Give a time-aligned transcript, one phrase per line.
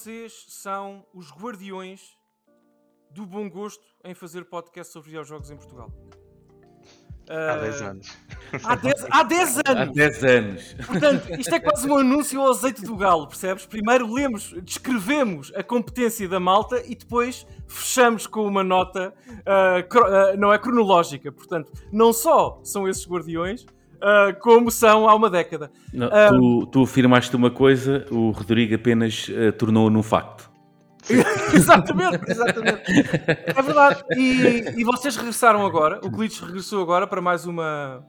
[0.00, 2.16] vocês são os guardiões
[3.10, 5.92] do bom gosto em fazer podcast sobre videojogos em Portugal?
[7.28, 8.16] Há 10 anos.
[8.64, 9.94] Há 10, há 10 Há anos!
[9.94, 10.74] 10 anos.
[10.86, 13.66] Portanto, isto é quase um anúncio ao azeite do galo, percebes?
[13.66, 19.12] Primeiro lemos, descrevemos a competência da malta e depois fechamos com uma nota,
[19.44, 21.30] ah, cro- ah, não é cronológica.
[21.30, 23.66] Portanto, não só são esses guardiões,
[24.02, 25.70] ah, como são há uma década.
[25.92, 26.28] Não, Ah.
[26.30, 30.50] tu, tu afirmaste uma coisa, o Rodrigo apenas eh, tornou num facto.
[31.54, 32.82] exatamente, exatamente.
[33.46, 34.04] É verdade.
[34.16, 38.04] E, e vocês regressaram agora, o Glitch regressou agora para mais uma.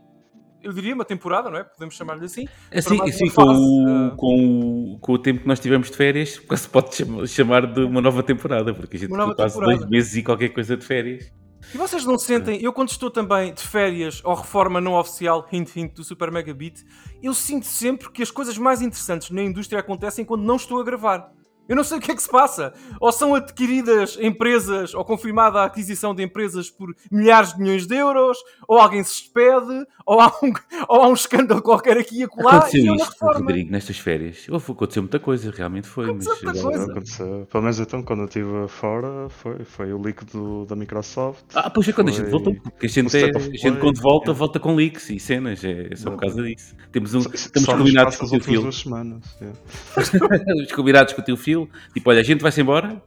[0.63, 1.63] Eu diria uma temporada, não é?
[1.63, 2.45] Podemos chamar-lhe assim.
[2.71, 6.69] Assim, assim com, o, com, o, com o tempo que nós tivemos de férias, quase
[6.69, 10.21] pode chama- chamar de uma nova temporada, porque a gente ficou quase dois meses e
[10.23, 11.31] qualquer coisa de férias.
[11.73, 15.73] E vocês não sentem, eu quando estou também de férias ou reforma não oficial, hint
[15.77, 16.83] hint do Super Mega Beat,
[17.23, 20.83] eu sinto sempre que as coisas mais interessantes na indústria acontecem quando não estou a
[20.83, 21.31] gravar.
[21.69, 22.73] Eu não sei o que é que se passa.
[22.99, 27.95] Ou são adquiridas empresas, ou confirmada a aquisição de empresas por milhares de milhões de
[27.95, 30.51] euros, ou alguém se despede, ou há um,
[30.89, 33.25] ou há um escândalo qualquer aqui e acolá, aconteceu e eu na isto.
[33.25, 34.45] Rodrigo, nestas férias.
[34.49, 36.05] Houve, aconteceu muita coisa, realmente foi.
[36.05, 36.91] Aconteceu mas, muita coisa.
[36.91, 37.47] Aconteceu.
[37.49, 41.43] Pelo menos então, quando eu estive fora, foi, foi o leak do, da Microsoft.
[41.53, 44.01] Ah, pois é quando a gente Foi voltou, porque a gente, é, a gente quando
[44.01, 44.33] volta, é.
[44.33, 46.75] volta com leaks e cenas, é, é só por causa disso.
[46.91, 48.63] Temos um, Só- estamos combinados com o teu últimas filo.
[48.63, 49.23] duas semanas.
[49.41, 50.61] é.
[50.63, 51.37] Os combinados com o teu
[51.93, 53.01] tipo, olha, a gente vai-se embora,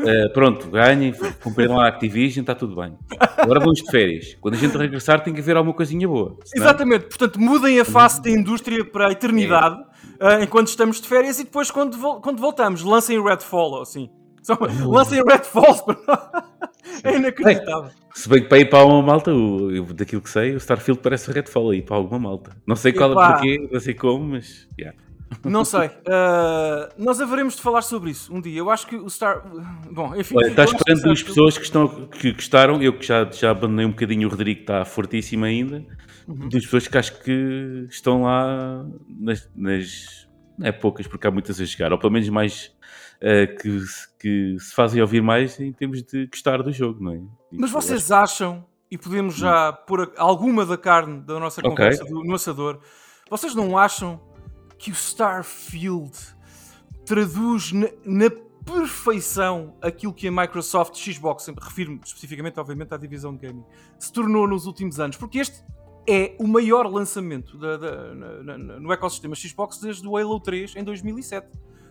[0.00, 2.96] eh, pronto, ganhem, cumpriram a Activision, está tudo bem.
[3.36, 4.36] Agora vamos de férias.
[4.40, 6.36] Quando a gente regressar, tem que haver alguma coisinha boa.
[6.44, 9.76] senão- Exatamente, portanto, mudem a face da indústria para a eternidade
[10.20, 14.10] ah, enquanto estamos de férias e depois, quando, vol- quando voltamos, lancem Redfall assim.
[14.42, 14.56] Só,
[14.86, 16.42] lancem Redfall para
[17.04, 17.90] É inacreditável.
[18.14, 21.00] Se bem que para ir para uma malta, o, eu, daquilo que sei, o Starfield
[21.02, 22.56] parece Redfall aí para alguma malta.
[22.66, 23.28] Não sei qual Epá.
[23.28, 24.66] é porquê, não sei como, mas.
[24.78, 24.98] yeah.
[25.44, 25.90] Não sei.
[26.08, 28.58] Ah, nós haveremos de falar sobre isso um dia.
[28.58, 29.42] Eu acho que o Star.
[29.90, 30.34] Bom, enfim.
[30.36, 32.82] Olha, está eu acho que o esperando duas pessoas que, estão, que gostaram.
[32.82, 35.84] Eu que já, já abandonei um bocadinho o Rodrigo, que está fortíssimo ainda.
[36.26, 36.48] Uhum.
[36.48, 39.48] Duas pessoas que acho que estão lá nas.
[39.54, 42.70] nas não é poucas, porque há muitas a chegar, ou pelo menos mais
[43.18, 47.12] eh, que, se- que se fazem ouvir mais em termos de gostar do jogo, não
[47.12, 47.20] é?
[47.50, 52.34] Mas vocês acham, e podemos já pôr alguma da carne da nossa conversa do- no
[52.34, 52.78] assador,
[53.30, 54.20] vocês não acham
[54.80, 56.10] que o Starfield
[57.04, 58.30] traduz na, na
[58.64, 63.64] perfeição aquilo que a Microsoft Xbox, refiro-me especificamente, obviamente, à divisão de gaming,
[63.98, 65.16] se tornou nos últimos anos?
[65.18, 65.62] Porque este
[66.08, 70.74] é o maior lançamento da- da- na- na- no ecossistema Xbox desde o Halo 3
[70.76, 71.46] em 2007.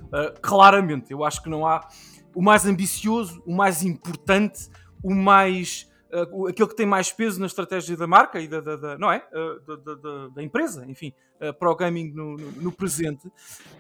[0.06, 1.88] Uh, claramente, eu acho que não há
[2.34, 4.68] o mais ambicioso, o mais importante,
[5.04, 5.88] o mais.
[6.14, 8.98] Uh, o- aquele que tem mais peso na estratégia da marca e da, da- da-
[8.98, 9.26] não é?
[9.34, 13.32] Uh, da, da- da- empresa, enfim, uh, para o gaming no, no- no presente.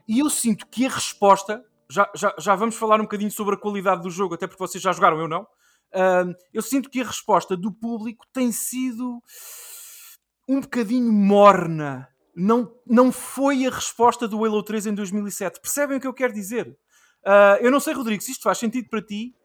[0.08, 1.64] E eu sinto que a resposta.
[1.92, 4.82] Já, já, já vamos falar um bocadinho sobre a qualidade do jogo, até porque vocês
[4.84, 5.48] já jogaram, eu não.
[6.54, 9.20] Eu sinto que a resposta do público tem sido
[10.48, 12.08] um bocadinho morna.
[12.36, 15.60] Não, não foi a resposta do Halo 3 em 2007.
[15.60, 16.78] Percebem o que eu quero dizer?
[17.26, 19.36] Ah, eu não sei, Rodrigo, se isto faz sentido para ti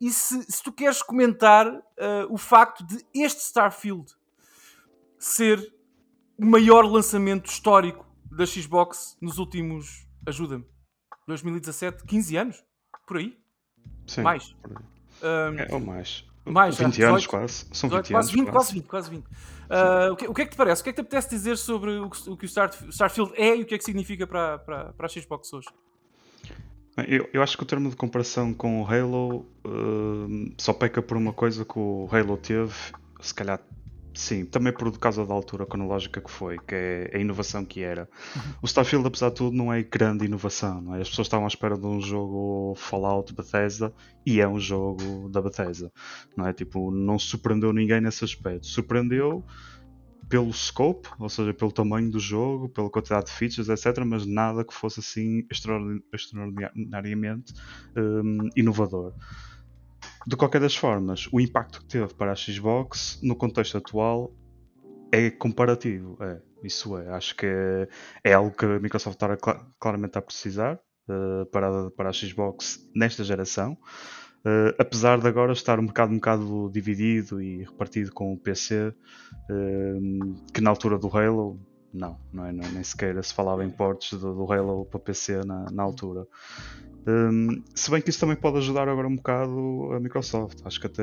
[0.00, 4.12] e se, se tu queres comentar ah, o facto de este Starfield
[5.18, 5.74] ser
[6.38, 10.64] o maior lançamento histórico da Xbox nos últimos, ajuda-me,
[11.26, 12.64] 2017, 15 anos?
[13.06, 13.38] Por aí?
[14.06, 14.22] Sim.
[14.22, 14.56] Mais.
[15.22, 16.24] Ah, É, ou mais.
[16.44, 17.66] Mais, já, 20 anos 18, quase.
[17.72, 18.30] São 18, 20 quase anos.
[18.32, 19.26] 20, quase 20, quase 20.
[19.68, 20.80] Ah, o, que, o que é que te parece?
[20.80, 23.32] O que é que te apetece dizer sobre o que o, que o Star- Starfield
[23.36, 25.68] é e o que é que significa para, para, para a Xbox hoje?
[27.06, 31.16] Eu, eu acho que o termo de comparação com o Halo hum, só peca por
[31.16, 32.74] uma coisa que o Halo teve,
[33.20, 33.60] se calhar
[34.12, 38.08] sim, também por causa da altura cronológica que foi, que é a inovação que era.
[38.60, 41.00] O Starfield, apesar de tudo, não é grande inovação, é?
[41.00, 43.92] As pessoas estavam à espera de um jogo Fallout Bethesda
[44.26, 45.90] e é um jogo da Bethesda,
[46.36, 46.52] não é?
[46.52, 48.66] Tipo, não surpreendeu ninguém nesse aspecto.
[48.66, 49.44] Surpreendeu
[50.30, 54.64] pelo scope, ou seja, pelo tamanho do jogo, pela quantidade de features, etc., mas nada
[54.64, 57.52] que fosse assim extraordi- extraordinariamente
[57.96, 59.12] hum, inovador.
[60.26, 64.30] De qualquer das formas, o impacto que teve para a Xbox no contexto atual
[65.12, 66.16] é comparativo.
[66.22, 67.08] É, isso é.
[67.08, 67.88] Acho que é,
[68.22, 70.78] é algo que a Microsoft está cla- claramente a precisar
[71.08, 73.76] eh, para, para a Xbox nesta geração.
[74.44, 78.94] Eh, apesar de agora estar um bocado, um bocado dividido e repartido com o PC,
[79.50, 79.98] eh,
[80.52, 81.60] que na altura do Halo,
[81.92, 85.44] não, não é, não, nem sequer se falava em portes do, do Halo para PC
[85.44, 86.26] na, na altura.
[87.06, 90.58] Um, se bem que isso também pode ajudar agora um bocado a Microsoft.
[90.64, 91.02] Acho que até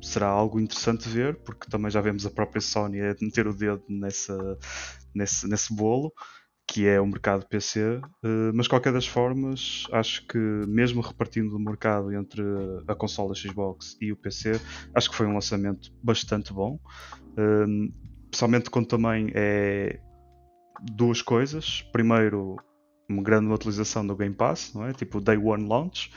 [0.00, 3.82] será algo interessante ver, porque também já vemos a própria Sony a meter o dedo
[3.88, 4.58] nessa,
[5.14, 6.12] nesse, nesse bolo,
[6.66, 11.58] que é o mercado PC, uh, mas qualquer das formas, acho que mesmo repartindo o
[11.58, 12.42] mercado entre
[12.86, 14.52] a consola Xbox e o PC,
[14.94, 16.78] acho que foi um lançamento bastante bom.
[17.32, 17.92] Uh,
[18.24, 20.00] especialmente quando também é
[20.94, 21.82] duas coisas.
[21.92, 22.56] Primeiro,
[23.08, 24.92] uma grande utilização do Game Pass, não é?
[24.92, 26.10] Tipo Day One Launch.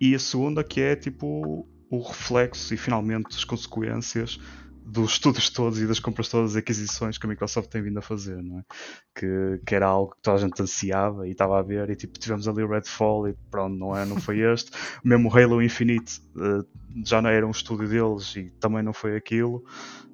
[0.00, 4.38] E a segunda que é tipo o reflexo e finalmente as consequências
[4.84, 8.02] dos estudos todos e das compras todas, das aquisições que a Microsoft tem vindo a
[8.02, 8.62] fazer, não é?
[9.14, 12.18] Que, que era algo que toda a gente ansiava e estava a ver, e tipo,
[12.18, 14.04] tivemos ali o Redfall e pronto, não é?
[14.04, 14.70] Não foi este.
[15.04, 16.66] Mesmo o Halo Infinite uh,
[17.04, 19.64] já não era um estúdio deles e também não foi aquilo.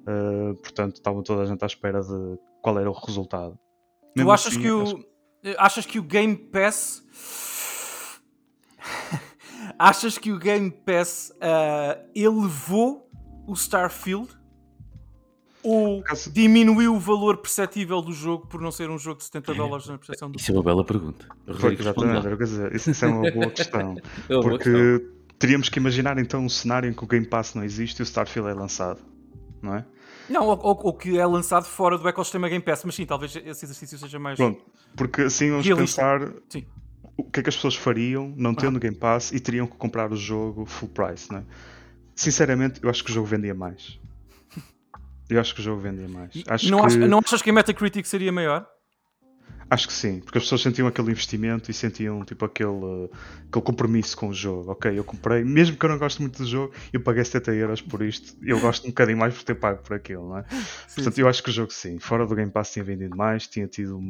[0.01, 3.57] Uh, portanto, estava toda a gente à espera de qual era o resultado.
[4.15, 4.81] Mesmo tu achas assim, que o.
[4.83, 5.09] Acho...
[5.57, 7.03] Achas que o Game Pass.
[9.79, 13.09] achas que o Game Pass uh, elevou
[13.47, 14.38] o Starfield
[15.63, 16.31] ou Caso...
[16.31, 19.97] diminuiu o valor perceptível do jogo por não ser um jogo de 70 dólares na
[19.97, 21.27] percepção do Isso é uma bela pergunta.
[21.47, 23.95] Exatamente, isso é uma boa questão.
[24.29, 25.15] é uma porque boa questão.
[25.37, 28.03] teríamos que imaginar então um cenário em que o Game Pass não existe e o
[28.03, 29.01] Starfield é lançado,
[29.61, 29.85] não é?
[30.29, 33.35] Não, ou, ou, ou, que é lançado fora do ecossistema Game Pass, mas sim, talvez
[33.35, 34.37] esse exercício seja mais.
[34.37, 34.63] Pronto,
[34.95, 36.01] porque assim vamos realista.
[36.01, 36.65] pensar sim.
[37.17, 38.79] o que é que as pessoas fariam não tendo ah.
[38.79, 41.43] Game Pass e teriam que comprar o jogo full price, não é?
[42.15, 43.99] Sinceramente, eu acho que o jogo vendia mais.
[45.29, 46.31] Eu acho que o jogo vendia mais.
[46.47, 46.85] Acho não, que...
[46.85, 48.67] Achas, não achas que a Metacritic seria maior?
[49.69, 53.07] Acho que sim, porque as pessoas sentiam aquele investimento e sentiam tipo aquele,
[53.47, 54.71] aquele compromisso com o jogo.
[54.71, 57.81] Ok, eu comprei, mesmo que eu não goste muito do jogo, eu paguei 70 euros
[57.81, 60.45] por isto, eu gosto um bocadinho mais por ter pago por aquilo, não é?
[60.89, 61.21] Sim, Portanto, sim.
[61.21, 64.01] eu acho que o jogo sim, fora do Game Pass tinha vendido mais, tinha tido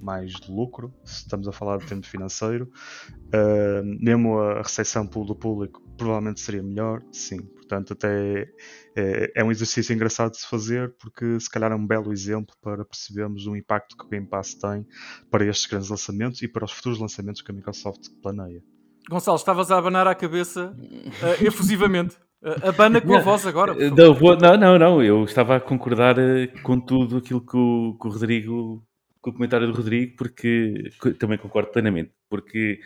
[0.00, 2.70] mais lucro, se estamos a falar de tempo financeiro.
[3.10, 7.40] Uh, mesmo a recepção do público provavelmente seria melhor, sim.
[7.70, 8.48] Portanto, até
[8.96, 12.52] é, é, um exercício engraçado de se fazer, porque se calhar é um belo exemplo
[12.60, 14.84] para percebermos o impacto que o Game Pass tem
[15.30, 18.60] para estes grandes lançamentos e para os futuros lançamentos que a Microsoft planeia.
[19.08, 22.16] Gonçalo, estavas a abanar a cabeça uh, efusivamente.
[22.42, 23.72] Uh, abana com a voz agora.
[23.72, 26.16] Não, vou, não, não, não, eu estava a concordar
[26.64, 28.84] com tudo aquilo que o, que o Rodrigo,
[29.20, 30.90] com o comentário do Rodrigo, porque
[31.20, 32.80] também concordo plenamente, porque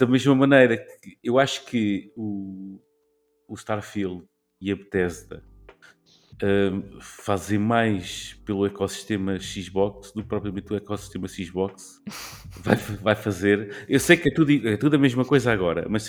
[0.00, 2.80] da mesma maneira que eu acho que o,
[3.48, 4.24] o Starfield
[4.60, 5.42] e a Bethesda
[6.42, 12.02] uh, fazem mais pelo ecossistema Xbox do que propriamente o ecossistema Xbox
[12.62, 13.86] vai, vai fazer.
[13.88, 16.08] Eu sei que é tudo, é tudo a mesma coisa agora, mas,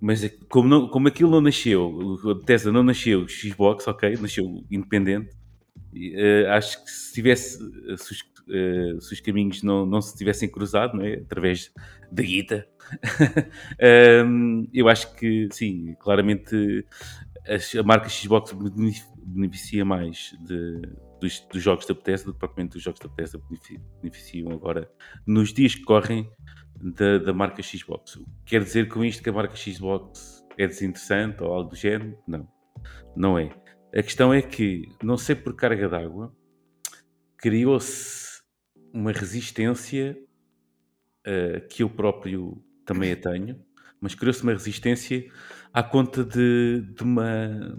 [0.00, 4.64] mas é como, não, como aquilo não nasceu, a Bethesda não nasceu Xbox, ok, nasceu
[4.70, 5.38] independente.
[5.92, 7.58] Uh, acho que se tivesse
[7.98, 11.14] se os, uh, se os caminhos não, não se tivessem cruzado, não é?
[11.14, 11.72] através
[12.10, 12.66] da guita,
[14.26, 16.84] um, eu acho que sim, claramente
[17.46, 18.52] a, marca Xbox
[19.24, 20.82] beneficia mais de,
[21.20, 23.40] dos, dos, jogos da Bethesda do que propriamente dos jogos da Bethesda
[24.02, 24.90] beneficiam agora
[25.26, 26.28] nos dias que correm
[26.80, 28.18] da, da marca Xbox.
[28.44, 32.16] Quer dizer com isto que a marca Xbox é desinteressante ou algo do género?
[32.26, 32.48] Não,
[33.16, 33.50] não é.
[33.94, 36.34] A questão é que, não sei por carga d'água,
[37.36, 38.29] criou-se
[38.92, 40.16] uma resistência
[41.26, 43.62] uh, que eu próprio também a tenho,
[44.00, 45.26] mas criou-se uma resistência
[45.72, 47.78] à conta de, de, uma,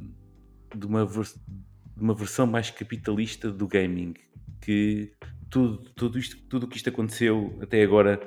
[0.75, 4.13] de, uma, de uma versão mais capitalista do gaming.
[4.61, 5.11] Que
[5.49, 8.19] tudo, tudo isto tudo que isto aconteceu até agora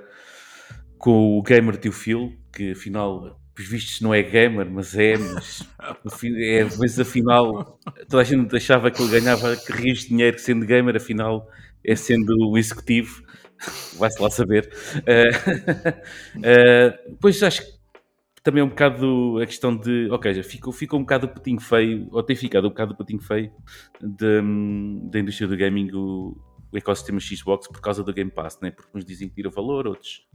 [0.99, 5.63] com o gamer tio Phil, que afinal, por vistos, não é gamer, mas é, mas,
[6.25, 10.97] é, mas afinal toda a gente achava que ele ganhava rios de dinheiro sendo gamer,
[10.97, 11.49] afinal
[11.85, 13.25] é sendo um executivo
[13.99, 14.71] vai-se lá saber.
[14.97, 17.75] Uh, uh, pois acho que
[18.43, 21.61] também é um bocado a questão de, ok, já ficou, ficou um bocado o patinho
[21.61, 23.51] feio, ou tem ficado um bocado o patinho feio
[24.01, 26.37] da indústria do gaming, o,
[26.71, 28.71] o, ecossistema Xbox, por causa do Game Pass, né?
[28.71, 30.27] porque uns dizem que tira valor, outros,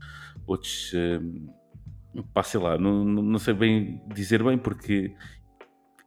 [0.44, 5.14] outros um, pá, sei lá, não, não sei bem dizer bem, porque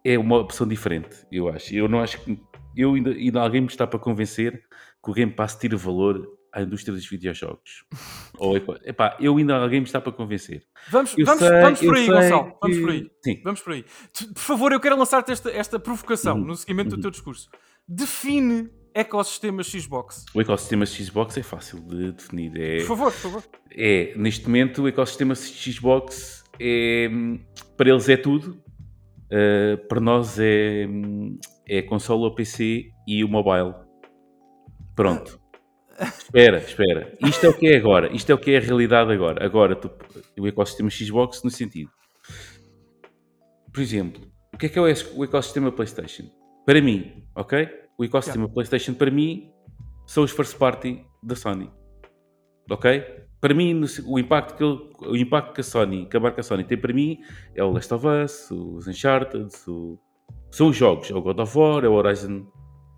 [0.04, 1.74] é uma opção diferente, eu acho.
[1.74, 2.38] Eu não acho que.
[2.76, 4.64] Eu ainda, ainda alguém me está para convencer
[5.04, 7.84] que o Game Pass tira valor à indústria dos videojogos.
[8.38, 10.64] Ou, epá, eu ainda alguém me está para convencer.
[10.90, 12.52] Vamos, vamos, sei, vamos por aí, Gonçalo.
[12.52, 12.58] Que...
[12.62, 13.12] Vamos por aí.
[13.24, 13.42] Sim.
[13.44, 13.86] Vamos por aí.
[14.34, 16.46] Por favor, eu quero lançar-te esta, esta provocação uhum.
[16.46, 16.98] no seguimento uhum.
[16.98, 17.50] do teu discurso.
[17.88, 20.26] Define ecossistema Xbox.
[20.34, 22.52] O ecossistema Xbox é fácil de definir.
[22.56, 23.44] É, por favor, por favor.
[23.72, 27.10] É, neste momento, o ecossistema Xbox é,
[27.76, 28.62] para eles é tudo.
[29.26, 30.88] Uh, para nós é,
[31.68, 33.74] é a console, o PC e o mobile.
[34.96, 35.40] Pronto.
[36.00, 37.18] Espera, espera.
[37.22, 38.14] Isto é o que é agora.
[38.16, 39.46] Isto é o que é a realidade agora.
[39.46, 39.92] Agora, tu,
[40.40, 41.92] o ecossistema Xbox no sentido.
[43.72, 44.22] Por exemplo,
[44.54, 46.24] o que é que é o ecossistema PlayStation?
[46.66, 47.68] Para mim, ok?
[47.98, 48.54] O ecossistema yeah.
[48.54, 49.52] PlayStation para mim
[50.06, 51.72] são os first party da Sony.
[52.70, 53.04] ok?
[53.40, 56.78] Para mim, o impacto que, o impacto que a Sony, que a marca Sony tem
[56.78, 57.20] para mim
[57.54, 60.00] é o Last of Us, os Uncharted, o,
[60.50, 62.48] são os jogos, é o God of War, é o Horizon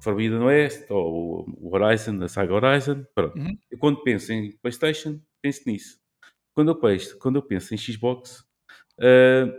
[0.06, 3.04] Forbidden West, ou o Horizon, a saga Horizon.
[3.16, 3.38] Pronto.
[3.38, 3.58] Uhum.
[3.72, 6.00] Eu quando penso em PlayStation, penso nisso.
[6.54, 8.46] Quando eu penso, quando eu penso em Xbox,
[9.00, 9.52] uh,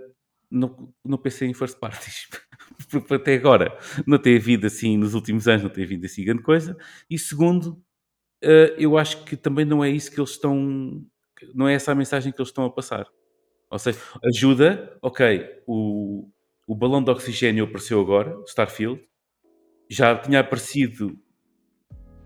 [0.50, 2.28] não, não pensei em first parties.
[2.90, 3.76] Porque até agora
[4.06, 6.76] não tem havido assim, nos últimos anos, não tem havido assim grande coisa.
[7.10, 7.72] E segundo,
[8.44, 11.04] uh, eu acho que também não é isso que eles estão.
[11.54, 13.06] Não é essa a mensagem que eles estão a passar.
[13.70, 16.30] Ou seja, ajuda, ok, o,
[16.66, 19.02] o balão de oxigênio apareceu agora, Starfield.
[19.88, 21.18] Já tinha aparecido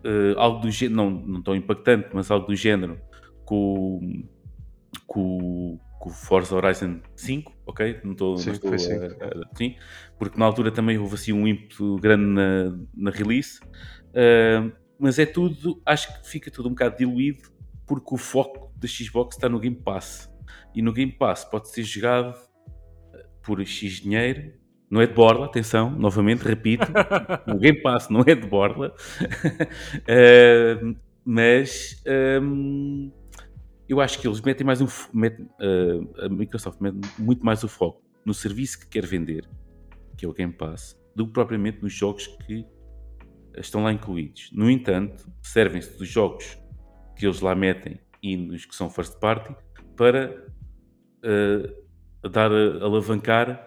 [0.05, 3.01] uh, algo do género, não, não tão impactante, mas algo do género
[3.45, 4.25] com,
[5.07, 8.01] com, com o Forza Horizon 5, ok?
[8.05, 9.77] Não estou, sim, não estou a, a, sim,
[10.19, 15.27] porque na altura também houve assim um ímpeto grande na, na release, uh, mas é
[15.27, 17.51] tudo, acho que fica tudo um bocado diluído
[17.87, 20.31] porque o foco da Xbox está no Game Pass
[20.75, 22.35] e no Game Pass pode ser jogado
[23.43, 24.53] por X dinheiro.
[24.91, 26.85] Não é de borla, atenção, novamente, repito,
[27.47, 28.93] o Game Pass não é de borla,
[30.03, 32.03] uh, mas
[32.43, 33.13] um,
[33.89, 34.87] eu acho que eles metem mais um.
[35.13, 39.49] Metem, uh, a Microsoft mete muito mais o foco no serviço que quer vender,
[40.17, 42.67] que é o Game Pass, do que propriamente nos jogos que
[43.57, 44.51] estão lá incluídos.
[44.53, 46.59] No entanto, servem-se dos jogos
[47.17, 49.55] que eles lá metem e nos que são first party
[49.97, 50.45] para
[51.25, 53.67] uh, dar a alavancar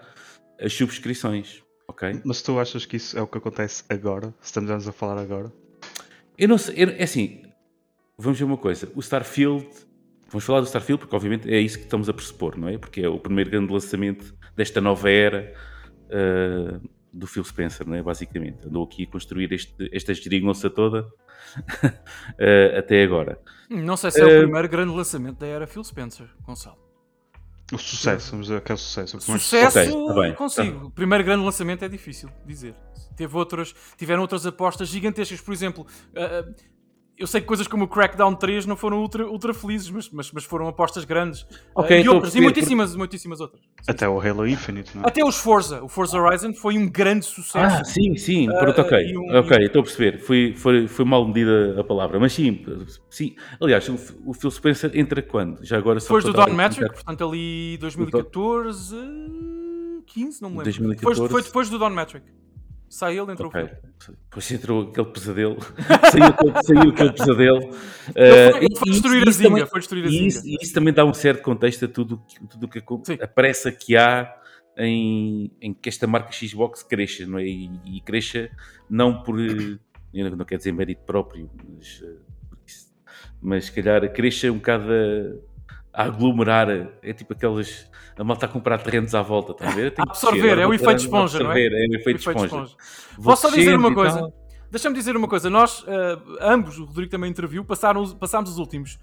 [0.59, 2.21] as subscrições, ok?
[2.23, 4.33] Mas tu achas que isso é o que acontece agora?
[4.41, 5.51] Estamos a falar agora?
[6.37, 7.43] Eu não sei, é assim,
[8.17, 9.67] vamos ver uma coisa, o Starfield,
[10.29, 12.77] vamos falar do Starfield porque obviamente é isso que estamos a pressupor, não é?
[12.77, 15.53] Porque é o primeiro grande lançamento desta nova era
[16.07, 18.01] uh, do Phil Spencer, não é?
[18.01, 23.39] Basicamente, andou aqui a construir este, esta geringonça toda uh, até agora.
[23.69, 26.92] Não sei se é uh, o primeiro grande lançamento da era Phil Spencer, Gonçalo.
[27.71, 29.19] O sucesso, vamos dizer que é o sucesso.
[29.21, 30.79] Sucesso, okay, tá consigo.
[30.79, 30.85] Tá.
[30.85, 32.75] O primeiro grande lançamento é difícil dizer.
[33.15, 35.87] Teve outras, tiveram outras apostas gigantescas, por exemplo.
[36.11, 36.53] Uh,
[37.17, 40.31] eu sei que coisas como o Crackdown 3 não foram ultra, ultra felizes, mas, mas,
[40.31, 41.45] mas foram apostas grandes.
[41.75, 42.97] Okay, uh, e outras, e muitíssimas, por...
[42.97, 43.61] muitíssimas outras.
[43.87, 45.07] Até o Halo Infinite, não é?
[45.07, 45.83] Até os Forza.
[45.83, 47.81] O Forza Horizon foi um grande sucesso.
[47.81, 48.49] Ah, sim, sim.
[48.49, 49.17] Uh, Pronto, ok.
[49.17, 50.19] Um, ok, estou a perceber.
[50.19, 52.19] Foi, foi, foi mal medida a palavra.
[52.19, 52.65] Mas sim,
[53.09, 53.35] sim.
[53.61, 55.63] Aliás, o, o Phil Spencer entra quando?
[55.63, 58.95] Já agora Depois do Don Metric, portanto ali 2014,
[60.07, 60.63] 15, não me lembro.
[60.65, 61.19] 2014.
[61.19, 62.25] Foi, foi depois do Don Metric.
[62.93, 63.63] Sai ele, entrou okay.
[63.63, 64.11] o.
[64.29, 65.57] Depois entrou aquele pesadelo.
[66.11, 67.59] saiu, saiu aquele pesadelo.
[68.15, 69.65] Ele foi, ele foi destruir a zinga.
[69.65, 70.27] Foi destruir a zinga.
[70.27, 72.83] Isso, isso, também dá um certo contexto a tudo, tudo que,
[73.19, 74.31] a pressa que há
[74.77, 77.45] em, em, que esta marca Xbox cresça, não é?
[77.45, 78.47] E, e cresça
[78.87, 79.37] não por.
[80.13, 82.03] Não quer dizer mérito próprio, mas,
[83.41, 84.85] mas se calhar cresça um bocado
[85.91, 86.69] a, a aglomerar.
[87.01, 89.93] É tipo aquelas a malta a comprar terrenos à volta, está a ver?
[89.97, 91.65] A absorver, é o efeito esponja, não é?
[91.65, 92.45] É o efeito esponja.
[92.45, 92.75] esponja.
[93.21, 94.31] Posso só dizer uma coisa?
[94.69, 95.49] Deixa-me dizer uma coisa.
[95.49, 95.85] Nós, uh,
[96.41, 98.99] ambos, o Rodrigo também interviu, passaram, passámos os últimos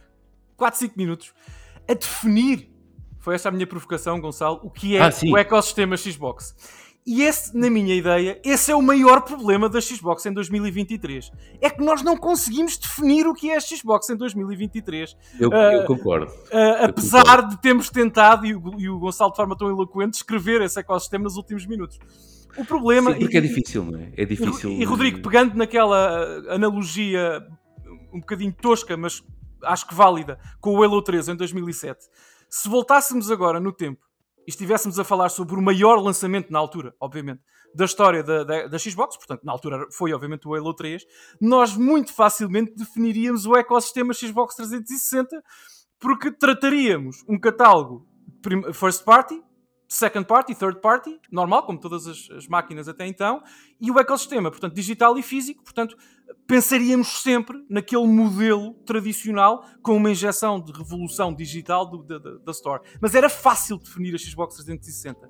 [0.57, 1.33] 4, 5 minutos
[1.89, 2.71] a definir,
[3.19, 6.55] foi essa a minha provocação, Gonçalo, o que é ah, o ecossistema Xbox.
[7.07, 11.33] E esse, na minha ideia, esse é o maior problema da Xbox em 2023.
[11.61, 15.17] É que nós não conseguimos definir o que é a Xbox em 2023.
[15.39, 16.31] Eu, eu concordo.
[16.31, 17.51] Uh, eu apesar concordo.
[17.51, 21.25] de termos tentado, e o, e o, Gonçalo de forma tão eloquente, escrever esse ecossistema
[21.25, 21.99] nos últimos minutos.
[22.57, 23.13] O problema...
[23.13, 24.13] Sim, porque é difícil, não é?
[24.17, 24.71] É difícil.
[24.71, 27.43] E, e Rodrigo, pegando naquela analogia
[28.13, 29.23] um bocadinho tosca, mas
[29.63, 32.07] acho que válida, com o Halo 3 em 2007,
[32.49, 34.10] se voltássemos agora no tempo
[34.47, 37.43] e estivéssemos a falar sobre o maior lançamento na altura, obviamente,
[37.75, 41.05] da história da, da, da, Xbox, portanto, na altura foi obviamente o Halo 3,
[41.41, 45.43] nós muito facilmente definiríamos o ecossistema Xbox 360
[45.99, 48.07] porque trataríamos um catálogo
[48.73, 49.41] first party,
[49.91, 53.43] second party, third party, normal, como todas as, as, máquinas até então,
[53.81, 55.97] e o ecossistema, portanto, digital e físico, portanto,
[56.47, 62.81] pensaríamos sempre naquele modelo tradicional com uma injeção de revolução digital do, da, da Store.
[63.01, 65.29] Mas era fácil definir a Xbox 360.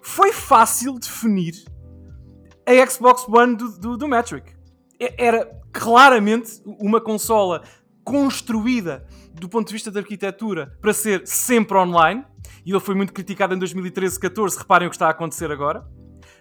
[0.00, 1.54] Foi fácil definir
[2.64, 4.54] a Xbox One do, do, do Metric.
[5.00, 7.64] Era claramente uma consola
[8.04, 12.24] construída do ponto de vista da arquitetura para ser sempre online,
[12.64, 14.58] e ele foi muito criticado em 2013-14.
[14.58, 15.80] Reparem o que está a acontecer agora.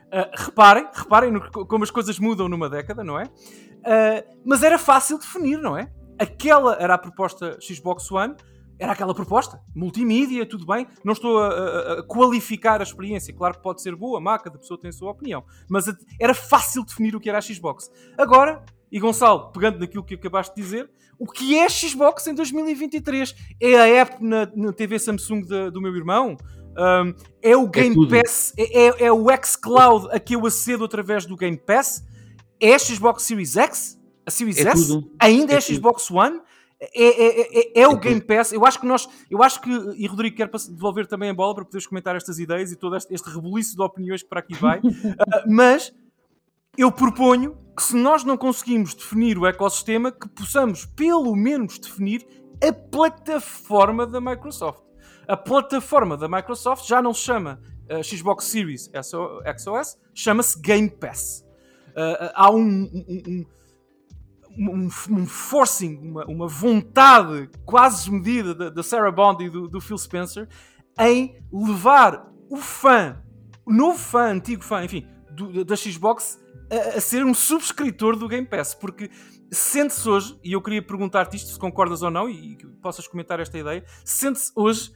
[0.07, 3.25] Uh, reparem, reparem no, como as coisas mudam numa década, não é?
[3.25, 5.91] Uh, mas era fácil definir, não é?
[6.17, 8.35] Aquela era a proposta Xbox One,
[8.79, 9.61] era aquela proposta.
[9.75, 10.87] Multimídia, tudo bem.
[11.03, 13.33] Não estou a, a, a, qualificar a experiência.
[13.35, 15.43] Claro que pode ser boa, má, cada pessoa tem a sua opinião.
[15.69, 15.85] Mas
[16.19, 17.91] era fácil definir o que era a Xbox.
[18.17, 23.36] Agora, E Gonçalo, pegando naquilo que acabaste de dizer, o que é Xbox em 2023?
[23.62, 26.38] É a app na, na TV Samsung de, do meu irmão?
[26.77, 28.53] Um, é o Game é Pass?
[28.58, 32.05] É, é, é, o xCloud a que eu acedo através do Game Pass?
[32.60, 34.00] É a Xbox Series X?
[34.25, 34.88] A Series é S?
[34.88, 35.12] Tudo.
[35.19, 36.39] Ainda é, a Xbox One?
[36.79, 38.53] É, é, é, é, o Game Pass.
[38.53, 41.65] Eu acho que nós, eu acho que, e Rodrigo quer devolver também a bola para
[41.65, 44.79] poderes comentar estas ideias e todo este, este rebuliço de opiniões que para aqui vai,
[44.79, 44.84] uh,
[45.46, 45.93] mas
[46.79, 52.25] eu proponho que se nós não conseguimos definir o ecossistema, que possamos pelo menos definir
[52.65, 54.81] a plataforma da Microsoft.
[55.27, 61.45] A plataforma da Microsoft já não se chama uh, Xbox Series XOS, chama-se Game Pass.
[61.89, 63.45] Uh, há um, um,
[64.57, 69.98] um, um forcing, uma, uma, vontade quase desmedida da Sarah Bond e do, do Phil
[69.98, 70.48] Spencer
[70.98, 73.21] em levar o fã,
[73.65, 75.05] o novo fã, antigo fã, enfim,
[75.63, 76.39] da Xbox
[76.72, 79.10] a, a, ser um subscritor do Game Pass, porque
[79.51, 83.39] sente-se hoje, e eu queria perguntar-te isto, se concordas ou não, e, e possas comentar
[83.39, 84.91] esta ideia, sente-se hoje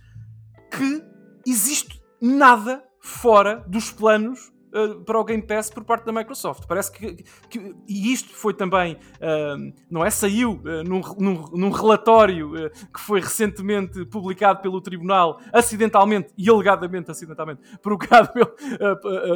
[0.72, 1.04] que
[1.46, 6.65] existe nada fora dos planos uh, para o Game Pass por parte da Microsoft.
[6.68, 10.10] Parece que, que e isto foi também, uh, não é?
[10.10, 12.51] Saiu uh, num, num, num, relatório
[12.94, 18.51] que foi recentemente publicado pelo Tribunal, acidentalmente e alegadamente acidentalmente, provocado pelo,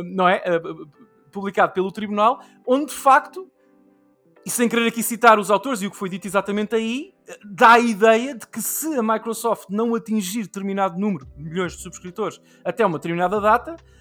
[0.05, 0.41] não é?
[1.31, 3.49] publicado pelo Tribunal, onde de facto,
[4.45, 7.73] e sem querer aqui citar os autores e o que foi dito exatamente aí, dá
[7.73, 12.39] a ideia de que se a Microsoft não atingir determinado número de milhões de subscritores
[12.63, 13.96] até uma determinada data, eh,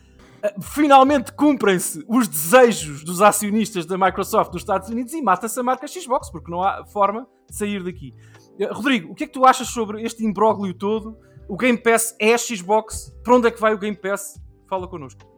[0.61, 5.87] finalmente cumprem-se os desejos dos acionistas da Microsoft nos Estados Unidos e mata-se a marca
[5.87, 8.15] Xbox, porque não há forma de sair daqui.
[8.59, 11.17] Eh, Rodrigo, o que é que tu achas sobre este imbróglio todo?
[11.49, 13.15] O Game Pass é a Xbox?
[13.23, 14.41] Para onde é que vai o Game Pass?
[14.69, 15.37] Fala connosco.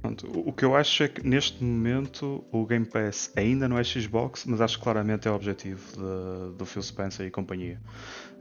[0.00, 3.82] Pronto, o que eu acho é que neste momento o Game Pass ainda não é
[3.82, 5.82] Xbox, mas acho que claramente é o objetivo
[6.56, 7.80] do Phil Spencer e companhia.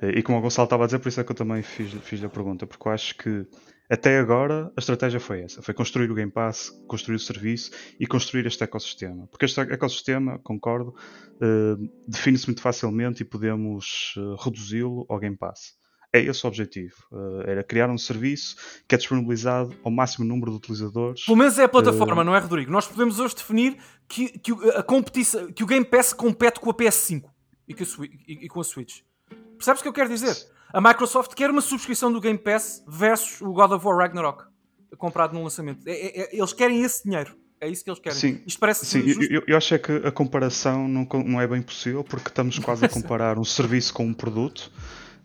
[0.01, 2.23] E como o Gonçalo estava a dizer, por isso é que eu também fiz, fiz
[2.23, 3.47] a pergunta, porque eu acho que
[3.89, 8.05] até agora a estratégia foi essa: foi construir o Game Pass, construir o serviço e
[8.05, 9.27] construir este ecossistema.
[9.27, 10.93] Porque este ecossistema, concordo,
[11.35, 15.77] uh, define-se muito facilmente e podemos uh, reduzi-lo ao Game Pass.
[16.11, 16.95] É esse o objetivo.
[17.11, 21.25] Uh, era criar um serviço que é disponibilizado ao máximo número de utilizadores.
[21.25, 22.71] Pelo menos é a plataforma, não é, Rodrigo?
[22.71, 26.73] Nós podemos hoje definir que, que, a competição, que o Game Pass compete com a
[26.73, 27.23] PS5
[27.67, 29.01] e, com a, e, e com a Switch.
[29.57, 30.35] Percebes o que eu quero dizer?
[30.73, 34.43] A Microsoft quer uma subscrição do Game Pass versus o God of War Ragnarok
[34.97, 35.87] comprado no lançamento.
[35.87, 37.35] É, é, é, eles querem esse dinheiro.
[37.59, 38.17] É isso que eles querem.
[38.17, 41.61] Sim, Isto parece sim eu, eu, acho é que a comparação não, não é bem
[41.61, 44.71] possível porque estamos quase a comparar um serviço com um produto.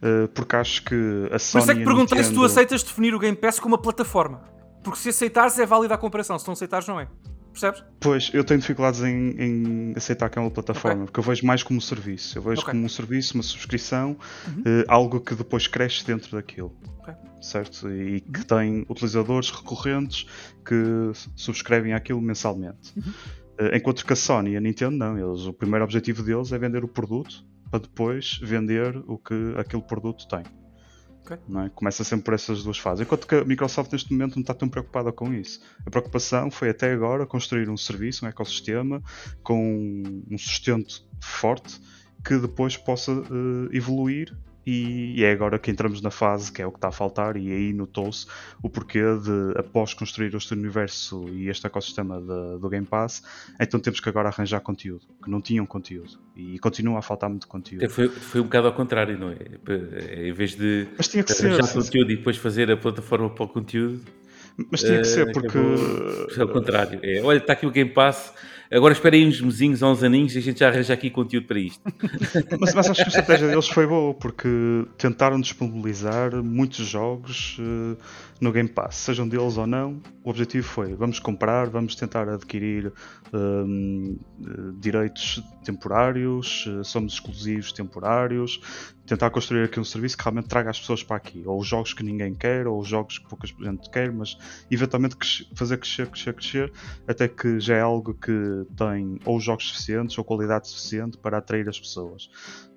[0.03, 1.53] Uh, porque acho que a Sony.
[1.53, 2.25] Por isso é que perguntei Nintendo...
[2.25, 4.43] se tu aceitas definir o Game Pass como uma plataforma.
[4.83, 7.07] Porque se aceitares é válida a comparação, se não aceitares não é.
[7.53, 7.85] Percebes?
[8.01, 11.07] Pois, eu tenho dificuldades em, em aceitar que é uma plataforma, okay.
[11.07, 12.39] porque eu vejo mais como um serviço.
[12.39, 12.73] Eu vejo okay.
[12.73, 14.17] como um serviço, uma subscrição,
[14.49, 14.61] uhum.
[14.61, 16.75] uh, algo que depois cresce dentro daquilo.
[17.01, 17.15] Okay.
[17.41, 17.91] Certo?
[17.91, 18.45] E que uhum.
[18.45, 20.27] tem utilizadores recorrentes
[20.65, 22.93] que subscrevem aquilo mensalmente.
[22.97, 23.13] Uhum.
[23.61, 26.59] Uh, enquanto que a Sony e a Nintendo não, eles, o primeiro objetivo deles é
[26.59, 30.43] vender o produto para depois vender o que aquele produto tem.
[31.25, 31.37] Okay.
[31.37, 31.69] É?
[31.75, 33.05] Começa sempre por essas duas fases.
[33.05, 35.61] Enquanto que a Microsoft neste momento não está tão preocupada com isso.
[35.87, 39.03] A preocupação foi até agora construir um serviço, um ecossistema
[39.43, 41.81] com um sustento forte
[42.25, 46.71] que depois possa uh, evoluir e, é agora que entramos na fase que é o
[46.71, 48.27] que está a faltar, e aí notou-se
[48.63, 53.23] o porquê de, após construir este universo e este ecossistema de, do Game Pass,
[53.61, 57.49] então temos que agora arranjar conteúdo, que não tinham conteúdo, e continua a faltar muito
[57.49, 57.89] conteúdo.
[57.91, 59.37] Foi, foi um bocado ao contrário, não é?
[59.69, 63.31] é em vez de Mas tinha que arranjar ser, conteúdo e depois fazer a plataforma
[63.31, 64.01] para o conteúdo.
[64.71, 65.59] Mas tinha que ser, eh, porque.
[66.39, 67.01] É o contrário.
[67.03, 68.35] É, olha, está aqui o Game Pass,
[68.73, 71.47] Agora espera aí uns mesinhos ou uns aninhos e a gente já arranja aqui conteúdo
[71.47, 71.81] para isto.
[72.59, 74.49] mas, mas acho que a estratégia deles foi boa, porque
[74.97, 77.97] tentaram disponibilizar muitos jogos uh,
[78.43, 80.03] no Game Pass, sejam deles ou não.
[80.25, 88.61] O objetivo foi: vamos comprar, vamos tentar adquirir uh, direitos temporários, uh, somos exclusivos temporários,
[89.07, 91.95] tentar construir aqui um serviço que realmente traga as pessoas para aqui, ou os jogos
[91.95, 94.37] que ninguém quer, ou os jogos que pouca gente quer, mas
[94.69, 95.17] eventualmente
[95.55, 96.73] fazer crescer, crescer, crescer,
[97.07, 101.69] até que já é algo que tem ou jogos suficientes ou qualidade suficiente para atrair
[101.69, 102.29] as pessoas.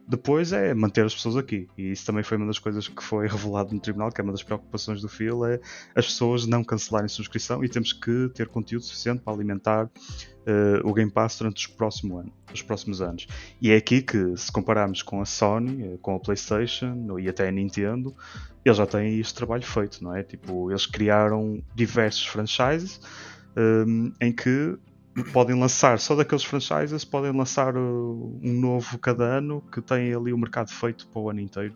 [0.07, 1.67] Depois é manter as pessoas aqui.
[1.77, 4.33] E isso também foi uma das coisas que foi revelado no tribunal, que é uma
[4.33, 5.59] das preocupações do Phil, é
[5.95, 10.93] as pessoas não cancelarem subscrição e temos que ter conteúdo suficiente para alimentar uh, o
[10.93, 13.27] Game Pass durante os, próximo ano, os próximos anos.
[13.61, 17.47] E é aqui que, se compararmos com a Sony, eh, com a PlayStation e até
[17.47, 18.13] a Nintendo,
[18.63, 20.23] eles já têm este trabalho feito, não é?
[20.23, 22.99] Tipo, eles criaram diversos franchises
[23.55, 24.77] um, em que
[25.23, 30.33] podem lançar só daqueles franchises, podem lançar uh, um novo cada ano que tem ali
[30.33, 31.75] o mercado feito para o ano inteiro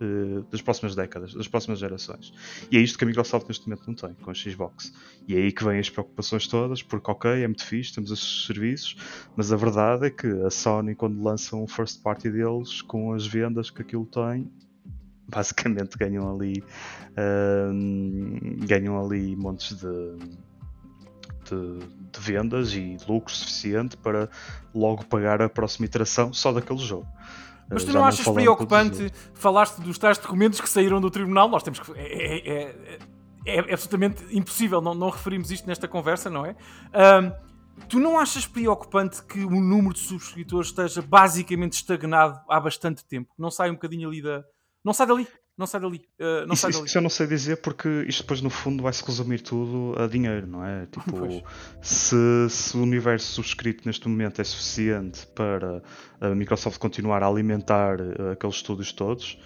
[0.00, 2.32] uh, das próximas décadas, das próximas gerações.
[2.70, 4.92] E é isto que a Microsoft neste momento não tem com a Xbox.
[5.26, 8.46] E é aí que vêm as preocupações todas, porque ok, é muito fixe, temos esses
[8.46, 8.96] serviços,
[9.36, 13.26] mas a verdade é que a Sony, quando lança um first party deles, com as
[13.26, 14.50] vendas que aquilo tem,
[15.28, 16.64] basicamente ganham ali
[18.66, 20.16] ganham ali montes de
[21.54, 21.78] de,
[22.12, 24.28] de, vendas e lucro suficiente para
[24.74, 27.06] logo pagar a próxima iteração só daquele jogo.
[27.70, 29.12] Mas tu não achas preocupante?
[29.34, 31.92] Falaste dos tais documentos que saíram do tribunal, nós temos que.
[31.92, 32.98] É, é, é,
[33.46, 36.56] é, é absolutamente impossível não, não referirmos isto nesta conversa, não é?
[37.22, 37.32] Um,
[37.88, 43.32] tu não achas preocupante que o número de subscritores esteja basicamente estagnado há bastante tempo?
[43.38, 44.44] Não sai um bocadinho ali da.
[44.84, 45.26] Não sai dali
[45.58, 46.00] não sai dali.
[46.20, 46.86] Uh, não isso, sai dali.
[46.86, 50.06] Isso eu não sei dizer porque isto depois no fundo vai se resumir tudo a
[50.06, 50.86] dinheiro, não é?
[50.98, 51.42] Tipo,
[51.82, 52.16] se,
[52.48, 55.82] se, o universo subscrito neste momento é suficiente para
[56.20, 59.38] a Microsoft continuar a alimentar uh, aqueles estúdios todos,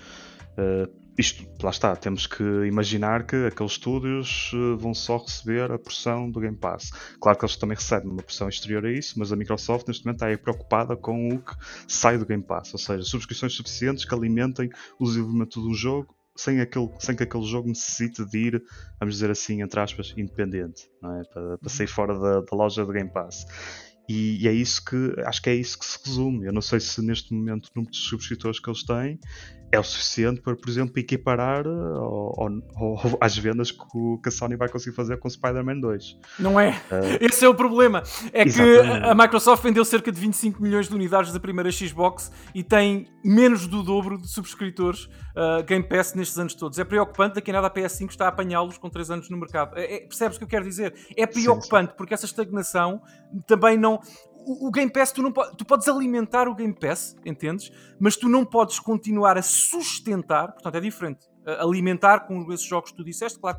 [0.58, 5.78] uh, isto, lá está, temos que imaginar que aqueles estúdios uh, vão só receber a
[5.78, 6.90] porção do Game Pass.
[7.20, 10.24] Claro que eles também recebem uma porção exterior a isso, mas a Microsoft neste momento
[10.24, 11.54] está preocupada com o que
[11.86, 16.60] sai do Game Pass, ou seja, subscrições suficientes que alimentem o desenvolvimento do jogo sem,
[16.60, 18.62] aquele, sem que aquele jogo necessite de ir,
[18.98, 21.24] vamos dizer assim, entre aspas, independente, é?
[21.32, 23.44] para, para sair fora da, da loja do Game Pass.
[24.08, 26.46] E, e, é isso que acho que é isso que se resume.
[26.46, 29.18] Eu não sei se neste momento o número de subscritores que eles têm
[29.72, 34.28] é o suficiente para, por exemplo, equiparar ou, ou, ou, às vendas que, o, que,
[34.28, 36.18] a Sony vai conseguir fazer com Spider-Man 2.
[36.38, 36.70] Não é?
[36.90, 38.02] Uh, Esse é o problema.
[38.34, 39.00] É exatamente.
[39.00, 43.08] que a Microsoft vendeu cerca de 25 milhões de unidades da primeira Xbox e tem
[43.24, 46.78] menos do dobro de subscritores uh, Game Pass nestes anos todos.
[46.78, 49.78] É preocupante, daqui a nada a PS5 está a apanhá-los com 3 anos no mercado.
[49.78, 50.94] É, é, percebes o que eu quero dizer?
[51.16, 51.96] É preocupante sim, sim.
[51.96, 53.00] porque essa estagnação
[53.46, 54.00] também não
[54.44, 57.70] o, Game Pass, tu, não tu podes alimentar o Game Pass, entendes?
[57.98, 61.26] Mas tu não podes continuar a sustentar, portanto é diferente.
[61.58, 63.58] Alimentar com esses jogos que tu disseste, claro,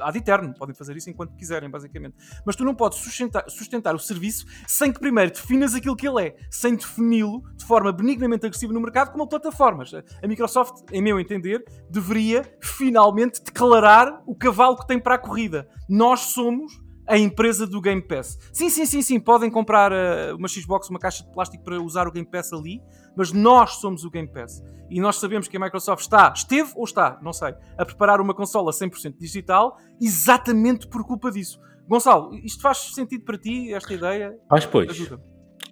[0.00, 2.16] ad eterno, podem fazer isso enquanto quiserem, basicamente.
[2.44, 6.28] Mas tu não podes sustentar, sustentar o serviço sem que primeiro definas aquilo que ele
[6.28, 9.92] é, sem defini-lo de forma benignamente agressiva no mercado como plataformas.
[9.94, 15.68] A Microsoft, em meu entender, deveria finalmente declarar o cavalo que tem para a corrida.
[15.88, 18.38] Nós somos a empresa do Game Pass.
[18.52, 22.06] Sim, sim, sim, sim, podem comprar uh, uma Xbox, uma caixa de plástico para usar
[22.06, 22.80] o Game Pass ali,
[23.16, 24.62] mas nós somos o Game Pass.
[24.88, 28.34] E nós sabemos que a Microsoft está, esteve ou está, não sei, a preparar uma
[28.34, 31.60] consola 100% digital exatamente por culpa disso.
[31.88, 34.36] Gonçalo, isto faz sentido para ti, esta ideia?
[34.48, 35.10] Faz, pois.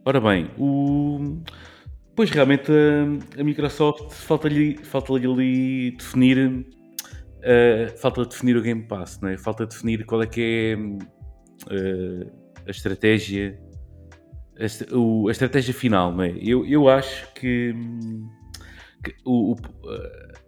[0.04, 1.40] Ora bem, o...
[2.16, 6.66] Pois realmente a, a Microsoft falta-lhe falta ali definir
[7.38, 9.38] Uh, falta definir o Game Pass, não é?
[9.38, 11.17] falta definir qual é que é
[11.66, 12.30] uh,
[12.66, 13.58] a estratégia
[14.58, 16.36] a, o, a, estratégia final, não é?
[16.42, 17.72] Eu, eu acho que,
[19.04, 19.56] que o, o,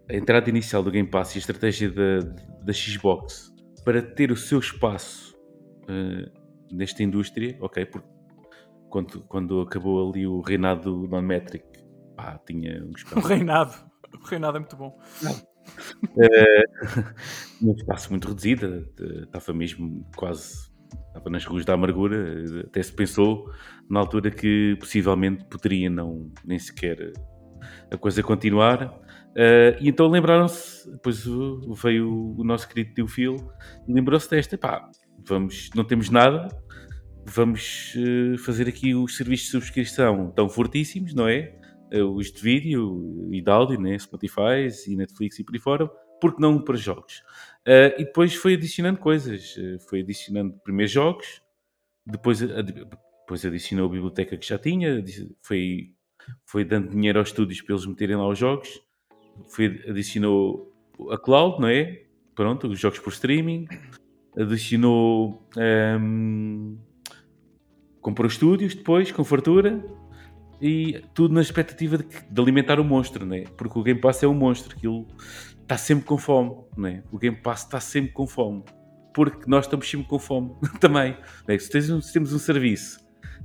[0.09, 2.19] a entrada inicial do Game Pass e a estratégia da,
[2.63, 5.37] da Xbox para ter o seu espaço
[5.85, 8.09] uh, nesta indústria, ok, porque
[8.89, 11.65] quando, quando acabou ali o reinado do Non-Metric,
[12.17, 13.19] pá, tinha um espaço.
[13.19, 13.75] O reinado,
[14.13, 14.99] o reinado é muito bom.
[16.05, 17.05] Uh,
[17.63, 20.70] num espaço muito reduzido, estava mesmo quase
[21.09, 23.51] estava nas ruas da amargura, até se pensou
[23.89, 27.13] na altura que possivelmente poderia não nem sequer
[27.91, 29.01] a coisa continuar.
[29.31, 31.25] Uh, e então lembraram-se, depois
[31.83, 33.37] veio o nosso querido tio Phil
[33.87, 34.91] e lembrou-se desta, pá,
[35.27, 36.49] vamos, não temos nada,
[37.27, 41.57] vamos uh, fazer aqui os serviços de subscrição tão fortíssimos, não é?
[41.95, 43.97] Uh, os de vídeo e de áudio, né?
[43.99, 45.89] Spotify e Netflix e por aí fora,
[46.21, 47.23] porque não para jogos?
[47.67, 49.57] Uh, e depois foi adicionando coisas.
[49.57, 51.43] Uh, foi adicionando primeiros jogos,
[52.07, 55.05] depois, depois adicionou a biblioteca que já tinha,
[55.43, 55.93] foi,
[56.45, 58.81] foi dando dinheiro aos estúdios para eles meterem lá os jogos,
[59.49, 60.73] foi, adicionou
[61.11, 62.05] a cloud, não é?
[62.35, 63.67] Pronto, os jogos por streaming,
[64.37, 65.47] adicionou.
[65.57, 66.79] Um,
[68.01, 69.85] comprou estúdios depois, com fartura,
[70.61, 73.45] e tudo na expectativa de, de, alimentar o monstro, né?
[73.57, 75.07] Porque o Game Pass é um monstro, aquilo
[75.71, 77.03] está sempre com fome, não é?
[77.13, 78.65] O Game Pass está sempre com fome.
[79.15, 81.17] Porque nós estamos sempre com fome também.
[81.47, 81.59] É?
[81.59, 81.71] Se,
[82.13, 82.99] temos um serviço,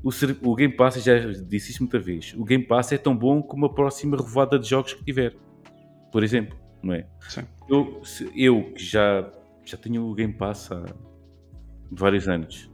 [0.04, 0.10] o,
[0.50, 3.68] o, Game Pass, já disse isso muita vez, o Game Pass é tão bom como
[3.68, 5.36] a próxima revoada de jogos que tiver.
[6.12, 7.06] Por exemplo, não é?
[7.30, 7.44] Sim.
[7.70, 8.02] Eu,
[8.36, 9.30] eu que já,
[9.64, 10.84] já tenho o Game Pass há
[11.92, 12.72] vários anos,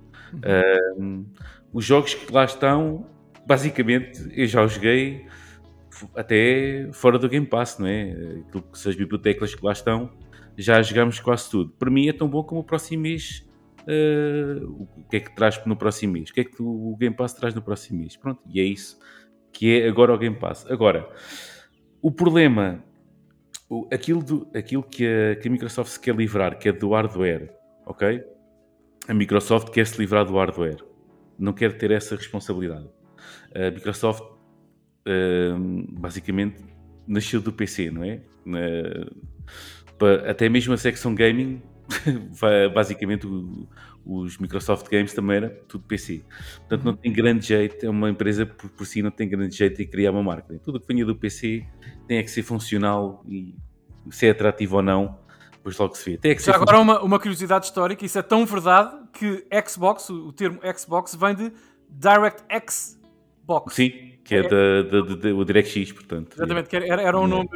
[0.98, 1.22] uhum.
[1.22, 1.26] uh,
[1.74, 3.06] os jogos que lá estão,
[3.46, 5.26] basicamente, eu já os joguei
[6.16, 8.12] até fora do Game Pass, não é?
[8.48, 10.12] Aquilo que as bibliotecas que lá estão,
[10.58, 11.72] já jogamos quase tudo.
[11.72, 13.48] Para mim é tão bom como o próximo mês
[13.82, 17.16] uh, o que é que traz no próximo mês, o que é que o Game
[17.16, 18.16] Pass traz no próximo mês.
[18.16, 19.00] Pronto, e é isso
[19.52, 20.66] que é agora o Game Pass.
[20.70, 21.10] Agora,
[22.02, 22.84] o problema,
[23.70, 26.92] o, aquilo, do, aquilo que, a, que a Microsoft se quer livrar, que é do
[26.92, 27.54] hardware,
[27.86, 28.24] ok?
[29.08, 30.84] A Microsoft quer se livrar do hardware,
[31.38, 32.88] não quer ter essa responsabilidade.
[33.54, 34.24] A Microsoft,
[35.08, 36.64] uh, basicamente,
[37.08, 38.22] nasceu do PC, não é?
[40.28, 41.62] até mesmo a secção gaming,
[42.74, 43.68] basicamente o,
[44.06, 46.24] os Microsoft Games também era tudo PC.
[46.60, 49.78] Portanto, não tem grande jeito, é uma empresa por, por si não tem grande jeito
[49.78, 50.60] de criar uma marca.
[50.60, 51.66] Tudo que venha do PC
[52.08, 53.56] tem é que ser funcional e
[54.10, 55.20] se é atrativo ou não,
[55.52, 56.18] depois logo se vê.
[56.18, 60.10] Tem é que Já agora uma, uma curiosidade histórica, isso é tão verdade que Xbox,
[60.10, 61.54] o termo Xbox vem de
[61.90, 63.00] DirectX
[63.44, 63.76] Box.
[63.76, 66.36] Sim, que é, é da, da, da, da, o DirectX, portanto.
[66.36, 67.50] Exatamente, que era, era um nome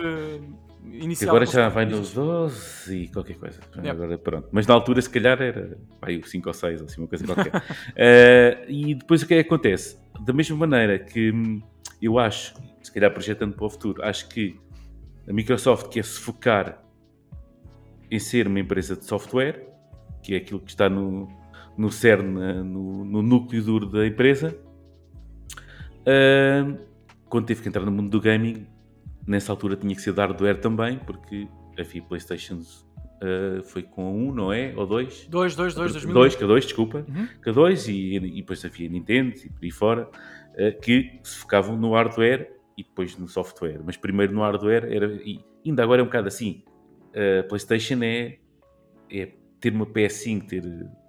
[0.84, 1.30] inicial.
[1.30, 3.60] Agora já vai nos 12 e qualquer coisa.
[3.76, 3.90] Yep.
[3.90, 4.50] Agora, pronto.
[4.52, 7.56] Mas na altura, se calhar, era vai, 5 ou 6, assim, uma coisa qualquer.
[7.56, 9.98] uh, e depois o que é que acontece?
[10.22, 11.62] Da mesma maneira que hum,
[12.02, 14.60] eu acho, se calhar projetando para o futuro, acho que
[15.28, 16.82] a Microsoft quer se focar
[18.10, 19.68] em ser uma empresa de software,
[20.22, 21.28] que é aquilo que está no,
[21.78, 24.56] no cerne, no, no núcleo duro da empresa.
[26.06, 26.78] Uh,
[27.28, 28.68] quando teve que entrar no mundo do gaming,
[29.26, 32.86] nessa altura tinha que ser de hardware também, porque havia Playstations
[33.22, 34.74] uh, foi com um, não é?
[34.76, 35.28] Ou dois?
[35.28, 37.28] Dois, dois, dois, dois, dois K2, desculpa, uhum.
[37.44, 40.10] K2 e, e depois havia Nintendo e por aí fora,
[40.54, 43.82] uh, que se focavam no hardware e depois no software.
[43.84, 46.64] Mas primeiro no hardware era, e ainda agora é um bocado assim,
[47.40, 48.38] a Playstation é,
[49.10, 50.64] é ter uma PS5, ter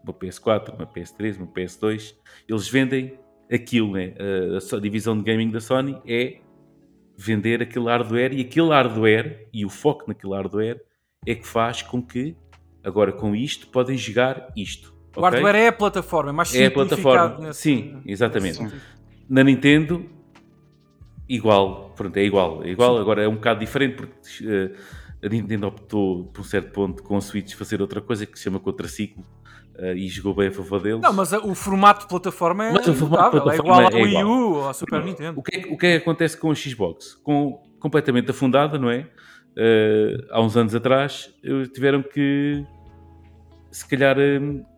[0.05, 2.15] uma PS4, uma PS3, uma PS2,
[2.49, 3.19] eles vendem
[3.51, 4.15] aquilo, né?
[4.19, 6.39] A, a divisão de gaming da Sony é
[7.17, 10.81] vender aquele hardware e aquele hardware e o foco naquele hardware
[11.27, 12.37] é que faz com que
[12.85, 14.95] agora com isto podem jogar isto.
[15.17, 15.31] O okay?
[15.31, 18.61] hardware é a plataforma, é mais É a plataforma, nesse, sim, exatamente.
[19.29, 20.05] Na Nintendo,
[21.29, 22.63] igual, pronto, é igual.
[22.63, 23.01] É igual, sim.
[23.01, 24.77] agora é um bocado diferente porque uh,
[25.25, 28.45] a Nintendo optou por um certo ponto com a Switch fazer outra coisa que se
[28.45, 29.25] chama contraciclo
[29.95, 31.01] e jogou bem a favor deles.
[31.01, 33.99] Não, mas o formato de plataforma é, mas o formato de plataforma é igual ao
[33.99, 35.39] é Wii U ou ao Super Nintendo.
[35.39, 37.15] O que, é, o que é que acontece com a Xbox?
[37.23, 39.09] Com, completamente afundada, não é?
[39.57, 41.31] Uh, há uns anos atrás
[41.73, 42.63] tiveram que
[43.71, 44.17] se calhar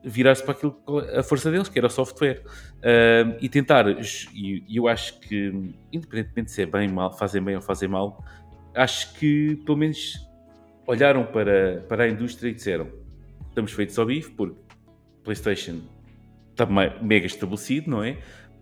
[0.05, 0.77] virar-se para aquilo
[1.17, 2.43] a força deles, que era o software,
[2.79, 3.87] uh, e tentar,
[4.35, 8.25] e eu acho que independentemente se é bem mal, fazem bem ou fazem mal,
[8.75, 10.15] acho que pelo menos
[10.87, 12.89] olharam para, para a indústria e disseram
[13.49, 14.57] estamos feitos ao bife, porque
[15.29, 15.81] PlayStation
[16.53, 16.67] está
[17.03, 18.17] mega estabelecido, não é?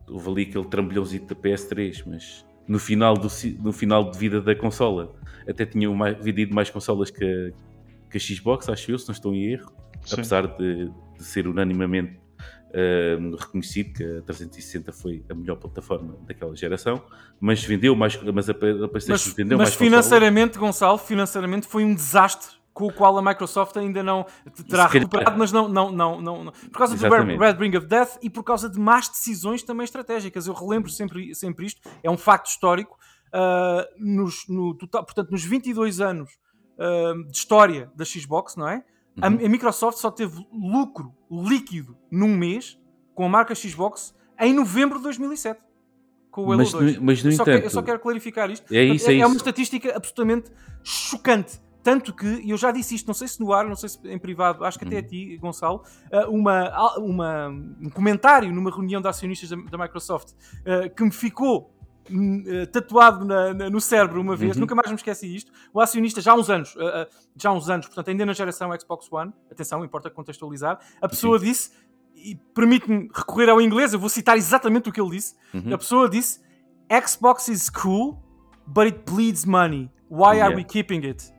[0.09, 3.29] Houve ali aquele trambolhãozinho da PS3, mas no final, do,
[3.61, 5.14] no final de vida da consola
[5.48, 9.12] até tinham mais, vendido mais consolas que a, que a Xbox, acho eu, se não
[9.12, 9.72] estou em erro,
[10.05, 10.14] Sim.
[10.14, 16.55] apesar de, de, ser unanimamente uh, reconhecido que a 360 foi a melhor plataforma daquela
[16.57, 17.00] geração,
[17.38, 20.98] mas vendeu mais, mas a, a PlayStation mas, vendeu mas mais financeiramente, consolas.
[20.98, 24.27] Gonçalo, financeiramente foi um desastre com o qual a Microsoft ainda não
[24.69, 27.39] terá recuperado, mas não, não, não, não, por causa Exatamente.
[27.39, 30.47] do Red Ring of Death e por causa de más decisões também estratégicas.
[30.47, 32.99] Eu relembro sempre, sempre isto, é um facto histórico.
[33.29, 36.31] Uh, nos, no total, portanto, nos 22 anos
[36.79, 38.85] uh, de história da Xbox, não é?
[39.17, 39.25] Uhum.
[39.25, 42.79] A, a, Microsoft só teve lucro líquido num mês
[43.15, 45.61] com a marca Xbox em novembro de 2007
[46.31, 46.99] com o Halo mas, 2.
[46.99, 48.71] Mas no eu, entanto, só quero, eu só quero clarificar isto.
[48.71, 50.51] É, isso, é, é, é uma estatística absolutamente
[50.85, 51.59] chocante.
[51.87, 54.01] Tanto que, e eu já disse isto, não sei se no ar, não sei se
[54.09, 55.07] em privado, acho que até a uhum.
[55.07, 60.92] ti, Gonçalo, uh, uma, uma, um comentário numa reunião de acionistas da, da Microsoft uh,
[60.92, 61.72] que me ficou
[62.11, 64.62] uh, tatuado na, na, no cérebro uma vez, uhum.
[64.62, 65.53] nunca mais me esqueci isto.
[65.72, 66.75] O acionista, já há uns anos,
[67.37, 71.37] já há uns anos, portanto, ainda na geração Xbox One, atenção, importa contextualizar, a pessoa
[71.37, 71.44] uhum.
[71.44, 71.70] disse,
[72.16, 75.37] e permite-me recorrer ao inglês, eu vou citar exatamente o que ele disse.
[75.55, 75.72] Uhum.
[75.72, 76.40] A pessoa disse:
[77.07, 78.20] Xbox is cool,
[78.66, 79.88] but it bleeds money.
[80.11, 80.46] Why yeah.
[80.46, 81.36] are we keeping it?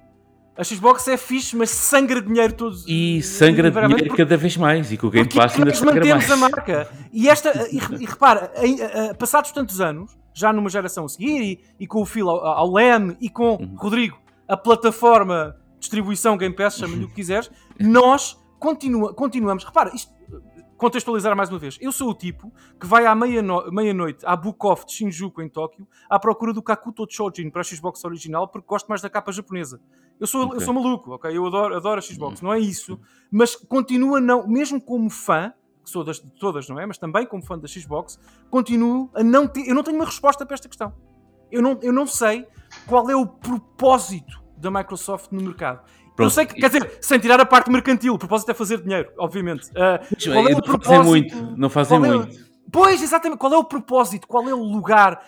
[0.58, 2.84] A Xbox é fixe, mas sangra dinheiro todos.
[2.88, 4.92] E sangra dinheiro porque, cada vez mais.
[4.92, 6.32] E com o Game Pass ainda nós mantemos mais.
[6.32, 6.90] a marca.
[7.14, 11.10] E, esta, e, e repara, em, a, a, passados tantos anos, já numa geração a
[11.10, 13.76] seguir, e, e com o Phil ao, ao Lem e com uhum.
[13.78, 14.18] Rodrigo,
[14.48, 19.64] a plataforma distribuição Game Pass, chama-lhe o que quiseres, nós continua, continuamos.
[19.64, 20.12] Repara, isto
[20.78, 21.78] contextualizar mais uma vez.
[21.82, 23.94] Eu sou o tipo que vai à meia-noite meia
[24.24, 28.06] à Book Off de Shinjuku, em Tóquio, à procura do Kakuto Chojin para a Xbox
[28.06, 29.82] original, porque gosto mais da capa japonesa.
[30.20, 30.58] Eu sou, okay.
[30.58, 31.36] eu sou maluco, ok?
[31.36, 32.48] Eu adoro, adoro a Xbox, uhum.
[32.48, 33.00] não é isso.
[33.32, 35.54] Mas continua, não, mesmo como fã,
[35.84, 36.86] que sou das, de todas, não é?
[36.86, 39.68] Mas também como fã da Xbox, continuo a não ter.
[39.68, 40.94] Eu não tenho uma resposta para esta questão.
[41.52, 42.46] Eu não, eu não sei
[42.88, 45.82] qual é o propósito da Microsoft no mercado.
[46.18, 49.12] Eu sei que, quer dizer, sem tirar a parte mercantil, o propósito é fazer dinheiro,
[49.20, 49.70] obviamente.
[49.70, 50.88] Uh, qual é o propósito?
[50.88, 52.48] Fazem muito, não fazem é muito.
[52.72, 54.28] Pois, exatamente, qual é o propósito?
[54.28, 55.24] Qual é o lugar?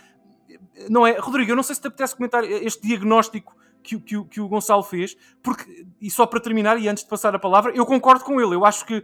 [0.90, 1.20] Não é?
[1.20, 4.84] Rodrigo, eu não sei se te apetece comentar este diagnóstico que, que, que o Gonçalo
[4.84, 8.40] fez, porque, e só para terminar, e antes de passar a palavra, eu concordo com
[8.40, 8.56] ele.
[8.56, 9.04] Eu acho que,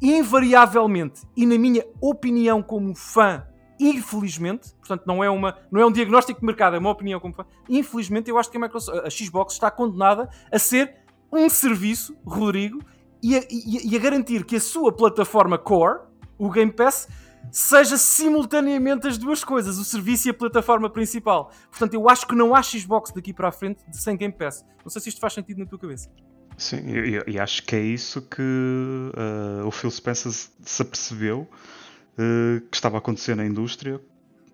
[0.00, 3.46] invariavelmente, e na minha opinião como fã,
[3.78, 7.34] infelizmente, portanto não é, uma, não é um diagnóstico de mercado, é uma opinião como
[7.34, 10.96] fã, infelizmente eu acho que a, Microsoft, a Xbox está condenada a ser
[11.32, 12.80] um serviço, Rodrigo,
[13.22, 16.00] e a, e, e a garantir que a sua plataforma core,
[16.38, 17.08] o Game Pass,
[17.50, 21.50] seja simultaneamente as duas coisas, o serviço e a plataforma principal.
[21.70, 24.64] Portanto, eu acho que não há Xbox daqui para a frente sem Game Pass.
[24.84, 26.10] Não sei se isto faz sentido na tua cabeça.
[26.56, 26.78] Sim,
[27.26, 31.40] e, acho que é isso que uh, o Phil Spencer se apercebeu
[32.16, 34.00] uh, que estava a acontecer na indústria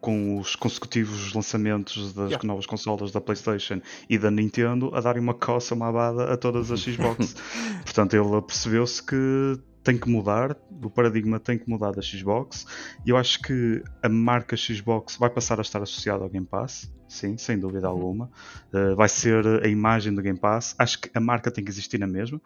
[0.01, 2.45] com os consecutivos lançamentos das yeah.
[2.45, 6.81] novas consolas da PlayStation e da Nintendo a darem uma coça mabada a todas as
[6.83, 7.37] Xbox.
[7.85, 12.66] Portanto, ele percebeu-se que tem que mudar, o paradigma tem que mudar da Xbox
[13.05, 16.92] e eu acho que a marca Xbox vai passar a estar associada ao Game Pass,
[17.09, 17.97] sim, sem dúvida uhum.
[17.97, 18.31] alguma.
[18.73, 20.75] Uh, vai ser a imagem do Game Pass.
[20.79, 22.40] Acho que a marca tem que existir na mesma,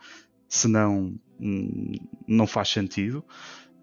[0.48, 1.92] senão hum,
[2.26, 3.24] não faz sentido.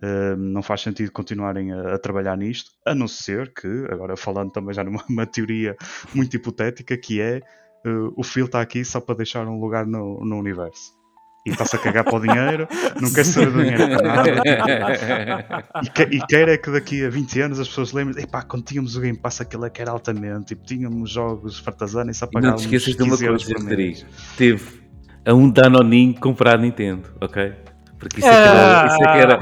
[0.02, 4.52] Uh, não faz sentido continuarem a, a, trabalhar nisto, a não ser que, agora falando
[4.52, 5.78] também já numa teoria
[6.14, 7.40] muito hipotética, que é
[7.86, 11.03] uh, o Phil está aqui só para deixar um lugar no, no universo
[11.46, 12.68] e está-se a cagar para o dinheiro,
[13.02, 15.66] não quer saber do dinheiro para nada.
[15.84, 18.64] E, que, e quer é que daqui a 20 anos as pessoas lembrem, epá, quando
[18.64, 22.28] tínhamos o Game Pass aquilo é que era altamente, tipo, tínhamos jogos fartazana e só
[22.28, 24.08] pagávamos Não te esqueças de uma coisa, Rodrigo.
[24.38, 24.84] Teve
[25.26, 27.54] a um Danoninho comprar a Nintendo, ok?
[27.98, 28.88] Porque isso é que era.
[28.88, 29.40] Isso é que era...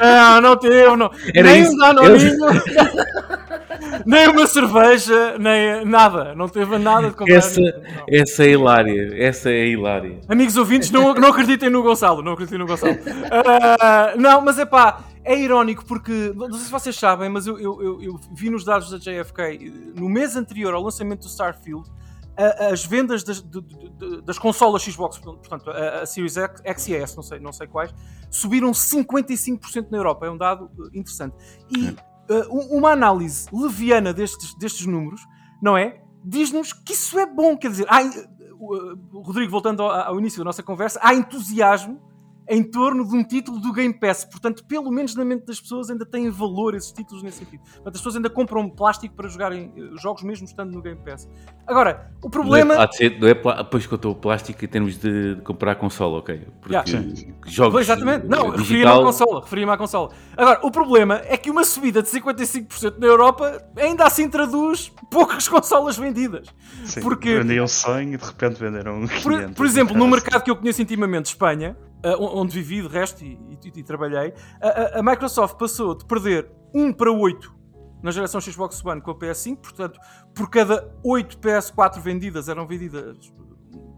[0.00, 1.10] Não, não teve, não.
[1.34, 1.72] Era Nem isso.
[1.72, 2.36] um Danoninho.
[4.06, 6.34] Nem uma cerveja, nem nada.
[6.34, 7.36] Não teve nada de comprar.
[7.36, 7.60] Essa,
[8.08, 9.24] essa é hilária.
[9.24, 10.20] Essa é hilária.
[10.28, 12.22] Amigos ouvintes, não, não acreditem no Gonçalo.
[12.22, 12.94] Não acreditem no Gonçalo.
[12.94, 17.58] Uh, não, mas é pá, é irónico porque, não sei se vocês sabem, mas eu,
[17.58, 21.88] eu, eu, eu vi nos dados da JFK, no mês anterior ao lançamento do Starfield,
[22.36, 26.96] as vendas das, de, de, das consolas Xbox, portanto, a, a Series X, X e
[26.96, 27.94] S, não sei, não sei quais,
[28.30, 30.26] subiram 55% na Europa.
[30.26, 31.36] É um dado interessante.
[31.70, 31.94] E
[32.30, 35.20] uh, uma análise leviana destes, destes números,
[35.62, 36.00] não é?
[36.24, 40.44] Diz-nos que isso é bom, quer dizer, há, uh, Rodrigo, voltando ao, ao, início da
[40.44, 42.00] nossa conversa, há entusiasmo
[42.48, 44.24] em torno de um título do Game Pass.
[44.24, 47.60] Portanto, pelo menos na mente das pessoas ainda têm valor esses títulos nesse sentido.
[47.60, 51.28] Portanto, as pessoas ainda compram plástico para jogarem eh, jogos mesmo estando no Game Pass.
[51.66, 52.74] Agora, o problema...
[52.74, 55.42] Não é, ser, não é pois que eu estou o plástico em termos de, de
[55.42, 56.46] comprar console, ok?
[56.60, 57.10] Porque yeah.
[57.46, 58.26] jogos pois, exatamente.
[58.26, 58.58] Não, digital...
[58.58, 59.40] referia-me à consola.
[59.40, 60.10] Referia-me à consola.
[60.36, 65.48] Agora, o problema é que uma subida de 55% na Europa ainda assim traduz poucas
[65.48, 66.48] consolas vendidas.
[66.84, 67.38] Sim, porque...
[67.38, 69.22] vendiam 100 e de repente venderam 500.
[69.22, 71.76] Por, por exemplo, no mercado que eu conheço intimamente, Espanha,
[72.18, 76.92] onde vivi de resto e, e, e trabalhei, a, a, Microsoft passou de perder 1
[76.92, 77.54] para 8
[78.02, 79.98] na geração Xbox One com a PS5, portanto,
[80.34, 83.32] por cada 8 PS4 vendidas eram vendidas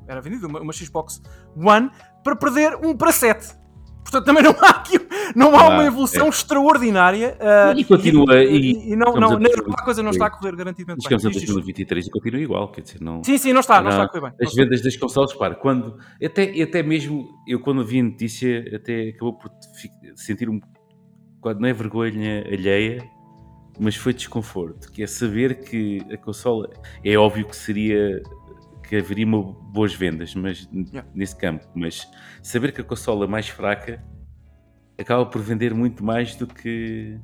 [0.06, 1.20] era vendida uma, uma Xbox
[1.56, 1.90] One
[2.22, 3.56] para perder 1 para 7.
[4.02, 4.98] Portanto, também não há aqui
[5.34, 6.28] não há uma evolução é.
[6.28, 7.36] extraordinária.
[7.40, 8.42] Uh, e continua.
[8.42, 9.38] E, e, não, não,
[9.74, 11.18] a coisa não está a correr garantidamente bem.
[11.18, 12.70] Chegamos a 2023 e continua igual.
[12.70, 14.46] Quer dizer, não, sim, sim, não está, não, está a correr bem.
[14.46, 15.98] As vendas das consoles, para quando.
[16.22, 19.50] Até, até mesmo eu, quando vi a notícia, até acabou por
[20.14, 20.60] sentir um.
[21.40, 23.04] Quando não é vergonha alheia,
[23.78, 24.90] mas foi desconforto.
[24.90, 26.70] Que é saber que a consola.
[27.04, 28.22] É óbvio que seria
[28.88, 31.08] que haveria boas vendas mas, yeah.
[31.14, 32.08] nesse campo, mas
[32.42, 34.02] saber que a consola mais fraca
[34.98, 37.18] acaba por vender muito mais do que,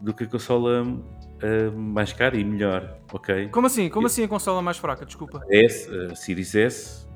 [0.00, 3.48] do que a consola uh, mais cara e melhor, ok?
[3.48, 3.88] Como assim?
[3.88, 5.04] Como assim a consola mais fraca?
[5.04, 5.40] Desculpa.
[5.50, 7.06] S, a Series S.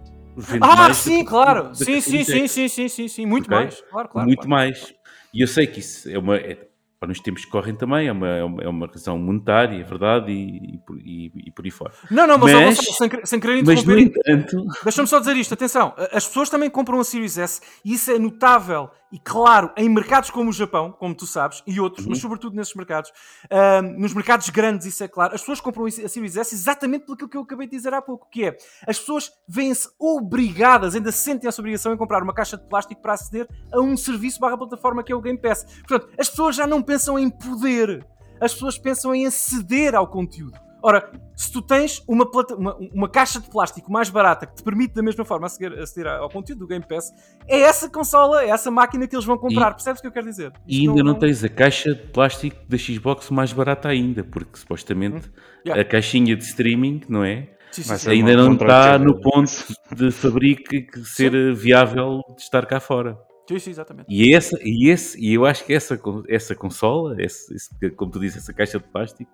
[0.61, 1.75] Ah, sim, claro!
[1.75, 3.59] Sim, sim, sim, sim, sim, sim, sim, muito okay?
[3.59, 3.81] mais.
[3.91, 4.27] Claro, claro.
[4.27, 4.51] Muito claro.
[4.51, 4.95] mais.
[5.35, 6.37] E eu sei que isso é uma.
[6.37, 6.71] É,
[7.01, 9.83] para nos tempos que correm também, é uma, é uma, é uma razão monetária, é
[9.83, 11.95] verdade, e, e, e, por aí fora.
[12.11, 14.67] Não, não, mas, mas só, sem, sem querer interromper, mas no entanto...
[14.85, 18.19] deixa-me só dizer isto, atenção, as pessoas também compram a Series S e isso é
[18.19, 22.11] notável e claro em mercados como o Japão, como tu sabes, e outros, uhum.
[22.11, 23.11] mas sobretudo nesses mercados,
[23.47, 27.29] uh, nos mercados grandes isso é claro, as pessoas compram a Series S exatamente pelo
[27.29, 28.57] que eu acabei de dizer há pouco, que é,
[28.87, 33.15] as pessoas vêm-se obrigadas, ainda sentem essa obrigação em comprar uma caixa de plástico para
[33.15, 35.65] aceder a um serviço barra plataforma que é o Game Pass.
[35.87, 38.07] Portanto, as pessoas já não pensam em poder,
[38.41, 40.70] as pessoas pensam em aceder ao conteúdo.
[40.83, 44.63] Ora, se tu tens uma, plata- uma, uma caixa de plástico mais barata que te
[44.63, 47.13] permite da mesma forma aceder, aceder ao conteúdo do Game Pass,
[47.47, 49.73] é essa consola, é essa máquina que eles vão comprar.
[49.73, 50.53] Percebes o que eu quero dizer?
[50.67, 55.29] E ainda não tens a caixa de plástico da Xbox mais barata ainda, porque supostamente
[55.29, 55.33] Hum.
[55.67, 55.83] Yeah.
[55.83, 57.49] a caixinha de streaming, não é?
[57.71, 57.99] Sim, sim, sim.
[57.99, 59.53] ser ainda uma não está no ponto
[59.95, 63.17] de fabrico e que ser viável de estar cá fora.
[63.49, 64.07] Sim, sim, exatamente.
[64.09, 68.19] E, essa, e, esse, e eu acho que essa, essa consola, esse, esse- como tu
[68.21, 69.31] dizes, essa caixa de plástico,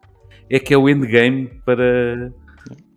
[0.49, 2.33] é que é o endgame para,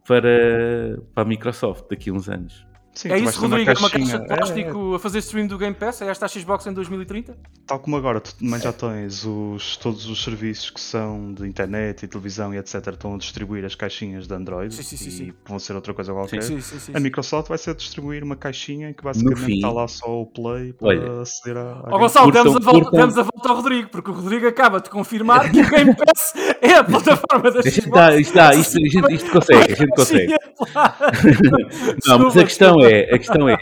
[0.08, 2.69] para, para a Microsoft daqui a uns anos.
[3.00, 3.72] Sim, É isso, uma Rodrigo?
[3.72, 6.02] É uma caixinha- caixa de é, plástico a fazer stream do Game Pass?
[6.02, 7.38] É esta a Xbox em 2030?
[7.66, 12.04] Tal como agora, tu também já tens os, todos os serviços que são de internet
[12.04, 12.88] e televisão e etc.
[12.88, 15.34] estão a distribuir as caixinhas de Android Sim, sim, sim, e sim.
[15.48, 16.44] vão ser outra coisa qualquer.
[16.44, 16.92] Sim, sim, sim.
[16.94, 17.04] A sim.
[17.04, 20.74] Microsoft vai ser distribuir uma caixinha em que basicamente fim- está lá só o Play
[20.74, 21.62] para Olha, aceder a.
[21.62, 24.46] a Ó Gonçalo, Curtam- damos a, volta, damos a volta ao Rodrigo, porque o Rodrigo
[24.46, 27.86] acaba de confirmar que o Game Pass é a plataforma da Isto, Xbox.
[27.88, 30.36] está, isto, está, isto, a gente- isto consegue, a gente consegue.
[32.06, 33.58] Não, mas a questão é, a questão é,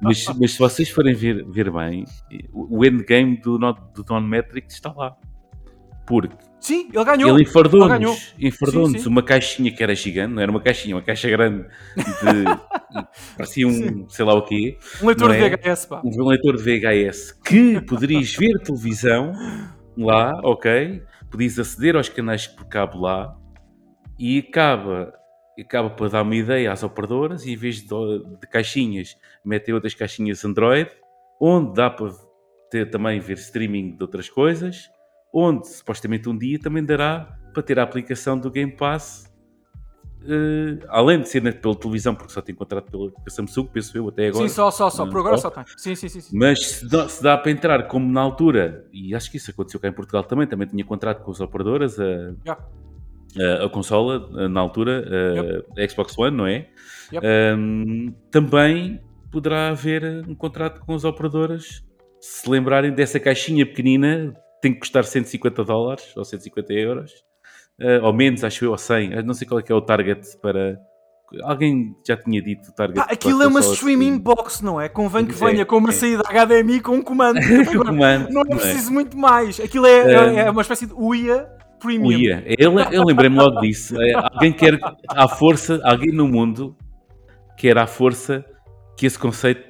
[0.00, 2.04] mas, mas se vocês forem ver, ver bem,
[2.52, 5.16] o endgame do, do Don Metric está lá.
[6.06, 7.30] Porque Sim, ele ganhou.
[7.34, 9.08] ele enfardou-nos enfardou Sim, sim.
[9.08, 11.66] uma caixinha que era gigante, não era uma caixinha, uma caixa grande
[11.96, 12.44] de.
[13.36, 15.56] parecia um sei lá o quê, Um leitor Não de é?
[15.56, 16.02] VHS, pá.
[16.04, 19.32] um leitor de VHS que poderias ver televisão
[19.96, 21.02] lá, ok?
[21.30, 23.34] Podias aceder aos canais por cabo lá
[24.18, 25.14] e acaba,
[25.60, 27.88] acaba por dar uma ideia às operadoras e em vez de,
[28.40, 30.90] de caixinhas, metem outras caixinhas Android,
[31.40, 32.12] onde dá para
[32.70, 34.88] ter, também ver streaming de outras coisas,
[35.32, 39.28] onde supostamente um dia também dará para ter a aplicação do Game Pass.
[40.22, 44.06] eh, além de ser na- pela televisão, porque só tem contrato pela, Samsung, penso eu,
[44.08, 44.46] até agora.
[44.46, 45.06] Sim, só, só, só.
[45.06, 45.48] Por agora só.
[45.50, 45.64] tem.
[45.78, 46.20] Sim, sim, sim.
[46.20, 46.36] sim.
[46.38, 49.80] Mas se dá, se dá para entrar como na altura, e acho que isso aconteceu
[49.80, 52.58] cá em Portugal também, também tinha contrato com as operadoras, a, Já.
[53.38, 55.04] A, a consola, a- na altura,
[55.76, 56.66] a, a Xbox One, não é?
[57.12, 57.26] Yep.
[57.26, 59.00] Ahm, também
[59.30, 61.82] poderá haver um contrato com as operadoras,
[62.20, 67.12] se lembrarem dessa caixinha pequenina, tem que custar 150 dólares ou 150 euros,
[67.80, 69.80] ah, ou menos, acho eu, ou 100, Eu não sei qual é que é o
[69.80, 70.78] target para...
[71.44, 74.80] Alguém já tinha dito o target Pá, para aquilo é uma streaming de- box, não
[74.80, 74.88] é?
[74.88, 75.92] Convém que É, venha com uma é.
[75.92, 77.38] saída HDMI com um comando.
[77.72, 78.56] Com comando, não é é?
[78.56, 79.60] preciso muito mais.
[79.60, 81.48] Aquilo é, Um, é uma espécie de UIA
[81.80, 82.08] Premium.
[82.08, 82.44] O IA.
[82.58, 84.00] Eu, eu lembrei-me logo disso.
[84.00, 84.78] É, Alguém quer
[85.08, 86.76] à força, alguém no mundo
[87.56, 88.44] quer à força
[88.96, 89.68] que esse conceito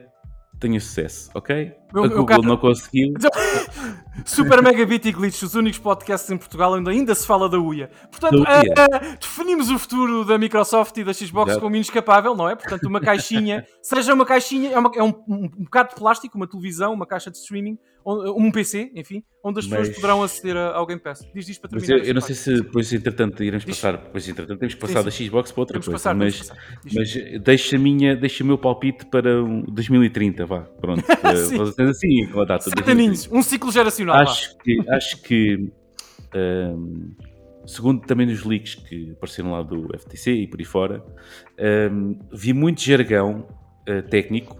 [0.58, 1.72] tenha sucesso, ok?
[1.94, 3.14] Meu- a Google caro- não conseguiu.
[4.26, 7.88] Super Megabit e Glitch, os únicos podcasts em Portugal onde ainda se fala da UIA.
[8.10, 8.74] Portanto, UIA.
[8.76, 11.64] eh, eh, definimos o futuro da Microsoft e da Xbox Exato.
[11.64, 12.54] como inescapável, não é?
[12.54, 16.36] Portanto, uma caixinha, seja uma caixinha, é, uma- é um, um, um bocado de plástico,
[16.36, 20.56] uma televisão, uma caixa de streaming, um PC, enfim, onde as pessoas Mas- poderão aceder
[20.56, 21.26] a- ao Game Pass.
[21.34, 22.04] Diz isto para Mas terminar.
[22.04, 23.76] eu, eu não sei se depois, entretanto, iremos Diz.
[23.76, 23.96] passar.
[23.98, 25.24] Depois, entretanto, temos que Sim, passar da sim.
[25.26, 25.98] Xbox para outra Temos coisa.
[25.98, 26.50] passar, mas
[26.94, 30.60] mas deixa, a minha, deixa o meu palpite para um 2030, vá.
[30.62, 31.02] Pronto.
[31.48, 31.56] Sim.
[31.58, 32.64] Vocês assim, com a data.
[32.64, 32.90] Sete 2030.
[32.92, 34.16] aninhos, um ciclo geracional.
[34.16, 34.22] vá.
[34.22, 35.70] acho que, acho que
[36.34, 37.10] hum,
[37.66, 41.04] segundo também nos leaks que apareceram lá do FTC e por aí fora,
[41.92, 43.46] hum, vi muito jargão
[43.88, 44.56] uh, técnico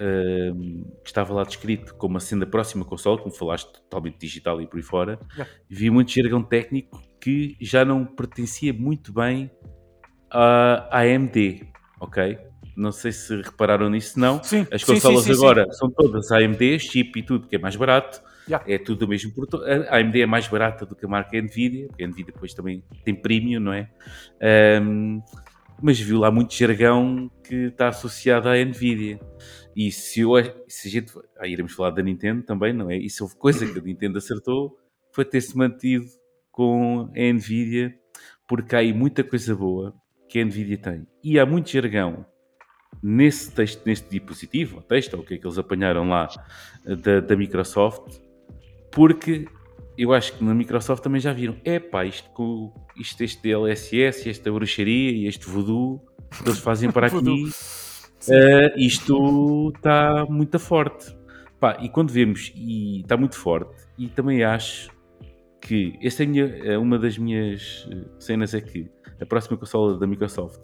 [0.00, 4.66] hum, que estava lá descrito como sendo a próxima console, como falaste, totalmente digital e
[4.66, 5.18] por aí fora.
[5.32, 5.52] Yeah.
[5.68, 9.50] Vi muito jargão técnico que já não pertencia muito bem
[10.30, 11.68] à AMD,
[12.00, 12.38] ok?
[12.76, 14.42] Não sei se repararam nisso, não.
[14.42, 17.74] Sim, As consolas sim, sim, agora são todas AMD, chip e tudo, que é mais
[17.74, 18.22] barato.
[18.48, 18.64] Yeah.
[18.72, 19.64] É tudo o mesmo produto.
[19.64, 22.84] A AMD é mais barata do que a marca Nvidia, porque a Nvidia depois também
[23.04, 23.90] tem premium, não é?
[24.40, 25.20] Ahm,
[25.82, 29.18] mas viu lá muito jargão que está associado à Nvidia.
[29.76, 30.30] E se, eu,
[30.66, 31.12] se a gente.
[31.38, 32.96] Ah, iremos falar da Nintendo também, não é?
[32.96, 34.74] E se houve coisa que a Nintendo acertou,
[35.12, 36.06] foi ter-se mantido
[36.50, 37.94] com a Nvidia,
[38.48, 39.94] porque há aí muita coisa boa
[40.30, 41.06] que a Nvidia tem.
[41.22, 42.24] E há muito jargão
[43.02, 46.26] nesse texto, neste dispositivo, ou texto, ou o que é que eles apanharam lá
[46.86, 48.18] eh, da, da Microsoft,
[48.90, 49.46] porque
[49.98, 54.28] eu acho que na Microsoft também já viram, é pá, isto, com, isto este DLSS,
[54.28, 56.00] esta bruxaria e este voodoo
[56.30, 57.50] que eles fazem para aqui,
[58.30, 61.16] eh, isto está muito forte.
[61.60, 64.90] Pá, e quando vemos, e está muito forte, e também acho
[65.60, 68.90] que esta é minha- é uma das minhas eh, cenas é que
[69.20, 70.60] a próxima consola da Microsoft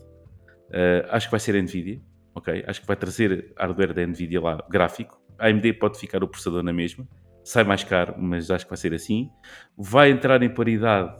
[0.72, 2.00] eh, acho que vai ser a Nvidia,
[2.34, 2.64] ok?
[2.66, 5.20] Acho que vai trazer hardware da Nvidia lá, gráfico.
[5.38, 7.06] A AMD pode ficar o processador na mesma,
[7.44, 9.30] sai mais caro, mas acho que vai ser assim.
[9.76, 11.14] Vai entrar em paridade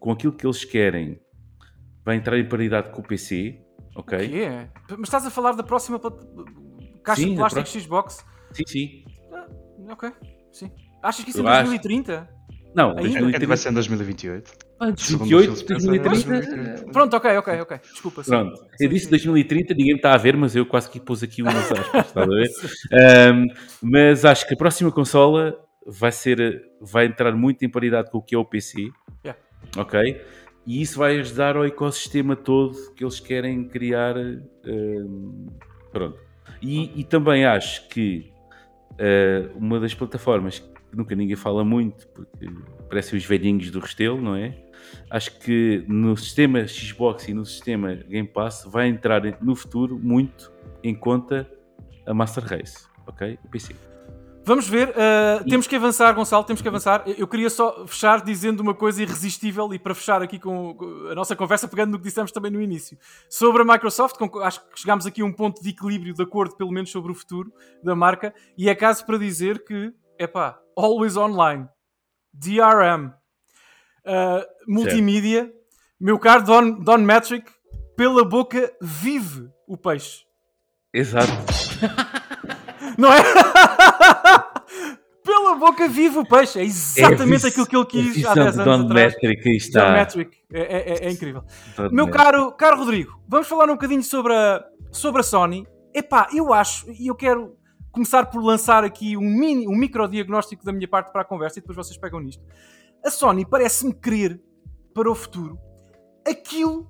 [0.00, 1.20] com aquilo que eles querem,
[2.04, 3.60] vai entrar em paridade com o PC,
[3.94, 4.28] ok?
[4.28, 4.68] Que é?
[4.90, 6.14] Mas estás a falar da próxima plat-
[7.02, 7.82] caixa Sim, de plástico próxima.
[7.84, 8.24] Xbox?
[8.52, 9.04] Sim, sim.
[9.90, 10.10] Ok,
[10.52, 10.70] sim.
[11.02, 11.62] Achas que isso em Eu acho.
[11.64, 12.28] 2030?
[12.74, 13.00] Não, Ainda?
[13.02, 14.52] É que 2030 vai ser em 2028.
[14.80, 16.56] Ah, de Segundo 28, o Phil Spencer, 2030.
[16.56, 16.92] 2030.
[16.92, 17.78] Pronto, ok, ok, ok.
[17.92, 18.24] Desculpa.
[18.24, 18.30] sim.
[18.30, 19.10] Pronto, eu disse sim.
[19.10, 22.22] 2030, ninguém me está a ver, mas eu quase que pus aqui umas aspas, está
[22.22, 22.50] a ver?
[22.92, 23.46] Ahm,
[23.80, 28.22] mas acho que a próxima consola vai ser, vai entrar muito em paridade com o
[28.22, 28.88] que é o PC,
[29.24, 29.40] Yeah.
[29.76, 30.20] ok?
[30.66, 34.16] E isso vai ajudar ao ecossistema todo que eles querem criar.
[34.16, 35.46] ahm,
[35.92, 36.18] pronto.
[36.62, 38.32] E, e também acho que
[38.98, 42.48] ah, uma das plataformas que nunca ninguém fala muito, porque
[42.88, 44.56] parecem os velhinhos do Restelo, não é?
[45.10, 50.52] Acho que no sistema Xbox e no sistema Game Pass vai entrar no futuro muito
[50.82, 51.50] em conta
[52.06, 53.38] a Master Race, ok?
[53.44, 53.74] O PC.
[54.46, 57.02] Vamos ver, uh, E- temos que avançar, Gonçalo, temos que avançar.
[57.06, 60.76] Eu- queria só fechar dizendo uma coisa irresistível e para fechar aqui com
[61.10, 62.98] a nossa conversa, pegando no que dissemos também no início.
[63.28, 66.54] Sobre a Microsoft, com- acho que chegámos aqui a um ponto de equilíbrio, de acordo
[66.56, 67.50] pelo menos sobre o futuro
[67.82, 71.66] da marca, e é caso para dizer que, epá, always online,
[72.32, 75.50] DRM, uh, multimídia,
[75.98, 77.50] meu caro Don, Don Metric,
[77.96, 80.24] pela boca vive o peixe.
[80.92, 81.32] Exato.
[82.98, 83.22] Não é?
[85.24, 86.60] Pela boca vive o peixe.
[86.60, 89.14] É exatamente É aquilo que ele quis há 10 de anos Don atrás.
[89.14, 89.92] Metric, está.
[89.92, 90.36] Metric.
[90.52, 91.42] É, é- é- é incrível.
[91.76, 92.12] Don Meu Metric.
[92.24, 95.66] caro, caro Rodrigo, vamos falar um bocadinho sobre a, sobre a Sony.
[95.94, 97.56] Epá, eu acho, e eu quero
[97.90, 101.62] começar por lançar aqui um, mini, um microdiagnóstico da minha parte para a conversa e
[101.62, 102.42] depois vocês pegam nisto.
[103.04, 104.40] A Sony parece-me querer
[104.92, 105.58] para o futuro
[106.28, 106.86] aquilo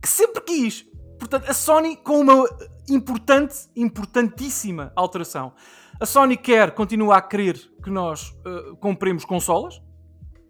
[0.00, 0.86] que sempre quis.
[1.18, 2.44] Portanto, a Sony com uma
[2.88, 5.52] importante, importantíssima alteração.
[6.00, 9.80] A Sony quer, continua a querer que nós eh, compremos consolas.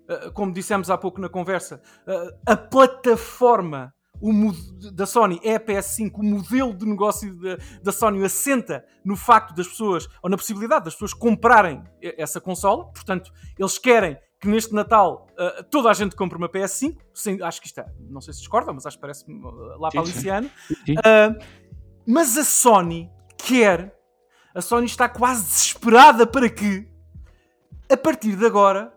[0.08, 3.92] Eh, como dissemos há pouco na conversa, eh, a plataforma
[4.94, 9.54] da Sony é a PS5, o modelo de negócio da, da Sony assenta no facto
[9.54, 12.86] das pessoas, ou na possibilidade das pessoas comprarem essa consola.
[12.92, 16.96] Portanto, eles querem que neste Natal eh, toda a gente compre uma PS5.
[17.14, 19.24] Sem- acho que isto é, não sei se discordam, mas acho que parece
[19.78, 20.12] lá para Sim, sim.
[20.12, 20.50] Aliciano.
[20.86, 20.94] Sim.
[22.06, 23.94] Mas a Sony quer,
[24.54, 26.86] a Sony está quase desesperada para que,
[27.90, 28.92] a partir de agora,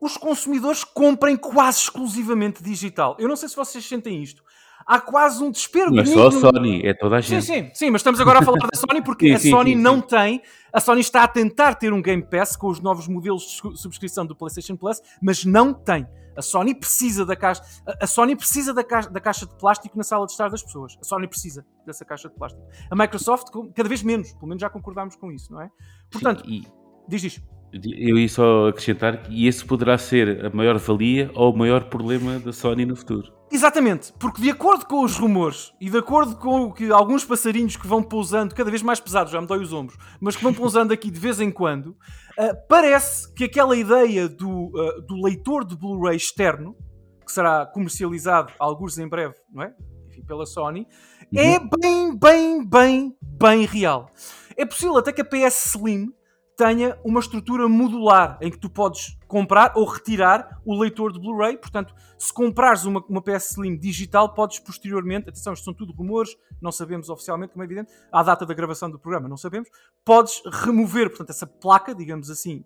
[0.00, 3.16] os consumidores comprem quase exclusivamente digital.
[3.18, 4.42] Eu não sei se vocês sentem isto.
[4.86, 5.90] Há quase um desespero.
[5.90, 7.44] Não é só a Sony, é toda a Sim, gente.
[7.44, 9.76] sim, sim, mas estamos agora a falar da Sony porque Sim, a sim, Sony sim,
[9.76, 10.06] não sim.
[10.06, 10.42] tem.
[10.72, 13.76] A Sony está a tentar ter um Game Pass com os novos modelos de su-
[13.76, 16.06] subscrição do PlayStation Plus, mas não tem.
[16.38, 17.62] A Sony precisa da caixa.
[18.00, 20.96] a- Sony precisa da caixa, da caixa de plástico na sala de estar das pessoas.
[21.00, 22.64] A Sony precisa dessa caixa de plástico.
[22.90, 24.32] A Microsoft, cada vez menos.
[24.34, 25.70] Pelo menos já concordámos com isso, não é?
[26.10, 26.64] Portanto, E
[27.08, 27.42] diz isto.
[27.72, 32.38] Eu ia só acrescentar que esse poderá ser a maior valia ou o maior problema
[32.38, 33.32] da Sony no futuro.
[33.50, 37.76] Exatamente, porque de acordo com os rumores e de acordo com o que alguns passarinhos
[37.76, 40.52] que vão pousando, cada vez mais pesados, já me dói os ombros, mas que vão
[40.52, 41.96] pousando aqui de vez em quando,
[42.38, 46.76] ah, parece que aquela ideia do, ah, do leitor de Blu-ray externo,
[47.24, 49.74] que será comercializado alguns em breve, não é?
[50.08, 50.86] Enfim, pela Sony,
[51.34, 54.10] é bem, bem, bem, bem real.
[54.56, 56.12] É possível até que a PS Slim
[56.58, 61.56] tenha uma estrutura modular em que tu podes comprar ou retirar o leitor de Blu-ray.
[61.56, 66.36] Portanto, se comprares uma, uma PS Slim digital, podes posteriormente, atenção, isto são tudo rumores,
[66.60, 69.68] não sabemos oficialmente, como é evidente, à data da gravação do programa, não sabemos,
[70.04, 72.64] podes remover, portanto, essa placa, digamos assim,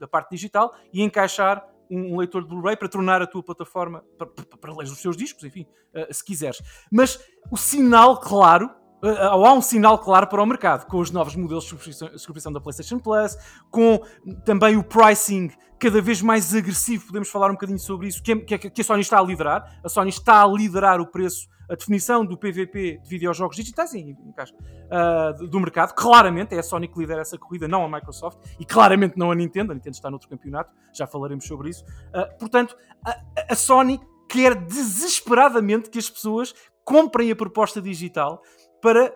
[0.00, 4.26] da parte digital e encaixar um, leitor de Blu-ray para tornar a tua plataforma para,
[4.26, 5.64] para, para ler os seus discos, enfim,
[5.94, 6.60] eh, se quiseres.
[6.90, 8.68] Mas o sinal claro,
[9.02, 12.60] há um sinal claro para o mercado, com os novos modelos de subscrição, subscrição da
[12.60, 13.36] PlayStation Plus,
[13.70, 14.00] com
[14.44, 18.36] também o pricing cada vez mais agressivo, podemos falar um bocadinho sobre isso, que, é-
[18.36, 19.80] é- que a Sony está a liderar.
[19.84, 24.16] A Sony está a liderar o preço, a definição do PVP de videojogos digitais em,
[24.34, 24.54] caixa,
[24.90, 25.94] ah, do do mercado.
[25.94, 29.34] Claramente é a Sony que lidera essa corrida, não a Microsoft, e claramente não a
[29.36, 29.70] Nintendo.
[29.70, 31.84] A Nintendo está noutro campeonato, já falaremos sobre isso.
[32.12, 33.16] Ah, portanto, a,
[33.50, 38.42] a Sony quer desesperadamente que as pessoas comprem a proposta digital
[38.80, 39.12] para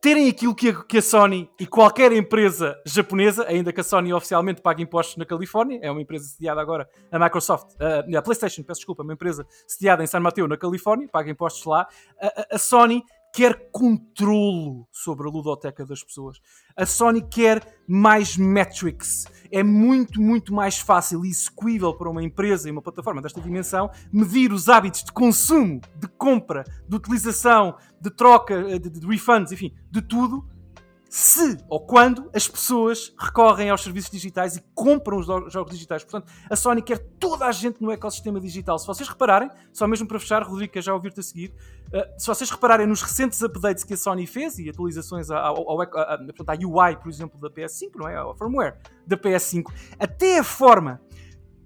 [0.00, 4.12] terem aquilo que a, que a Sony e qualquer empresa japonesa, ainda que a Sony
[4.12, 8.62] oficialmente pague impostos na Califórnia, é uma empresa sediada agora, a Microsoft, a, a PlayStation,
[8.62, 11.88] peço desculpa, uma empresa sediada em San Mateo, na Califórnia, paga impostos lá,
[12.20, 13.02] a, a- a Sony
[13.32, 16.40] quer controlo sobre a ludoteca das pessoas.
[16.76, 19.26] A Sony quer mais metrics.
[19.50, 23.90] É muito, muito mais fácil e execuível para uma empresa e uma plataforma desta dimensão
[24.12, 29.52] medir os hábitos de consumo, de compra, de utilização, de troca, eh, de, de refunds,
[29.52, 30.44] enfim, de tudo,
[31.08, 36.02] se ou quando as pessoas recorrem aos serviços digitais e compram os jogos digitais.
[36.04, 38.78] Portanto, a Sony quer toda a gente no ecossistema digital.
[38.78, 41.54] Se vocês repararem, só mesmo para fechar, Rodrigo, quer já ouvir-te a seguir,
[41.92, 45.84] eh, se vocês repararem nos recentes updates que a Sony fez e atualizações ao, a-
[45.84, 46.14] a-
[46.48, 48.16] à UI, por exemplo, da PS5, não é?
[48.16, 48.76] Ao firmware
[49.06, 51.00] da PS5, até a forma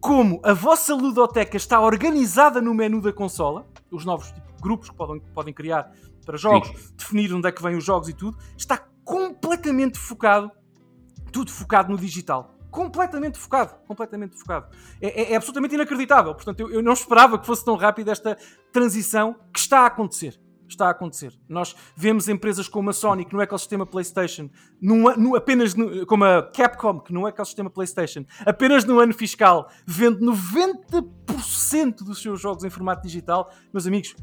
[0.01, 4.97] como a vossa ludoteca está organizada no menu da consola, os novos tipo, grupos que
[4.97, 5.93] podem, podem criar
[6.25, 6.95] para jogos, Sim.
[6.97, 8.79] definir onde é que vêm os jogos e tudo, está
[9.11, 10.53] completamente focado,
[11.33, 12.57] tudo focado no digital.
[12.71, 14.69] Completamente focado, completamente focado.
[15.01, 16.33] É, é, é absolutamente inacreditável.
[16.33, 18.39] Portanto, eu, eu não esperava que fosse tão rápida esta
[18.73, 20.41] transição que está a acontecer
[20.73, 21.33] está a acontecer.
[21.49, 24.49] Nós vemos empresas como a Sony, que no ecossistema PlayStation,
[24.81, 29.69] num, no, apenas no, como a Capcom, que no ecossistema PlayStation, apenas no ano fiscal,
[29.85, 33.53] vende 90% dos seus jogos em formato digital.
[33.73, 34.15] Meus amigos,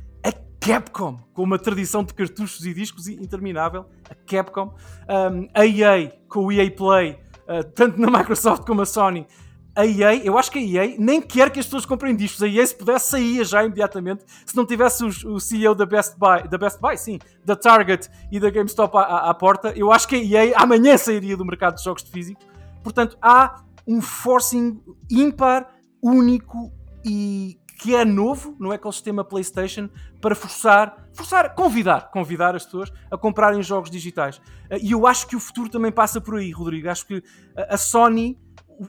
[0.68, 4.76] Capcom, com uma tradição de cartuchos e discos interminável, a Capcom,
[5.08, 9.26] um, a EA, com o EA Play, uh, tanto na Microsoft como a Sony,
[9.74, 12.44] a EA, eu acho que a EA nem quer que as pessoas comprem discos.
[12.44, 14.26] A EA, se pudesse, saía já imediatamente.
[14.46, 18.10] Se não tivesse o, o CEO da Best Buy, da Best Buy, sim, da Target
[18.30, 21.46] e da GameStop à, à, à, porta, eu acho que a EA amanhã sairia do
[21.46, 22.46] mercado de jogos de físicos.
[22.84, 25.70] Portanto, há um forcing ímpar,
[26.04, 26.74] único
[27.06, 33.18] e que é novo no ecossistema PlayStation para forçar, forçar, convidar, convidar as pessoas a
[33.18, 34.42] comprarem jogos digitais.
[34.82, 36.90] E eu acho que o futuro também passa por aí, Rodrigo.
[36.90, 37.24] Acho que
[37.56, 38.40] a Sony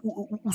[0.03, 0.51] o, o,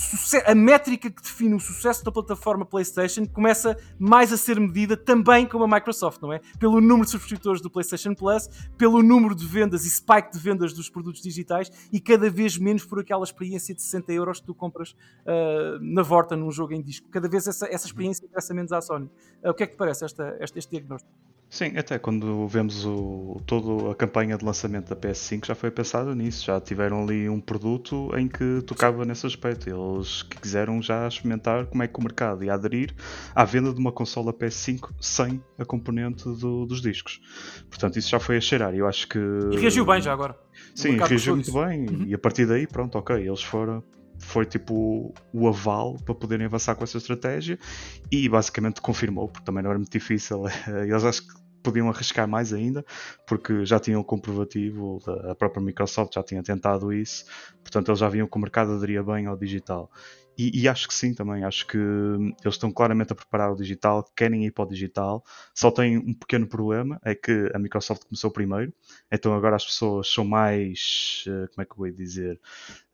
[0.45, 5.47] a métrica que define o sucesso da plataforma PlayStation começa mais a ser medida também
[5.47, 6.39] como a Microsoft, não é?
[6.59, 10.73] Pelo número de subscritores do PlayStation Plus, pelo número de vendas e spike de vendas
[10.73, 14.53] dos produtos digitais e cada vez menos por aquela experiência de 60 euros que tu
[14.53, 17.09] compras uh, na Vorta num jogo em disco.
[17.09, 19.09] Cada vez essa, essa experiência interessa menos à Sony.
[19.43, 21.32] Uh, o que é que te parece esta, este, este diagnóstico?
[21.53, 26.15] Sim, até quando vemos o, toda a campanha de lançamento da PS5 já foi pensado
[26.15, 29.69] nisso, já tiveram ali um produto em que tocava nesse aspecto.
[29.69, 32.95] Eles quiseram já experimentar como é que o mercado ia aderir
[33.35, 37.21] à venda de uma consola PS5 sem a componente do, dos discos.
[37.69, 38.73] Portanto, isso já foi a cheirar.
[38.73, 39.19] Eu acho que.
[39.19, 40.35] E reagiu bem já agora.
[40.73, 42.05] Sim, reagiu muito bem uhum.
[42.07, 43.83] e a partir daí, pronto, ok, eles foram
[44.17, 47.59] foi tipo o aval para poderem avançar com essa estratégia
[48.11, 50.45] e basicamente confirmou, porque também não era muito difícil.
[50.87, 52.85] Eles acho que podiam arriscar mais ainda,
[53.25, 54.99] porque já tinham o comprovativo,
[55.29, 57.25] a própria Microsoft já tinha tentado isso,
[57.61, 59.89] portanto eles já viam que o mercado aderia bem ao digital.
[60.37, 64.03] E, e, acho que sim também, acho que eles estão claramente a preparar o digital,
[64.15, 68.31] querem ir para o digital, só tem um pequeno problema, é que a Microsoft começou
[68.31, 68.73] primeiro,
[69.11, 72.41] então agora as pessoas são mais, eh, como é que eu vou dizer,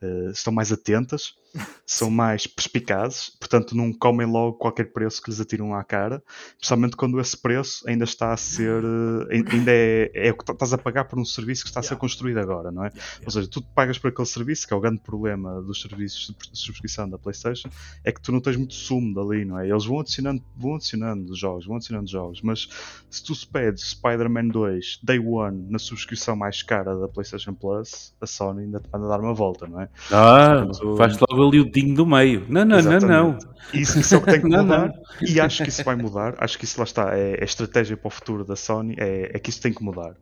[0.02, 1.34] uh, estão mais atentas,
[1.86, 6.24] são mais perspicazes, portanto não comem logo qualquer preço que lhes atiram à cara,
[6.54, 10.74] especialmente quando esse preço ainda está a ser, uh, ainda é, é o que estás
[10.74, 12.92] a pagar por um serviço que está a ser construído agora, não é?
[13.26, 16.60] Ou seja, tu pagas por aquele serviço, que é o grande problema dos serviços de
[16.60, 17.70] subscrição da PlayStation,
[18.04, 19.70] é que tu não tens muito sumo dali, não é?
[19.70, 22.70] Eles vão adicionando, vão adicionando jogos, vão adicionando jogos, mas
[23.10, 28.14] se tu se pedes Spider-Man 2 Day One na subscrição mais cara da PlayStation Plus,
[28.22, 29.89] a Sony ainda te manda dar uma volta, não é?
[30.12, 32.46] Ah, Portanto, faz logo ali o dinho do meio.
[32.50, 33.06] Não, não, Exatamente.
[33.06, 33.40] não, não.
[33.74, 34.64] Isso, isso é o que tem que mudar.
[34.64, 34.94] não, não.
[35.22, 36.36] E acho que isso vai mudar.
[36.40, 37.18] Acho que isso lá está.
[37.18, 38.96] É, é estratégia para o futuro da Sony.
[38.98, 40.16] É, é que isso tem que mudar.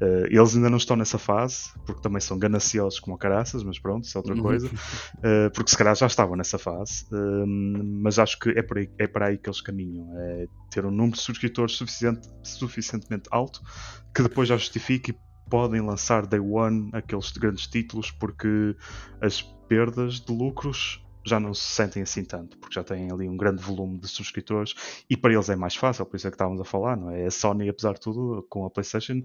[0.00, 4.04] Uh, eles ainda não estão nessa fase, porque também são gananciosos como caraças, mas pronto,
[4.04, 4.42] isso é outra uhum.
[4.42, 4.66] coisa.
[4.66, 7.06] Uh, porque se calhar já estavam nessa fase.
[7.12, 10.06] Uh, mas acho que é, por aí, é para aí que eles caminham.
[10.16, 13.60] É ter um número de subscritores suficiente, suficientemente alto
[14.14, 15.14] que depois já justifique e
[15.48, 18.76] podem lançar day one aqueles grandes títulos porque
[19.20, 23.36] as perdas de lucros já não se sentem assim tanto, porque já têm ali um
[23.36, 24.74] grande volume de subscritores
[25.08, 27.24] e para eles é mais fácil, por isso é que estávamos a falar, não é?
[27.24, 29.22] A Sony, apesar de tudo, com a PlayStation,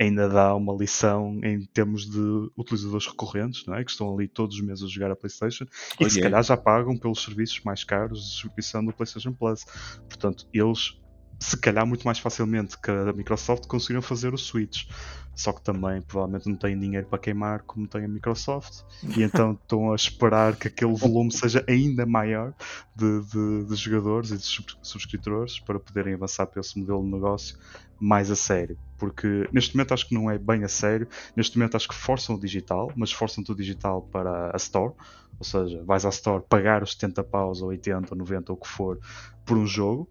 [0.00, 3.84] ainda dá uma lição em termos de utilizadores recorrentes, não é?
[3.84, 5.66] Que estão ali todos os meses a jogar a PlayStation
[6.00, 9.66] e que se calhar já pagam pelos serviços mais caros de subscrição do PlayStation Plus.
[10.08, 11.01] Portanto, eles
[11.42, 14.86] se calhar muito mais facilmente que a Microsoft conseguiram fazer o Switch.
[15.34, 18.82] Só que também provavelmente não têm dinheiro para queimar como tem a Microsoft
[19.16, 22.52] e então estão a esperar que aquele volume seja ainda maior
[22.94, 24.44] de, de, de jogadores e de
[24.82, 27.58] subscritores para poderem avançar para esse modelo de negócio
[27.98, 28.78] mais a sério.
[28.98, 32.36] Porque neste momento acho que não é bem a sério, neste momento acho que forçam
[32.36, 34.92] o digital, mas forçam o digital para a Store,
[35.38, 38.60] ou seja, vais à Store pagar os 70 paus ou 80 ou 90 ou o
[38.60, 39.00] que for
[39.46, 40.08] por um jogo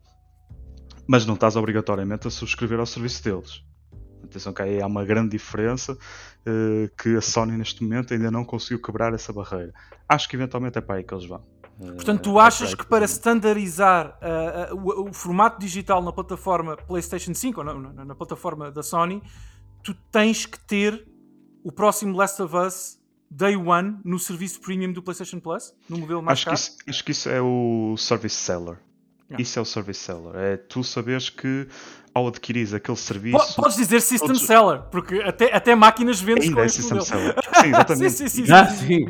[1.11, 3.61] mas não estás obrigatoriamente a subscrever ao serviço deles.
[4.23, 8.45] Atenção que aí há uma grande diferença uh, que a Sony neste momento ainda não
[8.45, 9.73] conseguiu quebrar essa barreira.
[10.07, 11.43] Acho que eventualmente é para aí que eles vão.
[11.77, 16.77] Portanto, tu eh, achas é que para standardizar uh, o, o, formato digital na plataforma
[16.77, 19.21] PlayStation 5 ou na, na, na, plataforma da Sony,
[19.83, 21.05] tu tens que ter
[21.61, 22.97] o próximo Last of Us
[23.29, 26.57] Day One no serviço premium do PlayStation Plus, no modelo mais acho caro?
[26.57, 28.77] Que isso, acho que isso é o Service Seller.
[29.39, 30.35] Isso é o service seller.
[30.35, 31.67] É tu saberes que
[32.13, 33.55] ao adquirir aquele serviço.
[33.55, 36.97] Podes dizer system todos- seller, porque até, até máquinas vendes Ainda com é este system
[36.97, 37.19] modelo.
[37.21, 37.35] seller.
[37.61, 38.11] Sim, exatamente.
[38.11, 39.05] sim, sim, sim, Ah, sim.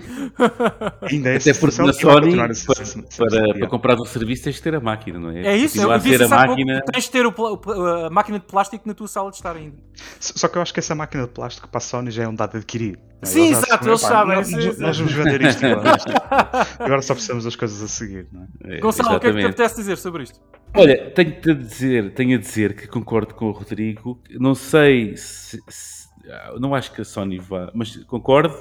[1.09, 3.57] Ainda é Até porque na Sony, para, para, seller.
[3.59, 5.41] para comprar um serviço, tens de ter a máquina, não é?
[5.47, 6.81] É isso, Continua eu a disse pouco, máquina.
[6.85, 9.55] tu tens de ter o o a máquina de plástico na tua sala de estar
[9.55, 9.77] ainda.
[10.19, 12.35] Só que eu acho que essa máquina de plástico para a Sony já é um
[12.35, 12.99] dado adquirido.
[13.23, 15.97] Sim, exato, eles sabem, Nós, vamos vender isto agora.
[16.79, 18.27] Agora só precisamos das coisas a seguir.
[18.31, 18.77] Não é?
[18.77, 20.39] É, Gonçalo, o que é que te apetece dizer sobre isto?
[20.75, 24.19] Olha, tenho-te a dizer, tenho a dizer que concordo com o Rodrigo.
[24.39, 28.55] Não sei se, se- ah, não acho que a Sony vá, mas concordo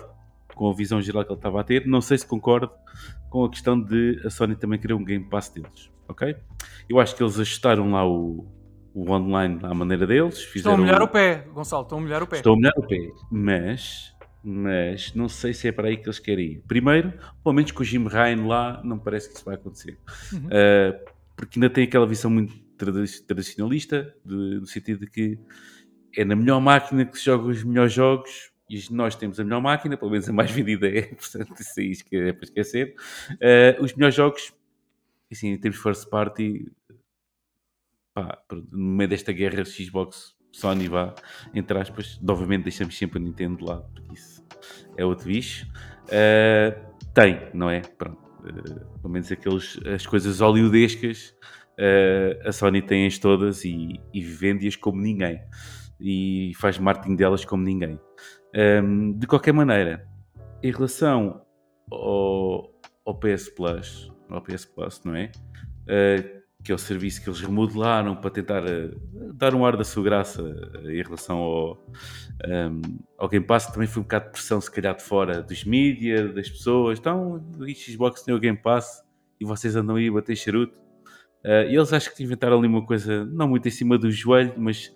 [0.54, 1.86] com a visão geral que ele estava a ter.
[1.86, 2.70] Não sei se concordo
[3.30, 6.36] com a questão de a Sony também querer um Game Pass deles, ok?
[6.88, 8.46] Eu acho que eles ajustaram lá o,
[8.92, 10.34] o online à maneira deles.
[10.34, 12.36] Estão a Fizeram molhar o pé, Gonçalo, estão a molhar o pé.
[12.36, 14.12] Estou a molhar o pé, mas,
[14.43, 16.62] mas não sei se é para aí que eles querem ir.
[16.66, 17.12] Primeiro,
[17.43, 19.99] pelo menos com o Jim Ryan lá, não parece que isso vai acontecer.
[20.32, 20.47] Uhum.
[20.47, 25.38] Uh, porque ainda tem aquela visão muito tradi- tradicionalista, de- no sentido de que
[26.16, 29.61] é na melhor máquina que se joga os melhores jogos e nós temos a melhor
[29.61, 32.95] máquina, pelo menos a mais vendida é, portanto, isso aí que é para esquecer.
[33.32, 34.53] Uh, os melhores jogos,
[35.30, 36.70] assim, em termos de first party,
[38.14, 41.14] pá, no meio desta guerra Xbox Sony vá,
[41.55, 44.44] entre aspas, novamente deixamos sempre a Nintendo de lado, porque isso
[44.96, 45.66] é outro bicho.
[46.07, 46.74] Uh,
[47.14, 47.80] tem, não é?
[47.80, 48.18] Pronto.
[48.40, 51.34] Uh, pelo menos aqueles, as coisas hollywoodescas,
[51.78, 55.40] uh, a Sony tem-as todas e, e vende-as como ninguém.
[56.01, 58.01] E faz marketing delas como ninguém.
[58.55, 60.09] Um, de qualquer maneira,
[60.62, 61.42] em relação
[61.90, 62.72] ao,
[63.05, 65.30] ao PS Plus, ao PS Plus, não é?
[65.86, 69.84] Uh, que é o serviço que eles remodelaram para tentar uh, dar um ar da
[69.84, 71.86] sua graça uh, em relação ao,
[72.46, 72.80] um,
[73.18, 73.66] ao Game Pass.
[73.66, 76.98] Também foi um bocado de pressão, se calhar, de fora dos mídia, das pessoas.
[76.98, 79.02] Então, o Xbox tem o Game Pass
[79.40, 80.78] e vocês andam aí a bater charuto.
[81.44, 84.94] Uh, eles acho que inventaram ali uma coisa, não muito em cima do joelho, mas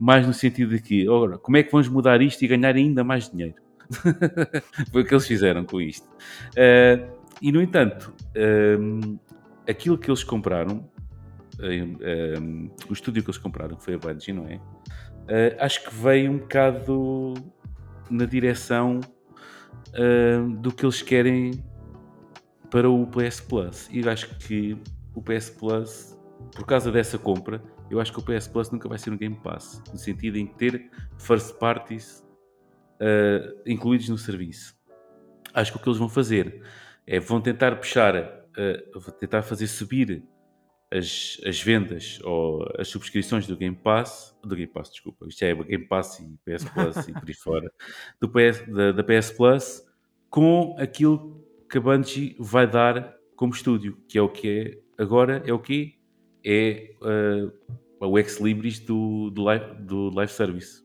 [0.00, 3.04] mais no sentido de que, agora, como é que vamos mudar isto e ganhar ainda
[3.04, 3.56] mais dinheiro?
[4.90, 6.08] foi o que eles fizeram com isto.
[7.42, 8.14] E, no entanto,
[8.80, 9.18] um,
[9.68, 10.88] aquilo que eles compraram,
[11.60, 14.56] um, o estúdio que eles compraram, que foi a Bungie, não é?
[14.56, 17.34] Uh, acho que veio um bocado
[18.10, 19.00] na direção
[19.88, 21.64] uh, do que eles querem
[22.70, 23.88] para o PS Plus.
[23.90, 24.76] E acho que
[25.14, 26.18] o PS Plus,
[26.54, 29.38] por causa dessa compra, eu acho que o PS Plus nunca vai ser um Game
[29.42, 32.26] Pass, no sentido em ter first parties
[33.00, 34.74] uh, incluídos no serviço.
[35.52, 36.62] Acho que o que eles vão fazer
[37.06, 40.24] é vão tentar puxar, uh, tentar fazer subir
[40.92, 45.54] as, as vendas ou as subscrições do Game Pass, do Game Pass, desculpa, isto é
[45.54, 47.72] Game Pass e PS Plus e por aí fora,
[48.20, 49.82] do PS, da, da PS Plus,
[50.28, 54.48] com aquilo que a Bungie vai dar como estúdio, que é o que
[54.98, 55.98] é agora, é o que
[56.44, 60.81] é uh, o Ex Libris do, do, live, do live service.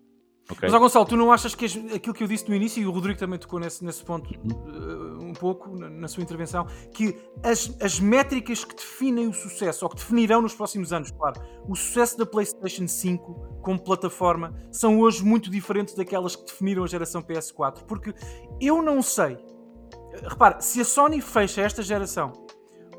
[0.50, 0.70] Okay?
[0.70, 3.20] Mas, Gonçalo, tu não achas que aquilo que eu disse no início, e o Rodrigo
[3.20, 8.00] também tocou nesse, nesse ponto uh, um pouco na, na sua intervenção, que as, as
[8.00, 12.26] métricas que definem o sucesso, ou que definirão nos próximos anos, claro, o sucesso da
[12.26, 17.84] PlayStation 5 como plataforma, são hoje muito diferentes daquelas que definiram a geração PS4.
[17.84, 18.14] Porque
[18.62, 19.38] eu não sei,
[20.24, 22.32] repara, se a Sony fecha esta geração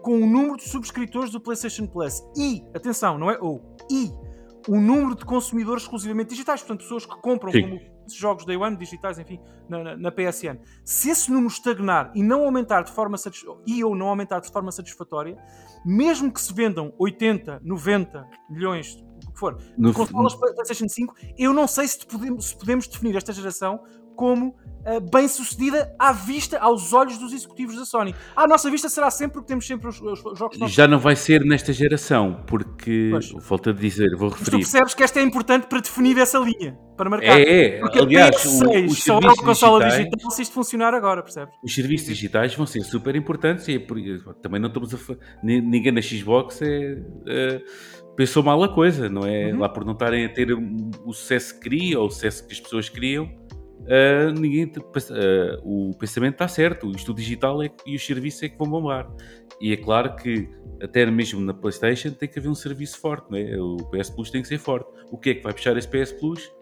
[0.03, 4.13] com o número de subscritores do PlayStation Plus e, atenção, não é ou, e
[4.69, 7.51] o número de consumidores exclusivamente digitais, portanto, pessoas que compram
[8.17, 10.59] jogos Day One, digitais, enfim, na, na- na PSN.
[10.85, 13.17] Se esse número estagnar e não aumentar de forma
[13.67, 15.37] e ou não aumentar de forma satisfatória,
[15.85, 18.95] mesmo que se vendam 80, 90 milhões,
[19.27, 22.87] o que for, No- de consolas PlayStation 5, eu não sei se podemos, se podemos
[22.89, 23.81] definir esta geração
[24.19, 28.13] como ah, bem sucedida à vista, aos olhos dos executivos da Sony.
[28.35, 30.75] À nossa vista será sempre porque temos sempre os, os jogos novos.
[30.75, 33.31] Já não vai ser nesta geração, porque, Pois.
[33.31, 34.57] volto a dizer, vou Mas tu referir.
[34.59, 37.39] percebes que esta é importante para definir essa linha, para marcar.
[37.39, 37.79] É, é.
[37.81, 41.55] Porque Aliás, a o- PS6 os só é consola digital se isto funcionar agora, percebes?
[41.63, 43.79] Os serviços digitais vão ser super importantes e é
[44.43, 44.99] também não estamos a
[45.45, 46.99] ninguém na Xbox é,
[47.29, 47.63] é,
[48.17, 49.53] pensou mal a coisa, não é?
[49.53, 49.61] Uhum.
[49.61, 50.61] Lá por não estarem a ter o
[51.05, 53.31] o sucesso que queria ou o sucesso que as pessoas queriam,
[53.87, 58.49] ah, ninguém te- ah, o pensamento está certo, isto digital é, e os serviços é
[58.49, 59.11] que vão bombar.
[59.61, 60.49] E é claro que
[60.83, 63.57] até mesmo na Playstation tem que haver um serviço forte, não é?
[63.61, 64.89] O PS Plus tem que ser forte.
[65.11, 66.53] O que é que vai puxar esse PS Plus?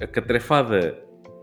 [0.00, 0.98] A catrefada,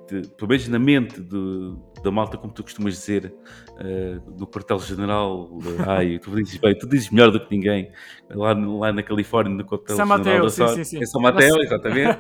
[0.09, 3.33] de, pelo menos na mente de- da malta, como tu costumas dizer,
[3.79, 7.91] eh, do quartel-general, de- ai, tu dizes bem, tu dizes melhor do que ninguém,
[8.29, 11.03] lá, lá na Califórnia, no quartel-general Mateo, da sim, sim, sim.
[11.03, 11.63] É São Mateo, Nossa.
[11.65, 12.19] exatamente.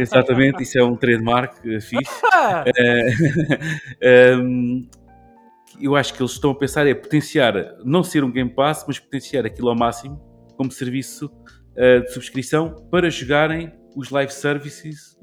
[0.00, 2.12] exatamente, isso é um trademark eh, fixe.
[2.32, 2.64] Ah,
[4.40, 4.88] Um,
[5.80, 7.54] eu acho que eles estão a pensar é potenciar,
[7.84, 10.20] não ser um Game Pass, mas potenciar aquilo ao máximo
[10.56, 15.16] como serviço uh, de subscrição para jogarem os live services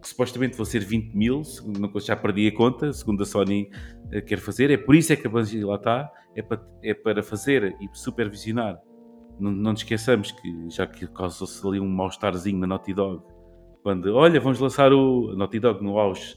[0.00, 3.70] que supostamente vão ser 20 mil, segundo, já perdi a conta, segundo a Sony
[4.06, 4.70] uh, quer fazer.
[4.70, 7.88] É por isso é que a Bungie lá está, é para, é para fazer e
[7.92, 8.80] supervisionar.
[9.38, 13.22] Não, não nos esqueçamos que já que causou-se ali um mal-estarzinho na Naughty Dog,
[13.82, 16.36] quando, olha, vamos lançar o Naughty Dog no auge,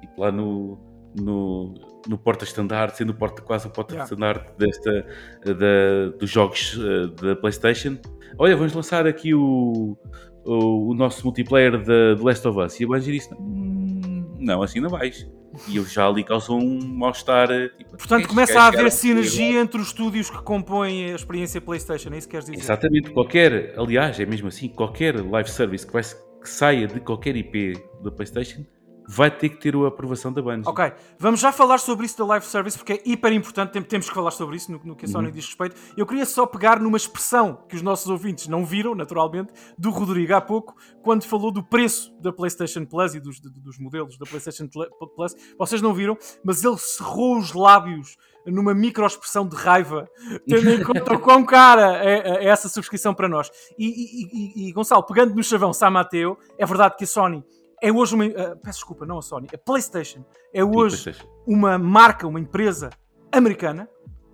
[0.00, 0.78] tipo lá no,
[1.20, 1.74] no,
[2.08, 4.56] no porta-estandarte, sendo porta, quase o porta-estandarte yeah.
[4.58, 5.06] desta,
[5.54, 7.98] da, dos jogos uh, da PlayStation.
[8.38, 9.96] Olha, vamos lançar aqui o,
[10.44, 12.80] o, o nosso multiplayer de, de Last of Us.
[12.80, 15.26] E a Bungie disse: hum, Não, assim não vais.
[15.68, 17.50] E eu já ali causou um mal-estar.
[17.50, 22.12] Eh, tipo, Portanto, começa a haver sinergia entre os estúdios que compõem a experiência PlayStation,
[22.12, 22.58] é isso que queres dizer?
[22.58, 27.36] Exatamente, qualquer, aliás, é mesmo assim, qualquer live service que, vai, que saia de qualquer
[27.36, 28.64] IP da PlayStation
[29.06, 30.62] vai ter que ter a aprovação da Bungie.
[30.66, 34.14] Ok, vamos já falar sobre isso da live service porque é hiper importante, temos que
[34.14, 35.32] falar sobre isso no, no que a Sony uhum.
[35.32, 35.76] diz respeito.
[35.96, 40.34] Eu queria só pegar numa expressão que os nossos ouvintes não viram, naturalmente, do Rodrigo
[40.34, 44.68] há pouco, quando falou do preço da PlayStation Plus e dos, dos modelos da PlayStation
[44.68, 45.34] Plus.
[45.58, 50.08] Vocês não viram, mas ele cerrou os lábios numa microexpressão de raiva,
[50.46, 53.50] tendo em conta o quão cara é, é, essa subscrição para nós.
[53.78, 57.44] E, e, e, e Gonçalo, pegando no chavão San Mateo, é verdade que a Sony
[57.84, 58.24] é hoje uma.
[58.24, 60.24] Uh, peço desculpa, não a Sony, a PlayStation
[60.54, 61.28] é hoje PlayStation.
[61.46, 62.88] uma marca, uma empresa
[63.30, 63.86] americana,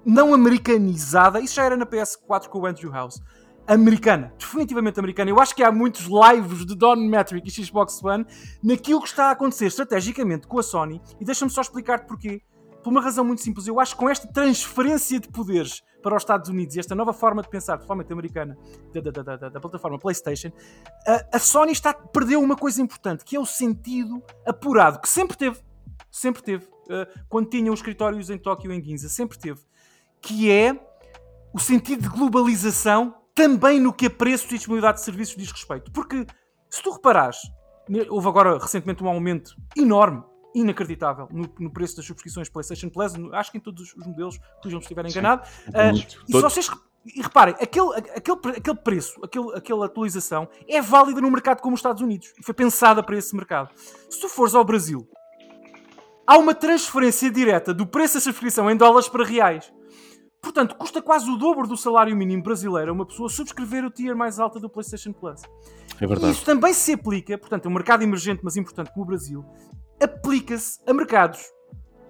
[0.06, 1.40] não americanizada.
[1.40, 3.20] Isso já era na PS4 com o Andrew House.
[3.66, 5.30] Americana, definitivamente americana.
[5.30, 8.24] Eu acho que há muitos lives de Don Metric e Xbox One
[8.62, 11.00] naquilo que está a acontecer estrategicamente com a Sony.
[11.20, 12.42] E deixa-me só explicar-te porquê.
[12.82, 13.66] Por uma razão muito simples.
[13.66, 17.12] Eu acho que com esta transferência de poderes para os Estados Unidos e esta nova
[17.12, 18.56] forma de pensar, principalmente americana,
[18.92, 20.50] da, da, da, da plataforma PlayStation,
[21.06, 25.36] a, a, Sony está, perdeu uma coisa importante, que é o sentido apurado, que sempre
[25.36, 25.60] teve,
[26.10, 29.60] sempre teve, uh, quando tinha os escritórios em Tóquio em Ginza, sempre teve,
[30.20, 30.78] que é
[31.52, 35.90] o sentido de globalização também no que a preço e disponibilidade de serviços diz respeito.
[35.92, 36.26] Porque,
[36.68, 37.38] se tu reparares,
[38.08, 40.22] houve agora recentemente um aumento enorme
[40.54, 44.80] inacreditável no, no, preço das subscrições PlayStation Plus, acho que em todos os modelos, corrijam
[44.80, 45.42] se estiver enganado.
[45.68, 45.96] Uh,
[46.28, 46.68] e se vocês
[47.04, 51.80] e reparem, aquele, aquele, aquele preço, aquele, aquela atualização é válida no mercado como os
[51.80, 53.70] Estados Unidos e foi pensada para esse mercado.
[54.08, 55.08] Se tu fores ao Brasil,
[56.26, 59.72] há uma transferência direta do preço da subscrição em dólares para reais.
[60.42, 64.16] Portanto, custa quase o dobro do salário mínimo brasileiro a uma pessoa subscrever o tier
[64.16, 65.42] mais alto do PlayStation Plus.
[66.00, 66.32] É verdade.
[66.32, 69.44] E isso também se aplica, portanto, é um mercado emergente, mas importante como o Brasil,
[70.00, 71.40] aplica-se a mercados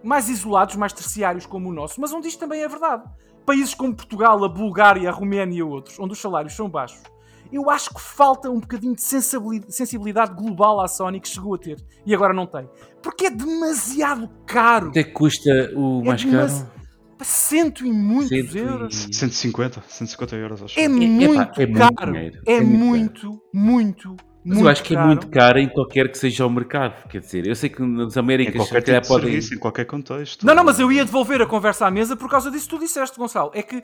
[0.02, 3.04] mais isolados, mais terciários como o nosso, mas onde isto também é verdade.
[3.44, 7.02] Países como Portugal, a Bulgária, a Roménia e outros, onde os salários são baixos,
[7.52, 11.76] eu acho que falta um bocadinho de sensibilidade global à Sony que chegou a ter
[12.06, 12.68] e agora não tem.
[13.02, 14.86] Porque é demasiado caro.
[14.86, 16.80] Quanto é que custa o é mais caro?
[17.22, 19.08] Cento e muitos Cento euros.
[19.12, 20.80] 150, 150 euros, acho.
[20.80, 22.12] É, é muito é, caro.
[22.12, 25.04] Muito é, é, muito, muito, mas eu acho que caro.
[25.04, 27.08] é muito caro em qualquer que seja o mercado.
[27.08, 29.26] Quer dizer, eu sei que nas Américas em qualquer tipo podem...
[29.26, 30.46] serviço, em qualquer contexto.
[30.46, 32.80] Não, não, mas eu ia devolver a conversa à mesa por causa disso que tu
[32.80, 33.50] disseste, Gonçalo.
[33.54, 33.82] É que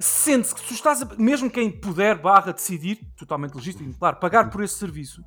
[0.00, 1.08] sente-se que tu estás, a...
[1.18, 5.22] mesmo quem puder, barra, decidir, totalmente legítimo, claro, pagar por esse serviço,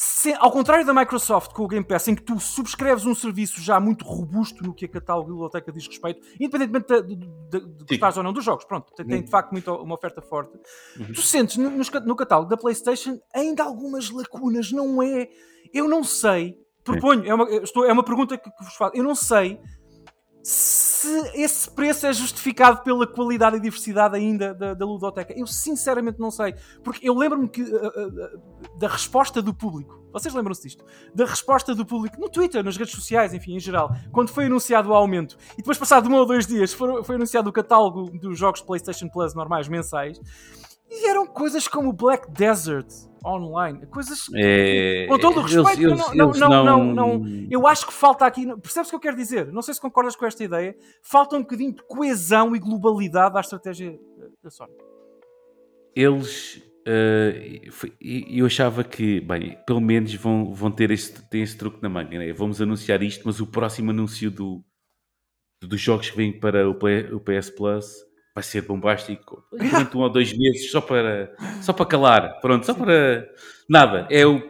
[0.00, 3.60] se, ao contrário da Microsoft com o Game Pass, em que tu subscreves um serviço
[3.60, 7.66] já muito robusto no que a catálogo e biblioteca diz respeito, independentemente de, de, de,
[7.66, 10.56] de gostares ou não dos jogos, pronto, tem, tem de facto muito, uma oferta forte.
[11.00, 11.12] Uhum.
[11.12, 15.28] Tu sentes no, no, catálogo da PlayStation ainda algumas lacunas, não é?
[15.74, 19.02] Eu não sei, proponho, é uma, estou, é uma pergunta que, que vos faço, eu
[19.02, 19.58] não sei
[20.48, 25.38] se esse preço é justificado pela qualidade e diversidade ainda da, da ludoteca.
[25.38, 26.54] Eu sinceramente não sei.
[26.82, 30.02] Porque eu lembro-me que uh, uh, da resposta do público.
[30.10, 30.82] Vocês lembram-se disto?
[31.14, 34.88] Da resposta do público no Twitter, nas redes sociais, enfim, em geral, quando foi anunciado
[34.88, 38.38] o aumento e depois, passado um ou dois dias, foi, foi anunciado o catálogo dos
[38.38, 40.18] jogos PlayStation Plus normais mensais.
[40.90, 42.88] E eram coisas como Black Desert
[43.24, 47.66] online, coisas é, com todo o respeito, eles, não, eles não, não, não, não, eu
[47.66, 49.52] acho que falta aqui, percebes o que eu quero dizer?
[49.52, 53.40] Não sei se concordas com esta ideia, falta um bocadinho de coesão e globalidade à
[53.40, 53.98] estratégia
[54.42, 54.72] da Sony.
[55.94, 61.82] Eles, uh, eu achava que, bem, pelo menos vão, vão ter este, ter este truque
[61.82, 62.32] na manga, né?
[62.32, 64.64] vamos anunciar isto, mas o próximo anúncio do,
[65.62, 68.07] dos jogos que vêm para o, o PS Plus
[68.38, 72.40] vai ser bombástico durante um ou dois meses só para, só para calar.
[72.40, 73.28] Pronto, só para.
[73.68, 74.06] Nada.
[74.10, 74.40] É o.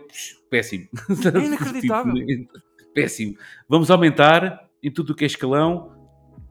[0.51, 0.89] Péssimo.
[1.35, 2.15] É inacreditável.
[2.95, 3.37] Péssimo.
[3.69, 5.93] Vamos aumentar em tudo o que é escalão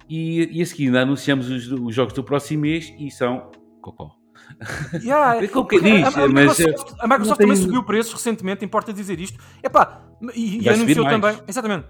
[0.10, 4.12] e, e a seguir ainda anunciamos os, os jogos do próximo mês e são cocó.
[5.04, 7.66] Yeah, é como que diz, a, a, mas, Microsoft, a Microsoft também tem...
[7.66, 9.38] subiu preços recentemente, importa dizer isto.
[9.62, 11.38] Epá, e, e anunciou também.
[11.48, 11.88] Exatamente.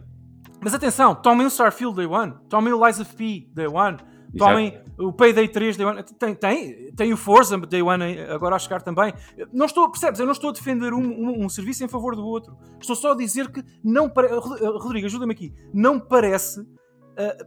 [0.62, 3.98] Mas atenção, tomem o Starfield Day One, tomem o Lies of P Day One,
[4.38, 8.60] tomem o Payday 3 Day One, tem, tem, tem o Forza Day One agora a
[8.60, 9.14] chegar também.
[9.54, 10.20] Não estou, percebes?
[10.20, 12.58] Eu não estou a defender um, um, um serviço em favor do outro.
[12.80, 14.34] Estou só a dizer que não parece.
[14.34, 15.54] Rodrigo, ajuda-me aqui.
[15.74, 16.66] Não parece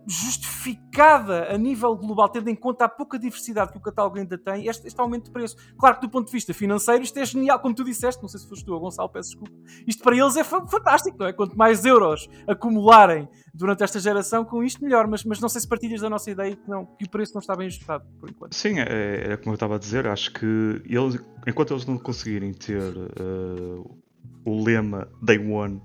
[0.07, 4.67] justificada a nível global, tendo em conta a pouca diversidade que o catálogo ainda tem,
[4.67, 5.57] este, este, aumento de preço.
[5.79, 8.41] Claro que do ponto de vista financeiro isto é genial, como tu disseste, não sei
[8.41, 9.55] se foste tu, Gonçalo, peço desculpa.
[9.87, 11.33] Isto para eles é fantástico, não é?
[11.33, 15.69] Quanto mais euros acumularem durante esta geração, com isto melhor, mas, mas não sei se
[15.69, 18.55] partilhas da nossa ideia que, não, que o preço não está bem ajustado, por enquanto.
[18.55, 22.53] Sim, é, é como eu estava a dizer, acho que eles, enquanto eles não conseguirem
[22.53, 23.99] ter uh,
[24.45, 25.81] o lema Day One,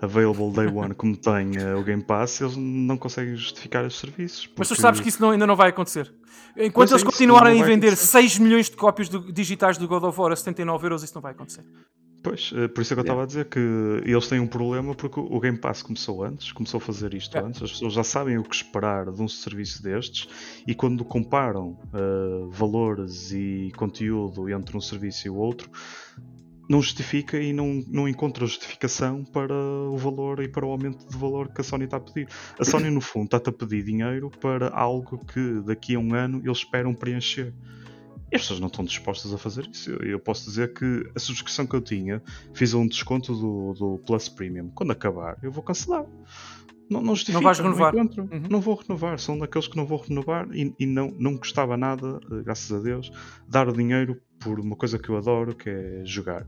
[0.00, 4.46] Available Day One, como tem uh, o Game Pass, eles não conseguem justificar os serviços.
[4.46, 4.60] Porque...
[4.60, 6.12] Mas tu sabes que isso não, ainda não vai acontecer.
[6.56, 8.06] Enquanto eles continuarem a vender acontecer.
[8.06, 11.22] 6 milhões de cópias do, digitais do God of War a 79 euros, isso não
[11.22, 11.64] vai acontecer.
[12.22, 13.58] Pois, eh, por isso é que eu estava a dizer que
[14.04, 17.40] eles têm um problema porque o Game Pass começou antes, começou a fazer isto é.
[17.40, 20.28] antes, as pessoas já sabem o que esperar de um serviço destes
[20.66, 25.70] e quando comparam uh, valores e conteúdo entre um serviço e o outro,
[26.70, 31.18] não justifica e não, não encontra justificação para o valor e para o aumento de
[31.18, 32.28] valor que a Sony está a pedir.
[32.60, 36.40] A Sony, no fundo, está-te a pedir dinheiro para algo que daqui a um ano
[36.44, 37.52] eles esperam preencher.
[38.30, 39.90] E as pessoas não estão dispostas a fazer isso.
[39.90, 42.22] Eu posso dizer que a subscrição que eu tinha
[42.54, 44.70] fiz um desconto do, do Plus Premium.
[44.72, 46.06] Quando acabar, eu vou cancelar.
[46.88, 47.92] Não, não justifica, não vais renovar.
[47.92, 48.42] Não, uhum.
[48.48, 49.18] não, vou renovar.
[49.18, 52.80] São daqueles que não vou renovar e, e não, não gostava nada, eh, graças a
[52.80, 53.10] Deus,
[53.48, 56.46] dar o dinheiro por uma coisa que eu adoro, que é jogar.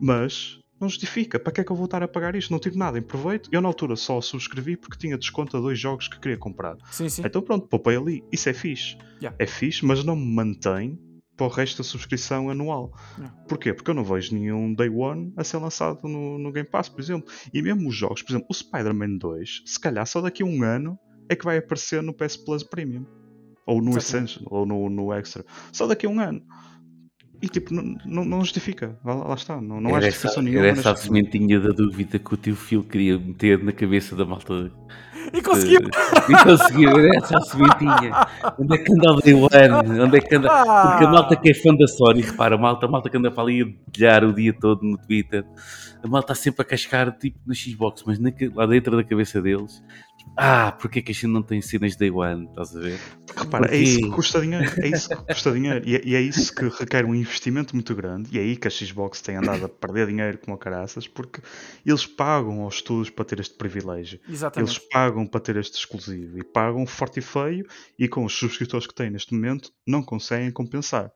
[0.00, 1.38] Mas não justifica.
[1.38, 2.50] Para que é que eu vou estar a pagar isto?
[2.50, 3.50] Não tive nada em proveito.
[3.52, 6.76] Eu na altura só subscrevi porque tinha desconto a dois jogos que queria comprar.
[6.90, 7.22] Sim, sim.
[7.24, 8.24] Então pronto, poupei ali.
[8.32, 8.96] Isso é fixe.
[9.20, 9.36] Yeah.
[9.38, 10.98] É fixe, mas não me mantém
[11.36, 12.92] para o resto da subscrição anual.
[13.18, 13.36] Yeah.
[13.46, 13.74] Porquê?
[13.74, 17.00] Porque eu não vejo nenhum Day One a ser lançado no, no Game Pass, por
[17.00, 17.30] exemplo.
[17.52, 20.62] E mesmo os jogos, por exemplo, o Spider-Man 2, se calhar só daqui a um
[20.62, 23.06] ano é que vai aparecer no PS Plus Premium.
[23.66, 25.44] Ou no Essential, ou no, no Extra.
[25.72, 26.42] Só daqui a um ano.
[27.42, 28.98] E tipo, não, não, não justifica.
[29.04, 29.60] Lá, lá, está.
[29.60, 30.66] Não, não há justificação nenhuma.
[30.66, 34.24] Era essa a sementinha da dúvida que o teu filho queria meter na cabeça da
[34.26, 34.70] malta.
[35.32, 35.80] E conseguiu!
[36.28, 38.26] E conseguiu, era essa a sementinha.
[38.58, 40.00] Onde é que anda o Day One?
[40.00, 40.48] Onde é que anda?
[40.48, 43.30] Porque a malta que é fã da Sony, repara, a malta, a malta que anda
[43.30, 45.44] para ali a bilhar o dia todo no Twitter,
[46.02, 49.40] a malta está sempre a cascar tipo no Xbox, mas na, lá dentro da cabeça
[49.40, 49.82] deles
[50.36, 52.46] ah, porque é que a gente não tem cenas Day One?
[52.46, 53.00] Estás a ver?
[53.36, 53.76] Repara, porque...
[53.76, 54.72] é isso que custa dinheiro.
[54.82, 55.88] É isso que custa dinheiro.
[55.88, 58.30] E é, e é, isso que requer um investimento muito grande.
[58.32, 61.40] E é aí que a Xbox tem andado a perder dinheiro como a caraças, porque
[61.84, 64.20] eles pagam aos estudos para ter este privilégio.
[64.28, 64.70] Exatamente.
[64.70, 66.38] Eles pagam para ter este exclusivo.
[66.38, 67.66] E pagam forte e feio.
[67.98, 71.12] E com os subscritores que têm neste momento, não conseguem compensar.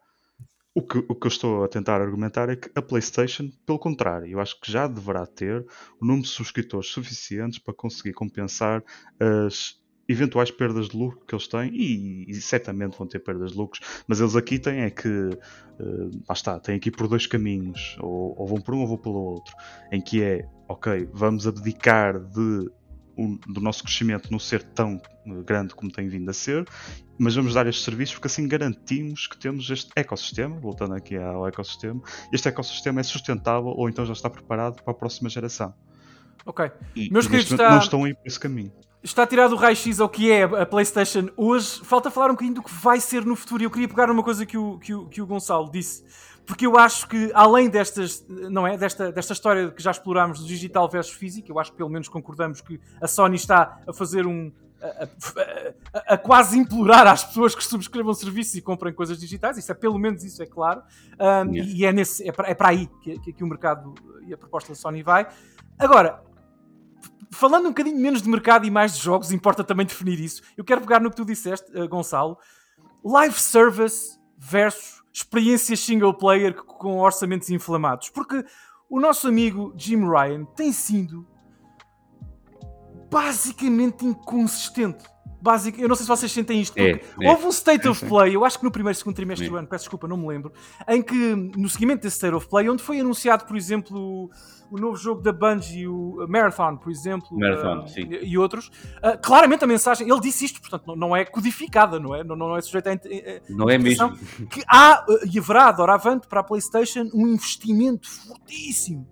[0.74, 4.26] O que, o que eu estou a tentar argumentar é que a PlayStation, pelo contrário,
[4.26, 5.64] eu acho que já deverá ter
[6.00, 8.82] o número de subscritores suficientes para conseguir compensar
[9.20, 13.58] as eventuais perdas de lucro que eles têm e, e certamente vão ter perdas de
[13.58, 17.96] lucros, mas eles aqui têm é que uh, lá está, têm aqui por dois caminhos,
[18.00, 19.54] ou, ou vão por um ou vão pelo outro,
[19.90, 22.70] em que é ok, vamos abdicar de
[23.16, 26.66] do nosso crescimento não ser tão eh, grande como tem vindo a ser,
[27.18, 31.46] mas vamos dar estes serviços porque assim garantimos que temos este ecossistema, voltando aqui ao
[31.46, 32.02] ecossistema,
[32.32, 35.74] este ecossistema é sustentável ou então já está preparado para a próxima geração.
[36.44, 36.70] Ok.
[36.94, 37.70] E, Meus queridos, está...
[37.70, 38.72] não estão aí por esse caminho.
[39.02, 41.80] Está tirado o raio-x ao que é a PlayStation hoje.
[41.84, 43.62] Falta falar um bocadinho do que vai ser no futuro.
[43.62, 46.04] E eu queria pegar numa coisa que o, que o, que o Gonçalo disse
[46.46, 50.46] porque eu acho que além destas, não é, desta, desta história que já explorámos do
[50.46, 54.26] digital versus físico, eu acho que pelo menos concordamos que a Sony está a fazer
[54.26, 55.08] um a,
[55.94, 59.74] a, a, quase implorar às pessoas que subscrevam serviços e comprem coisas digitais, isso é
[59.74, 60.82] pelo menos isso é claro,
[61.18, 61.72] um, yeah.
[61.72, 63.94] e é, nesse, é, para, é para aí que, que, que, o mercado
[64.26, 65.26] e a proposta da Sony vai.
[65.78, 66.22] Agora,
[67.30, 70.42] falando um bocadinho menos de mercado e mais de jogos, importa também definir isso.
[70.56, 72.38] Eu quero pegar no que tu disseste, uh, Gonçalo,
[73.02, 78.10] live service versus experiências single player com orçamentos inflamados.
[78.10, 78.44] Porque
[78.90, 81.24] o nosso amigo Jim Ryan tem sido
[83.08, 85.04] basicamente inconsistente.
[85.44, 86.74] Básico, eu não sei se vocês sentem isto.
[86.78, 89.46] É, é, houve um State é, of Play, eu acho que no primeiro segundo trimestre
[89.46, 90.50] do ano, peço desculpa, não me lembro,
[90.88, 94.30] em que no seguimento desse State of Play, onde foi anunciado, por exemplo,
[94.70, 98.68] o novo jogo da Bungie, o Marathon, por exemplo, Marathon, uh, e, e, outros.
[99.02, 102.24] Uh, claramente a mensagem, ele disse isto, portanto não, não é codificada, não é?
[102.24, 102.96] Não, não é sujeita a.
[103.50, 104.16] Não é mesmo.
[104.48, 109.06] Que há uh, e haverá, doravante, para a PlayStation, um investimento fortíssimo.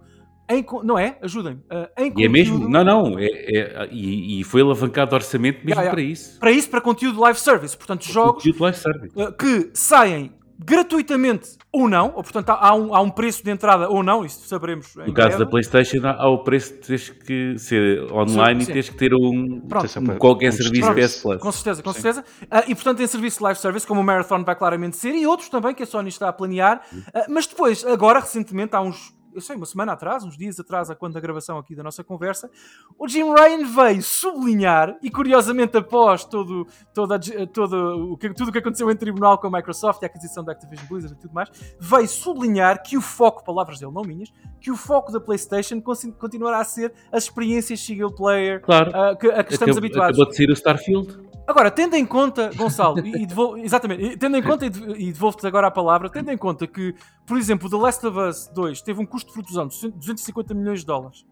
[0.49, 1.19] Em, não é?
[1.23, 1.61] Ajudem-me.
[1.61, 2.69] Uh, e é mesmo?
[2.69, 3.19] Não, não.
[3.19, 5.93] É, é, e, e, foi alavancado orçamento mesmo yeah, yeah.
[5.93, 6.39] para isso.
[6.39, 7.77] Para isso, para conteúdo live service.
[7.77, 9.13] Portanto, jogos live service.
[9.17, 10.33] Uh, que saem
[10.65, 14.47] gratuitamente ou não, ou portanto há um, há um preço de entrada ou não, isso
[14.47, 14.95] saberemos.
[14.95, 18.71] No caso da PlayStation, há o preço de teres que ser online sim, sim.
[18.71, 19.87] e teres que ter um, Pronto.
[19.99, 21.41] um qualquer serviço PS Plus.
[21.41, 22.01] Com certeza, com sim.
[22.01, 22.25] certeza.
[22.43, 25.27] Uh, e portanto, tem serviço de live service, como o Marathon vai claramente ser, e
[25.27, 26.83] outros também que a Sony está a planear.
[26.93, 30.91] Uh, mas depois, agora, recentemente, há uns eu sei, uma semana atrás, uns dias atrás,
[30.91, 32.51] a quando da gravação aqui da nossa conversa,
[32.99, 37.15] o Jim Ryan veio sublinhar, e curiosamente após todo, todo,
[37.53, 40.45] todo o que, tudo o que aconteceu em tribunal com a Microsoft e a aquisição
[40.45, 44.33] da Activision Blizzard e tudo mais, veio sublinhar que o foco, palavras dele, não minhas,
[44.61, 45.81] que o foco da PlayStation
[46.19, 48.91] continuará a ser as experiências single player claro.
[48.91, 50.19] uh, que, a que estamos acabou, habituados.
[50.19, 51.33] Acabou de sair o Starfield.
[51.53, 55.71] Agora, tendo em conta, Gonçalo, e, devolvo, exatamente, tendo em conta, e devolvo-te agora a
[55.71, 56.95] palavra, tendo em conta que,
[57.27, 60.81] por exemplo, The Last of Us 2 teve um custo de produção de 250 milhões
[60.81, 61.27] de dólares,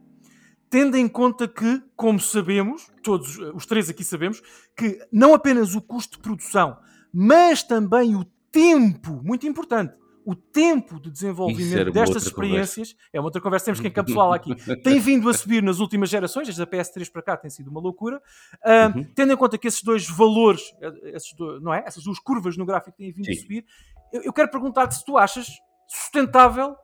[0.69, 4.43] tendo em conta que, como sabemos, todos os três aqui sabemos,
[4.77, 6.77] que não apenas o custo de produção,
[7.11, 9.95] mas também o tempo, muito importante,
[10.31, 13.11] o tempo de desenvolvimento destas experiências conversa.
[13.13, 14.55] é uma outra conversa, temos que encapsulá-la aqui.
[14.77, 17.81] tem vindo a subir nas últimas gerações, desde a PS3 para cá tem sido uma
[17.81, 18.23] loucura.
[18.65, 19.13] Uh, uhum.
[19.13, 21.83] Tendo em conta que esses dois valores, eh, esses dois, não é?
[21.85, 23.33] essas duas curvas no gráfico têm vindo Sim.
[23.33, 23.65] a subir,
[24.13, 25.49] eu, eu quero perguntar-te se tu achas
[25.89, 26.77] sustentável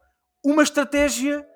[0.45, 1.47] uma estratégia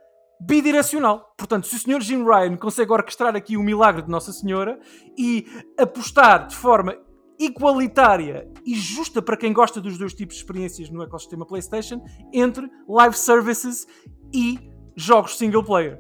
[0.40, 1.34] bidirecional.
[1.36, 2.00] Portanto, se o Sr.
[2.00, 4.78] Jim Ryan consegue orquestrar aqui o milagre de Nossa Senhora
[5.18, 5.44] e
[5.76, 6.96] apostar de forma
[7.40, 12.68] igualitária e justa para quem gosta dos dois tipos de experiências no ecossistema PlayStation entre
[12.86, 13.86] live services
[14.32, 14.58] e
[14.94, 15.98] jogos single player.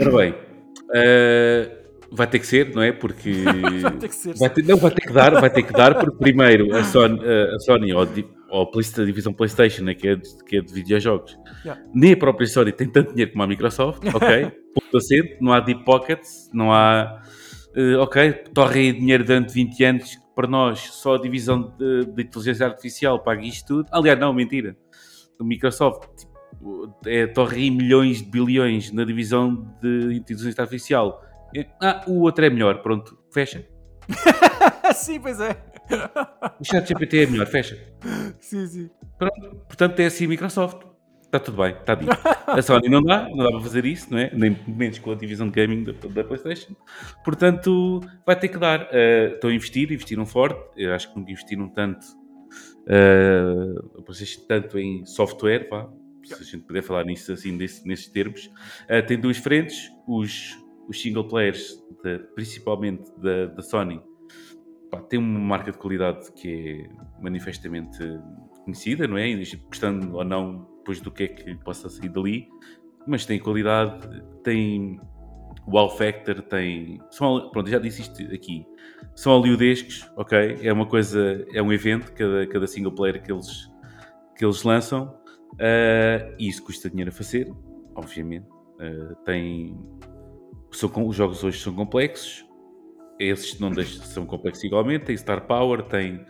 [0.00, 2.92] Ora bem, uh, vai ter que ser, não é?
[2.92, 3.32] Porque
[3.82, 4.34] vai ter que ser.
[4.36, 7.20] Vai ter, não, vai ter que dar, vai ter que dar, porque primeiro a Sony,
[7.24, 8.06] a Sony ou,
[8.50, 11.82] ou a divisão PlayStation, né, que, é de, que é de videojogos, yeah.
[11.92, 14.52] nem a própria Sony tem tanto dinheiro como a Microsoft, ok?
[14.72, 17.22] Ponto acento, não há deep pockets, não há.
[17.76, 22.22] Uh, ok, torre aí dinheiro durante 20 anos para nós só a divisão de, de
[22.22, 23.88] inteligência artificial paga isto tudo.
[23.90, 24.76] Aliás, não, mentira.
[25.40, 31.24] O Microsoft tipo, é, torre milhões de bilhões na divisão de inteligência artificial.
[31.80, 33.66] Ah, o outro é melhor, pronto, fecha.
[34.94, 35.56] sim, pois é.
[36.60, 37.78] O chat GPT é melhor, fecha.
[38.38, 38.90] Sim, sim.
[39.18, 40.95] Pronto, portanto é assim Microsoft.
[41.36, 42.10] Está tudo bem, está dito.
[42.46, 44.30] A Sony não dá, não dá para fazer isso, não é?
[44.32, 46.74] Nem menos com a divisão de gaming da, da PlayStation.
[47.22, 48.84] Portanto, vai ter que dar.
[48.84, 50.58] Uh, estão a investir, investiram forte.
[50.76, 52.06] Eu acho que nunca investiram tanto,
[52.88, 54.02] uh,
[54.48, 55.68] tanto em software,
[56.24, 58.46] se a gente puder falar nisso assim, desse, nesses termos.
[58.88, 60.56] Uh, tem duas frentes: os,
[60.88, 64.00] os single players, de, principalmente da, da Sony,
[64.90, 67.98] pá, tem uma marca de qualidade que é manifestamente
[68.64, 69.34] conhecida, não é?
[69.68, 72.48] Gostando ou não depois do que é que possa sair dali,
[73.08, 75.00] mas tem qualidade, tem
[75.66, 77.00] wow factor, tem.
[77.10, 78.64] São, pronto, já disse isto aqui.
[79.16, 80.58] São aliudescos, ok?
[80.62, 83.68] É uma coisa, é um evento, cada, cada single player que eles,
[84.36, 85.08] que eles lançam,
[85.54, 87.52] uh, e isso custa dinheiro a fazer,
[87.96, 88.46] obviamente.
[88.78, 89.76] Uh, tem.
[90.70, 92.46] São, os jogos hoje são complexos,
[93.18, 95.06] esses não deixam, são complexos igualmente.
[95.06, 96.24] Tem Star Power, tem,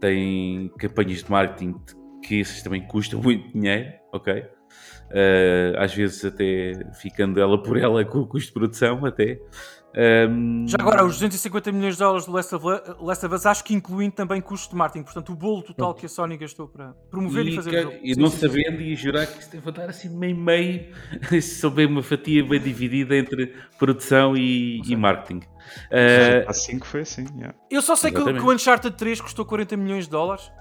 [0.00, 1.76] tem campanhas de marketing
[2.22, 4.44] que esses também custam muito dinheiro, ok?
[5.10, 9.40] Uh, às vezes até ficando ela por ela com o custo de produção até.
[9.92, 10.68] Um...
[10.68, 12.64] Já agora, os 250 milhões de dólares do Last of,
[13.00, 16.06] Last of Us, acho que incluindo também custo de marketing, portanto o bolo total que
[16.06, 17.96] a Sony gastou para promover e, e fazer que, o jogo.
[18.00, 18.84] E não sim, sabendo sim.
[18.84, 20.94] e jurar que isto deve dar assim meio meio,
[21.28, 25.38] se souber uma fatia bem dividida entre produção e, e marketing.
[25.38, 27.52] Uh, assim que foi assim, yeah.
[27.68, 30.52] Eu só sei que, que o Uncharted 3 custou 40 milhões de dólares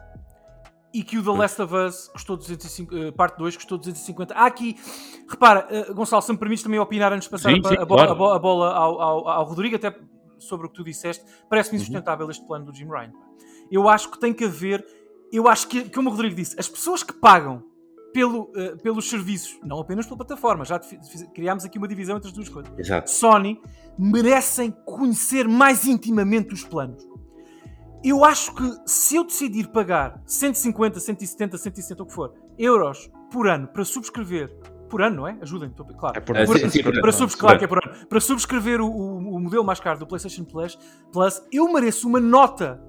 [0.93, 4.33] e que o The Last of Us custou 250, uh, parte 2 custou 250.
[4.33, 4.75] Há aqui,
[5.29, 7.85] repara, uh, Gonçalo, se me permites também opinar antes de passar sim, a, sim, a,
[7.85, 8.33] bola, claro.
[8.33, 9.95] a, bola, ao, ao, ao, Rodrigo, até
[10.37, 11.83] sobre o que tu disseste, parece-me uhum.
[11.83, 12.31] insustentável uhum.
[12.31, 13.11] este plano do Jim Ryan.
[13.71, 14.83] Eu acho que tem que haver,
[15.31, 17.63] eu acho que, como o Rodrigo disse, as pessoas que pagam
[18.11, 20.79] pelo, uh, pelos serviços, não apenas pela plataforma, já
[21.35, 22.71] criámos aqui uma divisão entre as duas coisas.
[22.79, 23.11] Exato.
[23.11, 23.61] Sony
[23.95, 27.08] merecem conhecer mais intimamente os planos
[28.03, 33.47] eu acho que se eu decidir pagar 150, 170, 160, o que for, euros por
[33.47, 34.49] ano para subscrever
[34.89, 35.37] por ano, não é?
[35.41, 36.17] Ajudem-me, claro.
[36.17, 36.47] É por ano.
[36.47, 38.07] Por, sim, para, subscrever, claro que é por ano.
[38.07, 40.77] Para subscrever o, o, o, modelo mais caro do PlayStation Plus,
[41.11, 42.81] Plus, eu mereço uma nota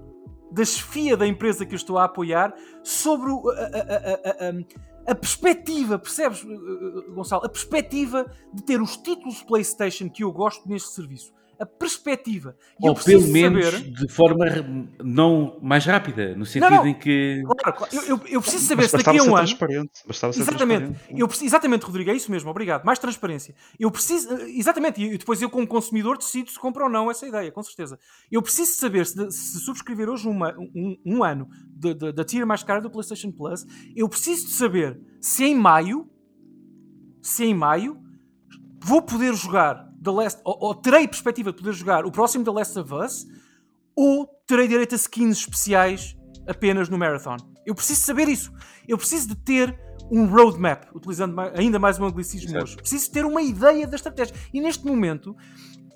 [0.51, 5.15] da chefia da empresa que eu estou a apoiar sobre o, a, a, a, a,
[5.15, 6.45] perspectiva, percebes,
[7.15, 7.45] Gonçalo?
[7.45, 12.57] A perspectiva de ter os títulos PlayStation que eu gosto neste serviço a perspectiva.
[12.83, 13.91] E Ou pelo menos saber...
[13.91, 14.47] de forma
[15.05, 16.87] não mais rápida, no sentido não, não.
[16.87, 17.43] em que.
[17.45, 17.95] Claro, claro.
[17.95, 19.49] Eu, eu, eu preciso saber se daqui a um ano.
[20.07, 20.99] Bastava ser exatamente.
[21.11, 22.85] Eu preciso, exatamente, Rodrigo, é isso mesmo, obrigado.
[22.85, 23.55] Mais transparência.
[23.79, 24.33] Eu preciso.
[24.47, 27.99] Exatamente, e depois eu, como consumidor, decido se compro ou não essa ideia, com certeza.
[28.33, 31.47] Eu preciso saber se, se subscrever hoje uma, um, um ano
[32.15, 36.09] da tira mais cara do PlayStation Plus, eu preciso de saber se em maio.
[37.23, 38.01] Se em maio
[38.83, 42.51] vou poder jogar The Last, ou, ou, terei perspectiva de poder jogar o próximo The
[42.51, 43.27] Last of Us,
[43.95, 46.17] ou terei direito a skins especiais
[46.47, 47.37] apenas no Marathon.
[47.67, 48.53] Eu preciso saber isso.
[48.89, 49.79] Eu preciso de ter
[50.11, 52.77] um roadmap, utilizando ainda mais um anglicismo hoje.
[52.77, 54.35] Preciso ter uma ideia da estratégia.
[54.53, 55.37] E neste momento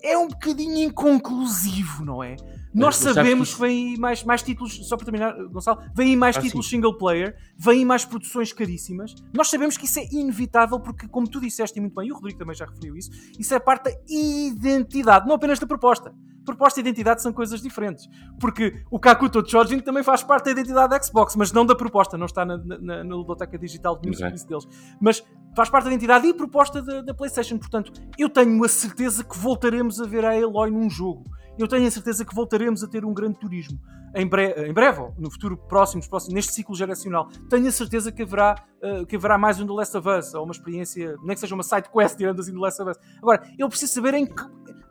[0.02, 2.36] é um bocadinho inconclusivo, não é?
[2.74, 6.66] Nós sabemos que, vêm mais, mais títulos, só para terminar, Gonçalo, vêm mais ah, títulos
[6.66, 6.76] sim.
[6.76, 9.14] single player, vêm mais produções caríssimas.
[9.32, 12.38] Nós sabemos que isso é inevitável porque, como tu disseste muito bem, e o Rodrigo
[12.38, 16.12] também já referiu isso, isso é parte da identidade, não apenas da proposta.
[16.44, 18.06] Proposta e identidade são coisas diferentes.
[18.38, 22.18] Porque o Kakuto Chojin também faz parte da identidade da Xbox, mas não da proposta,
[22.18, 24.68] não está na, na, na ludoteca digital de serviço deles.
[25.00, 25.24] Mas
[25.56, 27.56] faz parte da identidade e proposta da, da PlayStation.
[27.56, 31.24] Portanto, eu tenho a certeza que voltaremos a ver a Aloy num jogo
[31.58, 33.78] eu tenho a certeza que voltaremos a ter um grande turismo
[34.14, 37.28] em, bre em breve, no futuro próximo, próximo, neste ciclo geracional.
[37.50, 40.44] Tenho a certeza que haverá, uh, que haverá mais um The Last of Us, ou
[40.44, 42.98] uma experiência, nem que seja uma side quest tirando assim The Last of Us.
[43.18, 44.42] Agora, eu preciso saber em que,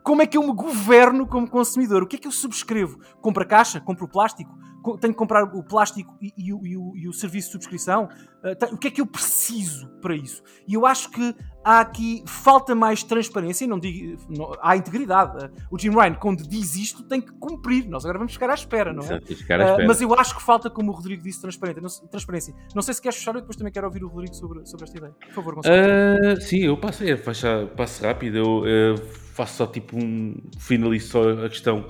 [0.02, 2.02] como é que eu me governo como consumidor.
[2.02, 2.98] O que é que eu subscrevo?
[3.22, 3.80] Compro a caixa?
[3.80, 4.54] Compro o plástico?
[5.00, 8.08] Tenho que comprar o plástico e, e, e, o, e o, serviço de subscrição?
[8.44, 10.42] Uh, o que é que eu preciso para isso?
[10.68, 11.34] E eu acho que
[11.64, 15.46] há aqui falta mais transparência e não digo não, há integridade.
[15.46, 17.88] Uh, o Jim Ryan, quando diz isto, tem que cumprir.
[17.88, 19.14] Nós agora vamos ficar à espera, não é?
[19.14, 19.76] À espera.
[19.76, 21.80] Uh, mas eu acho que falta, como o Rodrigo disse, transparência.
[21.80, 22.54] Não, transparência.
[22.74, 24.98] não sei se queres fechar, eu depois também quero ouvir o Rodrigo sobre, sobre esta
[24.98, 25.14] ideia.
[25.26, 26.40] Por favor, Gonçalo.
[26.42, 28.66] sim, eu passo, é, passo rápido.
[28.66, 28.96] Eu
[29.32, 30.36] faço só tipo um.
[30.58, 31.86] Finalizo só a questão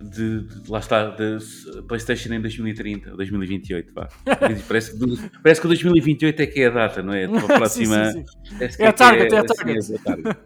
[0.00, 1.38] de, de, lá está, da
[1.86, 4.08] PlayStation em 2030, 2028, vá.
[4.68, 7.24] parece, que, parece que 2028 é que é a data, não é?
[7.28, 8.12] A próxima.
[8.12, 8.82] sim, sim, sim.
[8.82, 9.78] É, a target, é, é, a target.
[9.78, 10.38] Assim, é, a target.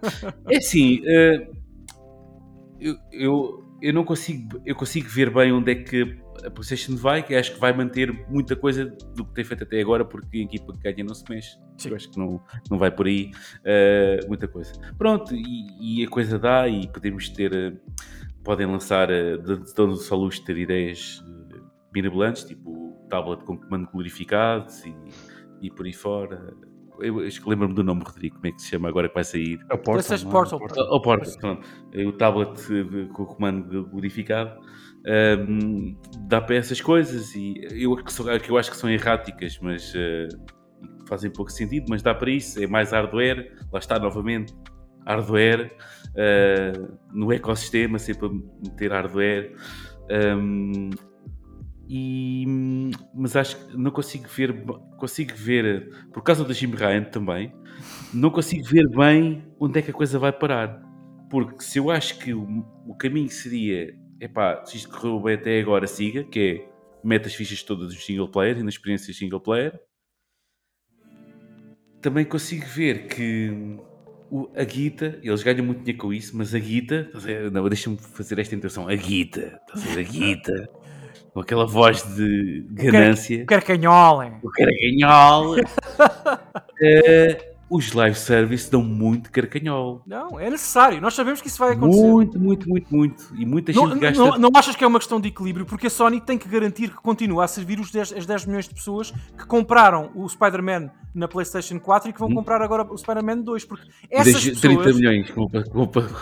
[0.50, 1.56] é assim, uh,
[2.80, 7.22] eu, eu, eu não consigo, eu consigo ver bem onde é que a PlayStation vai,
[7.22, 10.42] que acho que vai manter muita coisa do que tem feito até agora, porque a
[10.42, 11.58] equipa que ganha não se mexe.
[11.76, 11.90] Sim.
[11.90, 13.30] Eu acho que não, não vai por aí
[13.60, 14.72] uh, muita coisa.
[14.96, 17.52] Pronto, e, e, a coisa dá, e podemos ter.
[17.52, 17.78] Uh,
[18.44, 19.09] podem lançar,
[19.77, 21.64] dando-se à luz ter ideias uh,
[21.94, 24.66] mirabolantes, tipo tablet com comando glorificado
[25.60, 26.55] e, e por aí fora.
[26.98, 27.16] Eu
[27.47, 29.59] lembro-me do nome, Rodrigo, como é que se chama agora que vai sair?
[29.70, 30.16] É o Portal.
[30.16, 30.24] É?
[30.24, 30.59] Portal.
[30.60, 31.66] O Portal, pronto.
[32.06, 34.60] O tablet com o comando glorificado.
[35.05, 35.97] Um,
[36.28, 40.28] dá para essas coisas e eu, que eu acho que são erráticas, mas uh,
[41.09, 42.62] fazem pouco sentido, mas dá para isso.
[42.62, 44.55] É mais hardware, lá está novamente
[45.05, 45.77] hardware
[46.12, 49.55] uh, no ecossistema, sempre a meter hardware.
[50.10, 50.90] Um,
[51.89, 52.47] e,
[53.14, 54.64] mas acho que não consigo ver,
[54.97, 57.52] consigo ver, por causa da Jim Ryan também,
[58.14, 60.82] não consigo ver bem onde é que a coisa vai parar.
[61.28, 65.60] Porque se eu acho que o, o caminho seria, epá, se isto correu bem até
[65.60, 66.72] agora, siga, que é
[67.05, 69.78] mete as fichas todas do single player e na experiência single player,
[72.01, 73.78] também consigo ver que
[74.32, 77.06] o, a guita, eles ganham muito dinheiro com isso, mas a guita,
[77.52, 80.70] não, deixa-me fazer esta intenção, a guita, a guita,
[81.34, 83.42] com aquela voz de ganância.
[83.42, 85.56] O carcanhol, O carcanhol.
[85.56, 90.03] uh, os live service dão muito carcanhol.
[90.07, 91.01] Não, é necessário.
[91.01, 92.03] Nós sabemos que isso vai acontecer.
[92.03, 93.35] Muito, muito, muito, muito.
[93.35, 94.23] E muita não, gente gasta.
[94.23, 95.65] Não, não achas que é uma questão de equilíbrio?
[95.65, 98.69] Porque a Sony tem que garantir que continua a servir os 10, as 10 milhões
[98.69, 102.35] de pessoas que compraram o Spider-Man na PlayStation 4 e que vão hum.
[102.35, 103.65] comprar agora o Spider-Man 2.
[103.65, 104.97] Porque essas 30 pessoas...
[104.97, 105.31] milhões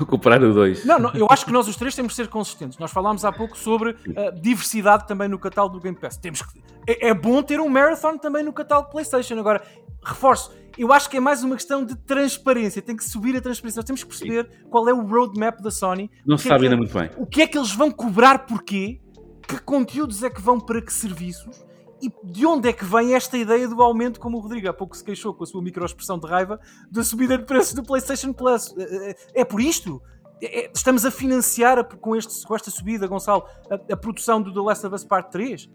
[0.09, 0.85] comprar o 2.
[0.85, 2.79] Não, não, eu acho que nós os três temos de ser consistentes.
[2.79, 6.17] Nós falámos há pouco sobre uh, diversidade também no catálogo do Game Pass.
[6.17, 6.61] Temos que...
[6.86, 9.39] é, é bom ter um Marathon também no catálogo PlayStation.
[9.39, 9.62] Agora,
[10.02, 12.81] reforço eu acho que é mais uma questão de transparência.
[12.81, 13.81] Tem que subir a transparência.
[13.81, 14.69] Nós temos que perceber Sim.
[14.70, 16.11] qual é o roadmap da Sony.
[16.24, 17.11] Não se é sabe ainda muito bem.
[17.19, 19.01] O que é que eles vão cobrar porquê?
[19.47, 21.65] Que conteúdos é que vão para que serviços?
[22.01, 24.97] E de onde é que vem esta ideia do aumento, como o Rodrigo há pouco
[24.97, 26.59] se queixou com a sua microexpressão de raiva,
[26.90, 28.74] da subida de preços do PlayStation Plus?
[28.78, 30.01] É, é, é por isto?
[30.43, 34.61] É, estamos a financiar com, este, com esta subida, Gonçalo, a, a produção do The
[34.61, 35.69] Last of Us Part 3?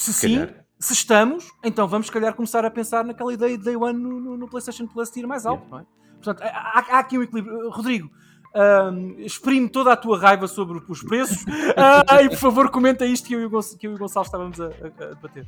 [0.00, 3.58] Se, se sim, calhar se estamos, então vamos, se calhar, começar a pensar naquela ideia
[3.58, 5.84] de Day One no, no, no PlayStation Plus ir mais alto, não é?
[6.22, 7.68] Portanto, há, há, aqui um equilíbrio.
[7.68, 8.10] Rodrigo,
[8.54, 13.28] um, exprime toda a tua raiva sobre os preços uh, e, por favor, comenta isto
[13.28, 15.46] que eu e o, Gonçalo, estávamos a, a, debater.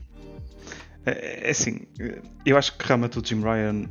[1.07, 1.87] É, é assim,
[2.45, 3.89] eu acho que realmente o Jim Ryan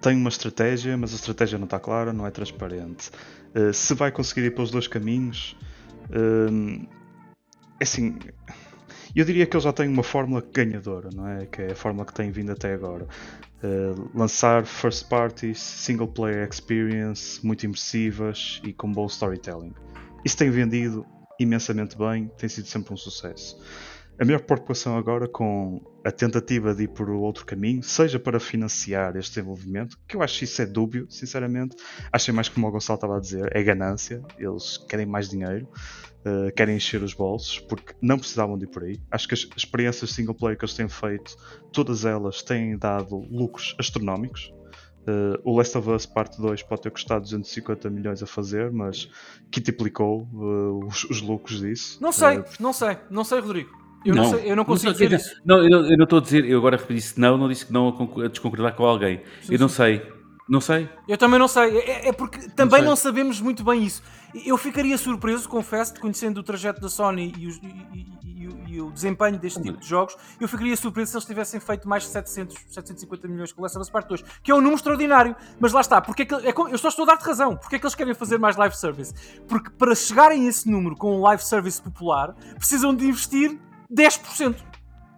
[0.00, 3.10] tem uma estratégia, mas a estratégia não está clara, não é transparente.
[3.54, 5.54] Uh, se vai conseguir ir pelos dois caminhos,
[6.08, 6.88] uh,
[7.78, 8.16] é assim.
[9.16, 11.46] Eu diria que ele já tem uma fórmula ganhadora, não é?
[11.46, 13.06] Que é a fórmula que tem vindo até agora.
[13.64, 19.72] Uh, lançar first parties, single player experience, muito imersivas e com bom storytelling.
[20.22, 21.06] Isso tem vendido
[21.40, 23.58] imensamente bem, tem sido sempre um sucesso.
[24.18, 29.16] A minha preocupação agora com a tentativa de ir por outro caminho, seja para financiar
[29.16, 31.74] este desenvolvimento, que eu acho isso é dúbio, sinceramente.
[32.12, 34.22] Achei mais como o Gonçalo estava a dizer, é ganância.
[34.38, 35.68] Eles querem mais dinheiro,
[36.26, 39.00] uh, querem encher os bolsos, porque não precisavam de ir por aí.
[39.10, 41.36] Acho que as experiências single player que eles têm feito,
[41.72, 44.52] todas elas têm dado lucros astronómicos.
[45.08, 49.08] Uh, o Last of Us Parte 2 pode ter custado 250 milhões a fazer, mas
[49.52, 51.98] quintuplicou uh, os, os lucros disso.
[52.02, 53.86] Não sei, não sei, não sei, Rodrigo.
[54.04, 55.40] Eu não, não, sei, eu não consigo não dizer isso.
[55.44, 57.88] Não, eu, eu não estou a dizer, eu agora disse não, não disse que não
[57.88, 59.20] a, desconcordar com alguém.
[59.42, 59.76] Sim, eu não sim.
[59.76, 60.15] sei.
[60.48, 60.88] Não sei.
[61.08, 61.78] Eu também não sei.
[61.78, 64.02] É, é porque também não, não, sabemos muito bem isso.
[64.44, 68.92] Eu ficaria surpreso, confesso, conhecendo o trajeto da Sony e, os, e, e, e o
[68.92, 72.56] desempenho deste tipo de jogos, eu ficaria surpreso se eles tivessem feito mais de 700,
[72.68, 75.34] 750 milhões com Last of Us Part 2, que é um número extraordinário.
[75.58, 77.56] Mas lá está, porque é que, é, eu só estou a dar-te razão.
[77.56, 79.12] Porque é que eles querem fazer mais live service?
[79.48, 83.58] Porque para chegarem a esse número com um live service popular, precisam de investir
[83.92, 84.75] 10%.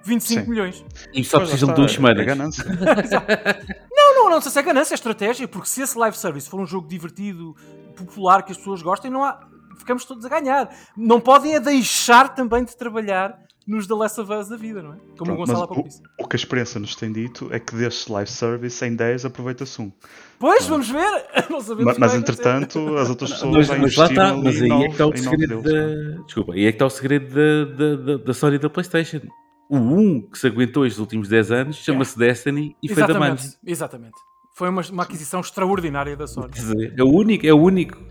[0.09, 0.51] 25 Sim.
[0.51, 0.85] milhões.
[1.13, 2.23] E só precisam de duas semanas.
[2.23, 2.65] É ganância.
[3.91, 6.61] não, não, não sei se é ganância, é estratégia, porque se esse live service for
[6.61, 7.55] um jogo divertido,
[7.95, 9.41] popular, que as pessoas gostem, não há.
[9.79, 10.75] Ficamos todos a ganhar.
[10.97, 14.95] Não podem é deixar também de trabalhar nos The Last of Us da vida, não
[14.95, 14.97] é?
[14.97, 16.03] Como Pronto, o Gonçalo há pouco disse.
[16.19, 19.83] O que a experiência nos tem dito é que deste live service em 10 aproveita-se
[19.83, 19.93] um.
[20.39, 20.71] Pois, não.
[20.71, 21.27] vamos ver!
[21.51, 24.71] Não sabemos mas, mas entretanto, as outras pessoas mas, já mas lá está, mas aí
[24.71, 26.23] é que está o segredo da...
[26.25, 29.21] Desculpa, aí é que está o segredo da, da, da, da história da Playstation.
[29.69, 32.27] O 1 que se aguentou estes últimos 10 anos chama-se é.
[32.27, 33.43] Destiny e Exatamente.
[33.43, 33.71] foi da.
[33.71, 34.17] Exatamente.
[34.55, 36.51] Foi uma, uma aquisição extraordinária da Sony.
[36.97, 38.03] É o único, é o único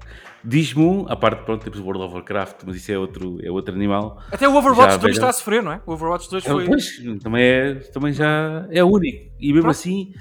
[0.44, 3.52] Diz-me um, a parte, pronto, temos o World of Warcraft, mas isso é outro, é
[3.52, 4.22] outro animal.
[4.32, 5.82] Até o Overwatch já 2 está a sofrer, não é?
[5.86, 6.66] O Overwatch 2 foi.
[6.66, 9.30] Pois, também, é, também já é o único.
[9.40, 9.72] E mesmo pronto.
[9.72, 10.14] assim,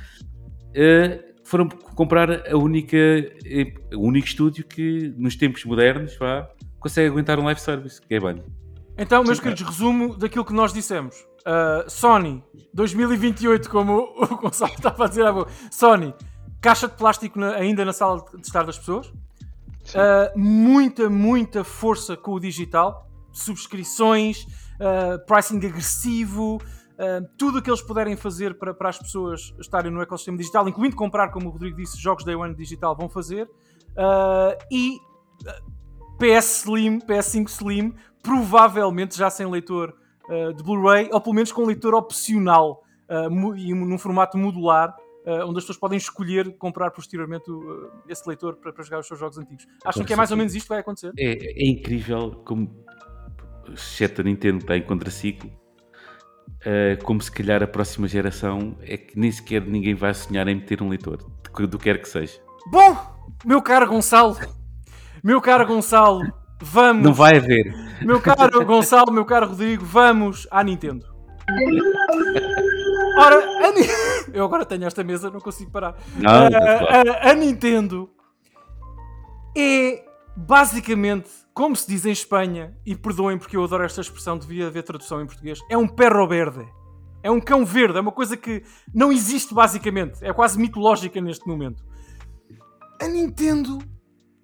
[0.71, 6.49] uh, foram comprar a única, uh, o único estúdio que, nos tempos modernos, vá,
[6.81, 8.43] consegue aguentar um live service, que é bem.
[8.99, 11.17] Então, meus queridos, resumo daquilo que nós dissemos.
[11.41, 12.43] Uh, Sony
[12.73, 15.27] 2028, como o Gonçalo estava a dizer
[15.71, 16.15] Sony,
[16.63, 19.09] caixa de plástico na, ainda na sala de estar das pessoas.
[19.09, 24.45] Uh, muita, muita força com o digital, subscrições,
[24.81, 26.59] uh, pricing agressivo,
[27.37, 30.97] tudo o que eles puderem fazer para, para as pessoas estarem no ecossistema digital, incluindo
[30.97, 33.47] comprar, como o Rodrigo disse, jogos Day One digital, vão fazer.
[34.73, 34.99] e
[36.19, 37.95] PS Slim, PS5 Slim,
[38.27, 39.95] provavelmente já sem leitor
[40.57, 42.83] de Blu-ray, ou pelo menos com leitor opcional
[43.57, 44.93] e num formato modular
[45.27, 49.07] uh, onde as pessoas podem escolher comprar posteriormente uh, esse leitor para, para, jogar os
[49.07, 49.67] seus jogos antigos.
[49.85, 51.13] Acham que é mais ou menos isto que vai acontecer?
[51.19, 52.73] É, é incrível como,
[53.73, 59.19] exceto a Nintendo está em contraciclo, uh, como se calhar a próxima geração é que
[59.19, 62.41] nem sequer ninguém vai sonhar em meter um leitor, do, do que quer que seja.
[62.71, 62.97] Bom,
[63.45, 64.37] meu caro Gonçalo,
[65.23, 66.23] meu caro Gonçalo,
[66.61, 67.03] vamos.
[67.03, 67.75] Não vai haver.
[68.03, 71.07] Meu caro Gonçalo, meu caro Rodrigo, vamos à Nintendo.
[73.19, 73.73] Ora, a...
[74.33, 75.97] eu agora tenho esta mesa, não consigo parar.
[76.17, 78.11] Não, a, a, a Nintendo
[79.57, 80.05] é
[80.37, 84.83] basicamente, como se diz em Espanha, e perdoem porque eu adoro esta expressão, devia haver
[84.83, 86.67] tradução em português, é um perro verde.
[87.23, 88.63] É um cão verde, é uma coisa que
[88.95, 91.83] não existe basicamente, é quase mitológica neste momento.
[93.01, 93.79] A Nintendo.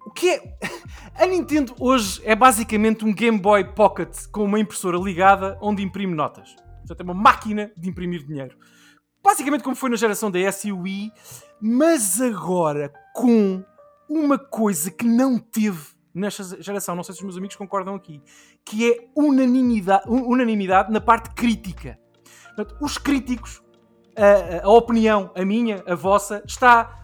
[0.05, 0.57] O que é?
[1.15, 6.13] A Nintendo hoje é basicamente um Game Boy Pocket com uma impressora ligada onde imprime
[6.13, 6.55] notas.
[6.79, 8.57] Portanto, é uma máquina de imprimir dinheiro.
[9.23, 11.11] Basicamente como foi na geração da S Wii,
[11.61, 13.63] mas agora com
[14.09, 18.21] uma coisa que não teve nesta geração, não sei se os meus amigos concordam aqui,
[18.63, 21.97] que é unanimidade, unanimidade na parte crítica.
[22.55, 23.63] Portanto, os críticos,
[24.15, 27.02] a, a, opinião, a minha, a vossa, está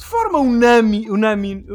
[0.00, 1.66] de forma unânime, unânime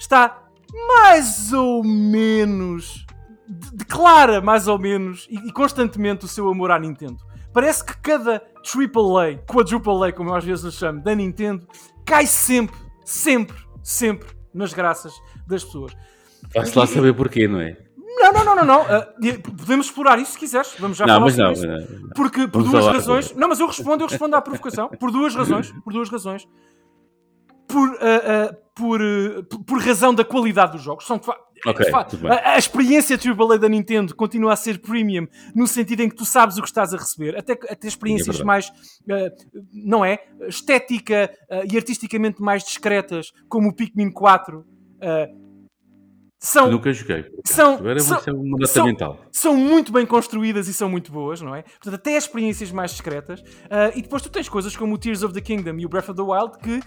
[0.00, 0.42] está
[0.88, 3.04] mais ou menos
[3.46, 7.18] declara mais ou menos e, e, constantemente o seu amor à Nintendo.
[7.52, 11.68] Parece que cada AAA, quadruple A, como eu às vezes lhe chamo, da Nintendo,
[12.06, 12.74] cai sempre,
[13.04, 15.12] sempre, sempre nas graças
[15.46, 15.92] das pessoas.
[16.54, 17.76] Vai-se lá saber porquê, não é?
[18.16, 18.82] Não, não, não, não, não.
[18.82, 20.74] Uh, podemos explorar isso se quiseres.
[20.78, 21.66] Vamos já não, falar mas não, isso.
[21.66, 23.34] não, Porque por duas razões.
[23.34, 24.88] Não, mas eu respondo, eu respondo à provocação.
[24.88, 25.72] Por duas razões.
[25.84, 26.48] Por duas razões.
[27.74, 29.00] Por, uh, uh, por,
[29.66, 31.04] por razão da qualidade dos jogos.
[31.06, 31.20] São,
[31.66, 32.30] Ok, Fa- tudo bem.
[32.30, 36.24] a, a experiência AAA da Nintendo continua a ser premium no sentido em que tu
[36.24, 37.36] sabes o que estás a receber.
[37.38, 38.46] Até, até experiências verdade.
[38.46, 38.70] mais,
[39.72, 40.18] não é?
[40.46, 41.30] Estética
[41.70, 44.64] e artisticamente mais discretas, como o Pikmin 4,
[45.00, 45.30] eh,
[46.38, 47.24] são, Nunca joguei.
[47.46, 49.18] são- Agora são- nota são- mental.
[49.32, 51.62] são muito bem construídas e são muito boas, não é?
[51.62, 53.42] Portanto, até as experiências mais discretas.
[53.70, 56.10] Ah, e depois tu tens coisas como o Tears of the Kingdom e o Breath
[56.10, 56.80] of the Wild que.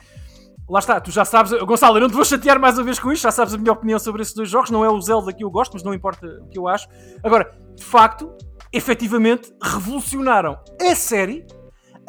[0.70, 3.10] Lá está, tu já sabes, Gonçalo, eu não te vou chatear mais uma vez com
[3.12, 5.44] isto, já sabes a minha opinião sobre esses dois jogos, não é o Zelda que
[5.44, 6.88] eu gosto, mas não importa o que eu acho.
[7.24, 8.30] Agora, de facto,
[8.74, 11.46] efetivamente, revolucionaram a série,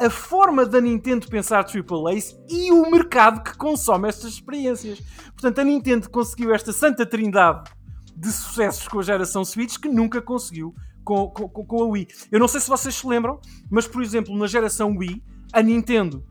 [0.01, 4.99] a forma da Nintendo pensar AAAs e o mercado que consome estas experiências.
[5.31, 7.69] Portanto, a Nintendo conseguiu esta santa trindade
[8.15, 10.73] de sucessos com a geração Switch que nunca conseguiu
[11.03, 12.07] com, com, com- a Wii.
[12.31, 13.39] Eu não sei se vocês se lembram,
[13.71, 15.23] mas por exemplo, na geração Wii,
[15.53, 16.23] a Nintendo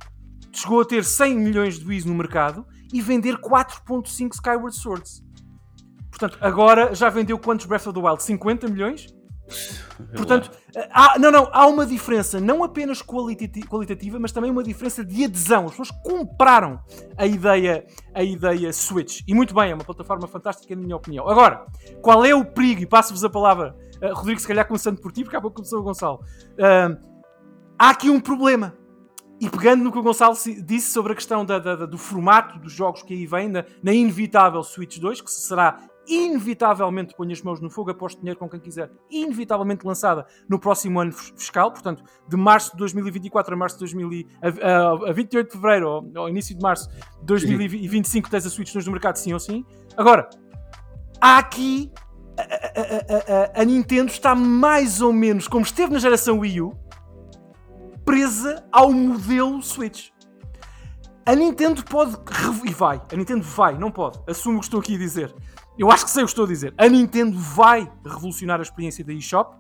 [0.59, 5.23] chegou a ter 100 milhões de Wii's no mercado e vender 4.5 Skyward Swords.
[6.11, 8.23] Portanto, agora já vendeu quantos Breath of the Wild?
[8.23, 9.07] 50 milhões?
[10.15, 10.51] Portanto,
[10.91, 15.25] há, não, não, há uma diferença não apenas qualitati- qualitativa, mas também uma diferença de
[15.25, 15.65] adesão.
[15.65, 16.81] As pessoas compraram
[17.17, 19.21] a ideia, a ideia Switch.
[19.27, 21.29] E muito bem, é uma plataforma fantástica, na minha opinião.
[21.29, 21.67] Agora,
[22.03, 22.83] qual é o perigo?
[22.83, 25.81] E passo-vos a palavra, eh, Rodrigo, se calhar começando por ti, porque há pouco começou
[25.81, 26.21] o Gonçalo.
[26.61, 26.97] Ah,
[27.79, 28.75] há aqui um problema.
[29.41, 32.59] E pegando no que o Gonçalo se- disse sobre a questão da- da- do formato
[32.59, 35.79] dos jogos que aí vem, na, na inevitável Switch 2, que será
[36.09, 40.99] inevitavelmente, ponho as mãos no fogo, aposto dinheiro com quem quiser, inevitavelmente lançada no próximo
[41.01, 45.11] ano fis- fiscal, portanto, de março de 2024 a março de 2000, e- a, a-
[45.11, 48.87] a 28 de fevereiro, ou ao início de março de 2025, tens a Switch 2
[48.87, 49.65] no mercado, sim ou sim.
[49.97, 50.29] Agora,
[51.21, 51.91] há aqui.
[52.39, 52.43] A-
[53.59, 56.73] a- a Nintendo está mais ou menos como esteve na geração Wii U,
[58.09, 60.09] presa ao modelo Switch.
[61.27, 62.17] A Nintendo pode.
[62.65, 63.03] E vai.
[63.13, 64.19] A Nintendo vai, não pode.
[64.27, 65.35] Assumo o que estou aqui a dizer.
[65.79, 66.73] Eu acho que sei o que estou a dizer.
[66.79, 69.55] A Nintendo vai revolucionar a experiência da eShop,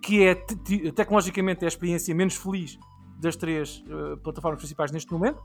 [0.00, 2.78] que é te- te- tecnologicamente é a experiência menos feliz
[3.18, 5.42] das três eh, plataformas principais neste momento.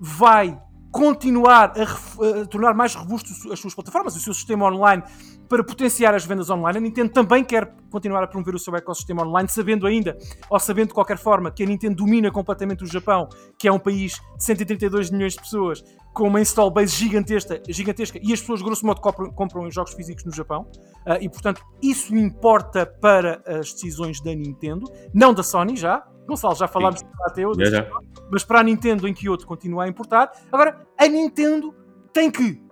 [0.00, 0.56] Vai
[0.90, 5.02] continuar a, a tornar mais robusto as suas plataformas, o seu sistema online,
[5.48, 6.78] para potenciar as vendas online.
[6.78, 10.16] A Nintendo também quer continuar a promover o seu ecossistema online, sabendo ainda,
[10.48, 13.78] ou sabendo de qualquer forma, que a Nintendo domina completamente o Japão, que é um
[13.78, 18.62] país de 132 milhões de pessoas, com uma install base gigantesca, gigantesca e as pessoas,
[18.62, 20.66] grosso modo, compram, compram os jogos físicos no Japão.
[21.06, 26.04] Ah, e, portanto, isso importa para as decisões da Nintendo, não da Sony já.
[26.26, 27.90] Gonçalo, já falámos ATO, Já, já.
[28.30, 30.30] mas para a Nintendo em Kyoto continua a importar.
[30.52, 31.74] Agora, a Nintendo
[32.12, 32.62] tem que.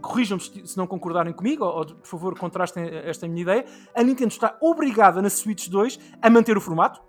[0.00, 3.64] Corrijam-me se não concordarem comigo, ou, ou, por favor contrastem esta minha ideia.
[3.94, 7.00] A Nintendo está obrigada na Switch 2 a manter o formato.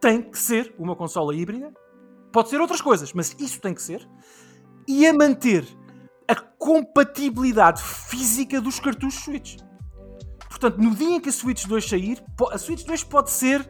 [0.00, 1.72] Tem que ser uma consola híbrida.
[2.32, 4.08] Pode ser outras coisas, mas isso tem que ser.
[4.88, 5.66] E a manter
[6.26, 9.58] a compatibilidade física dos cartuchos Switch.
[10.48, 13.68] Portanto, no dia em que a Switch 2 sair, a Switch 2 pode ser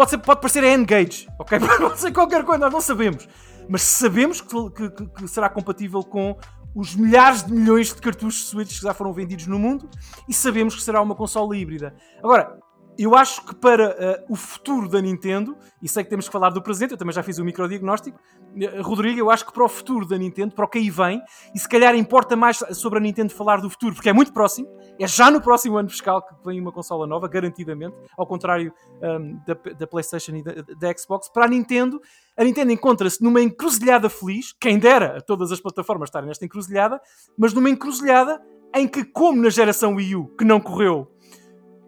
[0.00, 1.58] pode, ser, pode parecer a N-Gage, ok?
[1.78, 3.28] Pode ser qualquer coisa, nós não sabemos.
[3.68, 6.36] Mas sabemos que, que- que- será compatível com
[6.74, 9.90] os milhares de milhões de cartuchos Switch que já foram vendidos no mundo
[10.28, 11.94] e sabemos que será uma consola híbrida.
[12.22, 12.58] Agora,
[12.98, 16.50] eu acho que para eh, o futuro da Nintendo, e sei que temos que falar
[16.50, 18.18] do presente, eu também já fiz o microdiagnóstico,
[18.60, 21.22] eh, Rodrigo, eu acho que para o futuro da Nintendo, para o que aí vem,
[21.54, 24.68] e se calhar importa mais sobre a Nintendo falar do futuro, porque é muito próximo,
[24.98, 28.72] é já no próximo ano fiscal que vem uma consola nova, garantidamente, ao contrário
[29.02, 31.30] um, da, da PlayStation e da, da Xbox.
[31.30, 32.00] Para a Nintendo,
[32.36, 37.00] a Nintendo encontra-se numa encruzilhada feliz, quem dera a todas as plataformas estarem nesta encruzilhada,
[37.38, 38.42] mas numa encruzilhada
[38.74, 41.10] em que, como na geração Wii U, que não correu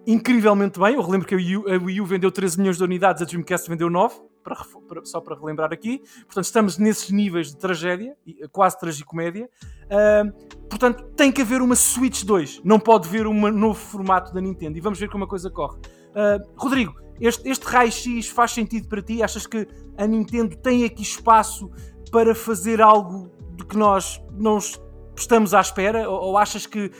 [0.06, 2.84] incrivelmente bem, eu relembro que a Wii U, a Wii U vendeu 13 milhões de
[2.84, 4.56] unidades, a Dreamcast vendeu 9, para
[4.88, 6.00] para- só para relembrar aqui.
[6.26, 9.48] Portanto, estamos nesses níveis de tragédia, e- quase tragicomédia.
[9.88, 10.30] Ahm,
[10.68, 12.60] portanto, tem que haver uma Switch 2.
[12.64, 14.76] Não pode haver um novo formato da Nintendo.
[14.76, 15.78] E vamos ver como a coisa corre.
[16.14, 19.22] Ah, Rodrigo, este, este raio-x faz sentido para ti?
[19.22, 19.66] Achas que
[19.96, 21.70] a Nintendo tem aqui espaço
[22.10, 24.78] para fazer algo de que nós não es-
[25.16, 26.10] estamos à espera?
[26.10, 26.90] Ou, ou achas que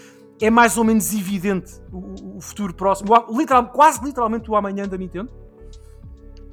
[0.44, 3.10] é mais ou menos evidente o, o- futuro próximo?
[3.28, 5.30] O literal- quase literalmente o amanhã da Nintendo?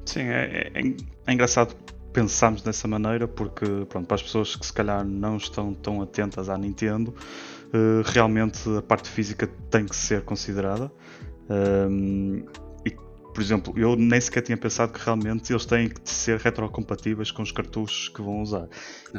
[0.06, 0.96] Sim, é, é-
[1.26, 1.74] é engraçado
[2.12, 6.48] pensarmos dessa maneira porque, pronto, para as pessoas que se calhar não estão tão atentas
[6.48, 7.14] à Nintendo,
[7.72, 10.90] eh, realmente a parte física tem que ser considerada.
[11.48, 12.44] Ahm,
[12.84, 12.90] e,
[13.32, 17.42] por exemplo, eu nem sequer tinha pensado que realmente eles têm que ser retrocompatíveis com
[17.42, 18.66] os cartuchos que vão usar.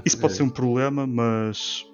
[0.05, 1.85] Isso pode ser um problema, mas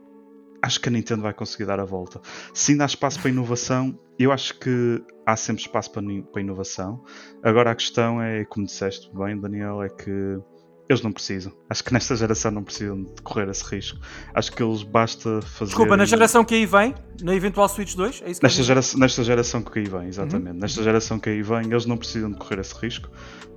[0.61, 2.21] acho que a Nintendo vai conseguir dar a volta.
[2.53, 7.03] Se ainda há espaço para inovação, eu acho que há sempre espaço para, para inovação.
[7.43, 10.39] Agora a questão é, como disseste bem, Daniel, é que
[10.89, 11.51] eles não precisam.
[11.69, 13.99] Acho que nesta geração não precisam de correr esse risco.
[14.33, 15.69] Acho que eles basta fazer.
[15.69, 18.81] Desculpa, na geração que aí vem, na eventual Switch 2, é isso que nesta, gera...
[18.95, 20.53] nesta geração que aí vem, exatamente.
[20.53, 20.59] Uhum.
[20.59, 23.09] Nesta geração que aí vem, eles não precisam de correr esse risco.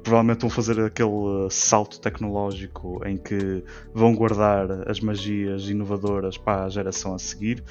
[0.02, 3.62] Provavelmente vão fazer aquele salto tecnológico em que
[3.94, 7.62] vão guardar as magias inovadoras para a geração a seguir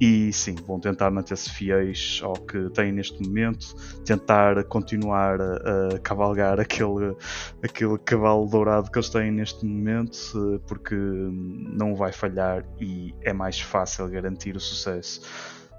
[0.00, 6.58] e sim, vão tentar manter-se fiéis ao que têm neste momento, tentar continuar a, cavalgar
[6.58, 7.16] aquele,
[7.62, 13.60] aquele cavalo dourado que eles têm neste momento, porque não vai falhar e é mais
[13.60, 15.22] fácil garantir o sucesso.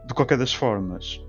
[0.08, 1.20] De qualquer das formas,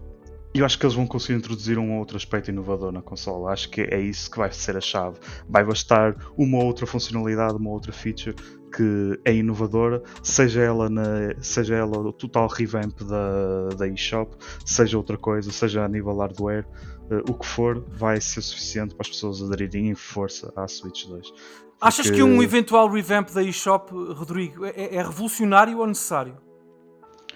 [0.54, 3.52] eu acho que eles vão conseguir introduzir um outro aspecto inovador na consola.
[3.52, 5.18] Acho que é isso que vai ser a chave.
[5.48, 8.34] Vai bastar uma outra funcionalidade, uma outra feature
[8.74, 14.98] que é inovadora, seja ela, na, seja ela o total revamp da, da eShop, seja
[14.98, 16.66] outra coisa, seja a nível hardware,
[17.10, 21.06] uh, o que for, vai ser suficiente para as pessoas aderirem em força à Switch
[21.06, 21.30] 2.
[21.30, 21.42] Porque...
[21.80, 26.36] Achas que um eventual revamp da eShop, Rodrigo, é, é revolucionário ou necessário?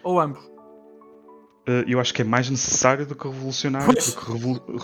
[0.03, 0.51] Ou ambos?
[1.71, 4.11] Eh, eu acho que é mais necessário do que revolucionário, pois.
[4.11, 4.33] porque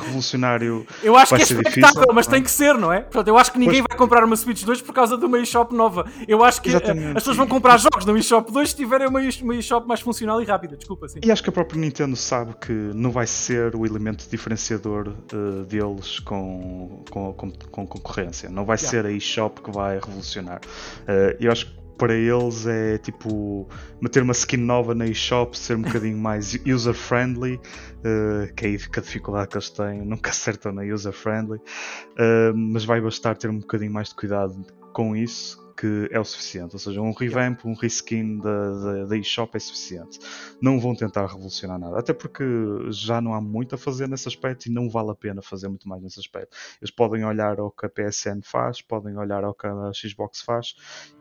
[0.00, 0.86] revolucionário.
[1.02, 3.00] Eu acho que é espectáculo, difícil, mas tem que ser, não é?
[3.00, 3.86] Portanto, eu acho que ninguém pois.
[3.90, 6.06] vai comprar uma Switch 2 por causa de uma eShop nova.
[6.28, 7.08] Eu acho que eh, Exatamente.
[7.08, 10.44] as pessoas vão comprar jogos na eShop 2 se tiverem uma eShop mais funcional e
[10.44, 10.76] rápida.
[10.76, 11.18] Desculpa, sim.
[11.24, 15.64] E acho que a própria Nintendo sabe que não vai ser o elemento diferenciador uh,
[15.64, 18.48] deles com, com, com, com, concorrência.
[18.48, 18.90] Não vai yeah.
[18.90, 20.60] ser a eShop que vai revolucionar.
[21.02, 23.68] Uh, eu acho que para eles é tipo
[24.00, 29.00] meter uma skin nova na eShop, ser um bocadinho mais user-friendly, uh, que é a
[29.00, 33.92] dificuldade que eles têm, nunca acertam na user-friendly, uh, mas vai bastar ter um bocadinho
[33.92, 34.54] mais de cuidado
[34.92, 36.74] com isso que é o suficiente.
[36.74, 40.18] Ou seja, um revamp, um reskin da, da, eShop é suficiente.
[40.60, 41.98] Não vão tentar revolucionar nada.
[41.98, 42.44] Até porque
[42.90, 45.88] já não há muito a fazer nesse aspecto e não vale a pena fazer muito
[45.88, 46.56] mais nesse aspecto.
[46.80, 50.74] Eles podem olhar ao que a PSN faz, podem olhar ao que a Xbox faz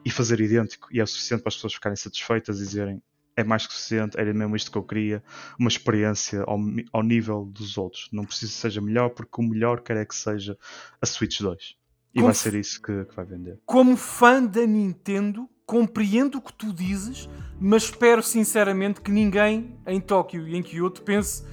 [0.05, 0.87] e fazer idêntico.
[0.91, 3.01] E é o suficiente para as pessoas ficarem satisfeitas e dizerem
[3.37, 5.21] é mais que suficiente, era mesmo isto que eu queria,
[5.59, 6.57] uma experiência ao,
[6.93, 8.07] ao nível dos outros.
[8.09, 10.57] Não preciso que seja melhor, porque o melhor quer é que seja
[11.01, 11.75] a Switch 2.
[12.15, 13.59] E vai ser isso que, que, vai vender.
[13.65, 17.29] Como fã da Nintendo, compreendo o que tu dizes,
[17.59, 21.43] mas espero sinceramente que ninguém em Tóquio e em Kyoto pense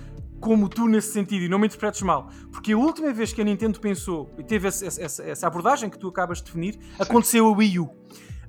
[0.40, 2.28] como tu nesse sentido e não me interpretes mal.
[2.50, 5.98] Porque a última vez que a Nintendo pensou e teve essa, essa, essa abordagem que
[5.98, 7.90] tu acabas de definir, aconteceu a Wii U.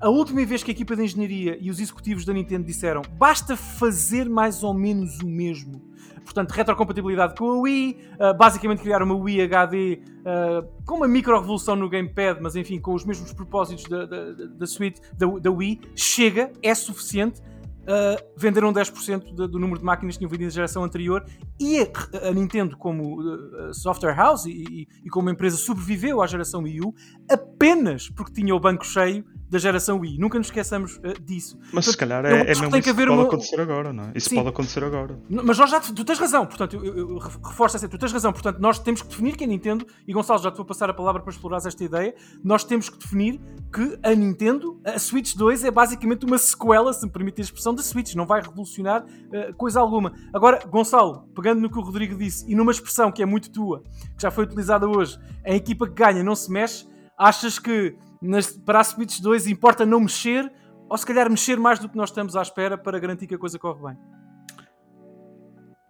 [0.04, 3.56] A última vez que a equipa de engenharia e os executivos da Nintendo disseram basta
[3.56, 5.82] fazer mais ou menos o mesmo
[6.26, 11.78] portanto, retrocompatibilidade com a Wii, uh, basicamente criar uma Wii HD uh, com uma micro-revolução
[11.78, 15.80] no gamepad, mas enfim, com os mesmos propósitos da, da, da suite da, da Wii,
[15.96, 17.42] chega, é suficiente.
[17.84, 21.26] Uh, venderam 10% do número de máquinas que tinham vendido na geração anterior
[21.60, 26.28] e a, a Nintendo, como uh, software house e, e, e, como empresa, sobreviveu à
[26.28, 26.94] geração Wii U
[27.30, 30.18] apenas porque tinha o banco cheio da geração Wii.
[30.18, 31.58] Nunca nos esqueçamos uh, disso.
[31.72, 33.28] Mas Portanto, se calhar é, é mesmo tem que haver pode uma...
[33.28, 34.12] acontecer agora, não é?
[34.16, 34.36] Isso Sim.
[34.38, 35.20] pode acontecer agora.
[35.30, 38.34] Mas nós já, tu tens razão, portanto, eu, eu, eu reforço essa, tu tens razão,
[38.34, 40.94] portanto, nós temos que definir que a Nintendo, e Gonçalo, já te vou passar a
[40.94, 43.40] palavra para explorar esta ideia, nós temos que definir
[43.72, 47.76] que a Nintendo, a Switch 2 é basicamente uma sequela, se me permite a expressão,
[47.76, 50.14] da Switch, não vai revolucionar uh, coisa alguma.
[50.34, 53.84] Agora, Gonçalo, pegando no que o Rodrigo disse, e numa expressão que é muito tua,
[54.16, 58.52] que já foi utilizada hoje, a equipa que ganha não se mexe, achas que nas,
[58.52, 60.52] para a Switch 2 importa não mexer
[60.90, 63.38] ou se calhar mexer mais do que nós estamos à espera para garantir que a
[63.38, 63.98] coisa corre bem?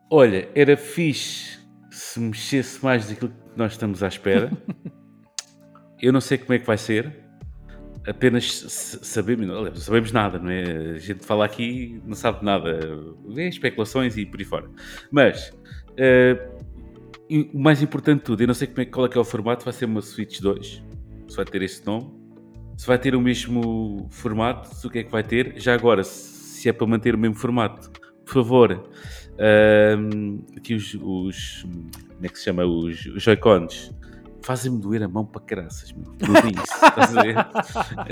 [0.09, 1.59] Olha, era fixe
[1.91, 4.51] se mexesse mais daquilo que nós estamos à espera.
[6.01, 7.23] Eu não sei como é que vai ser.
[8.05, 8.45] Apenas
[9.01, 10.63] sabemos, não sabemos nada, não é?
[10.95, 12.79] A gente fala aqui não sabe nada.
[13.37, 14.69] É especulações e por aí fora.
[15.11, 16.63] Mas uh,
[17.53, 19.23] o mais importante de tudo, eu não sei como é, qual é que é o
[19.23, 20.83] formato, vai ser uma Switch 2.
[21.27, 22.22] Se vai ter esse nome
[22.77, 25.53] se vai ter o mesmo formato, se o que é que vai ter.
[25.57, 27.91] Já agora, se é para manter o mesmo formato,
[28.25, 28.89] por favor,
[30.55, 32.65] aqui os, os, Como é que se chama?
[32.65, 33.93] Os, os Joy-Cons.
[34.45, 36.03] Fazem-me doer a mão para caraças, meu.
[36.15, 36.85] Tudo isso.
[36.85, 37.35] Estás a ver?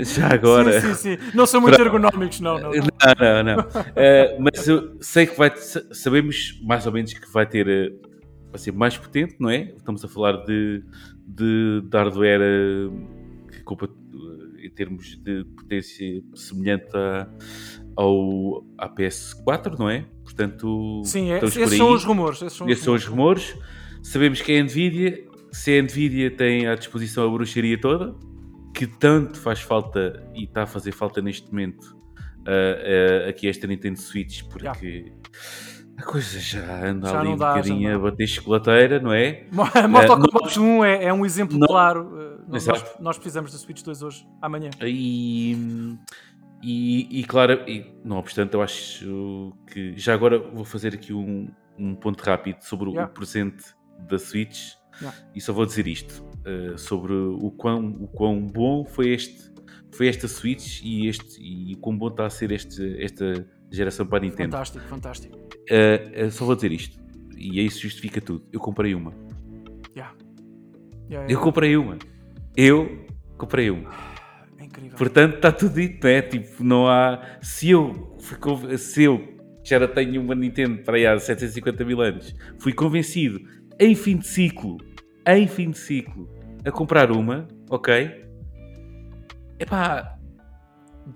[0.02, 0.80] Já agora.
[0.80, 1.30] Sim, sim, sim.
[1.34, 2.58] Não são muito ergonómicos, não.
[2.58, 3.44] Não, não, não.
[3.44, 3.62] não.
[3.62, 5.54] Uh, mas eu sei que vai.
[5.54, 7.68] Sabemos mais ou menos que vai ter.
[7.68, 8.08] Uh,
[8.50, 9.74] vai ser mais potente, não é?
[9.76, 10.82] Estamos a falar de,
[11.26, 12.40] de, de hardware
[13.50, 14.01] que culpa em
[14.74, 17.28] termos de potência semelhante a,
[17.96, 20.06] ao à PS4, não é?
[20.22, 22.42] Portanto, sim, é, esses são os rumores.
[22.42, 23.44] Esses são, esses os, rumores.
[23.44, 24.02] são os rumores.
[24.02, 28.14] Sabemos que é a Nvidia, se a Nvidia tem à disposição a bruxaria toda,
[28.74, 31.96] que tanto faz falta e está a fazer falta neste momento
[32.40, 35.12] uh, uh, aqui esta Nintendo Switch, porque yeah.
[35.96, 39.44] A coisa já anda Já ali um dá, bocadinho a bater chocolateira, não é?
[39.52, 42.31] Mortal não- Kombat 1 é, é um exemplo não- claro.
[42.52, 44.70] Uh, nós, nós precisamos da Switch 2 hoje, amanhã.
[44.82, 45.56] E,
[46.62, 51.48] e, e claro, e, não obstante, eu acho que já agora vou fazer aqui um,
[51.78, 53.10] um ponto rápido sobre o- Yeah.
[53.10, 53.64] o presente
[54.08, 55.18] da Switch Yeah.
[55.34, 59.50] e só vou dizer isto eh, sobre o quão, o quão bom foi este
[59.94, 64.06] foi esta Switch e este e o quão bom está a ser este, esta geração
[64.06, 64.52] para a Nintendo.
[64.52, 65.38] Fantástico, fantástico.
[65.68, 66.98] Eh, eh, só vou dizer isto
[67.36, 68.46] e isso justifica tudo.
[68.52, 69.12] Eu comprei uma.
[69.96, 70.14] Yeah.
[71.10, 71.98] Yeah, Eu comprei uma.
[72.56, 73.06] Eu
[73.36, 73.90] comprei uma.
[74.58, 74.96] É incrível.
[74.96, 76.22] Portanto, está tudo dito, né?
[76.22, 77.20] Tipo, não há.
[77.40, 78.16] Se eu,
[78.78, 83.40] se eu que já tenho uma Nintendo para aí há 750 mil anos, fui convencido
[83.78, 84.76] em fim de ciclo,
[85.26, 86.28] em fim de ciclo,
[86.64, 88.24] a comprar uma, ok?
[89.58, 90.18] Epá,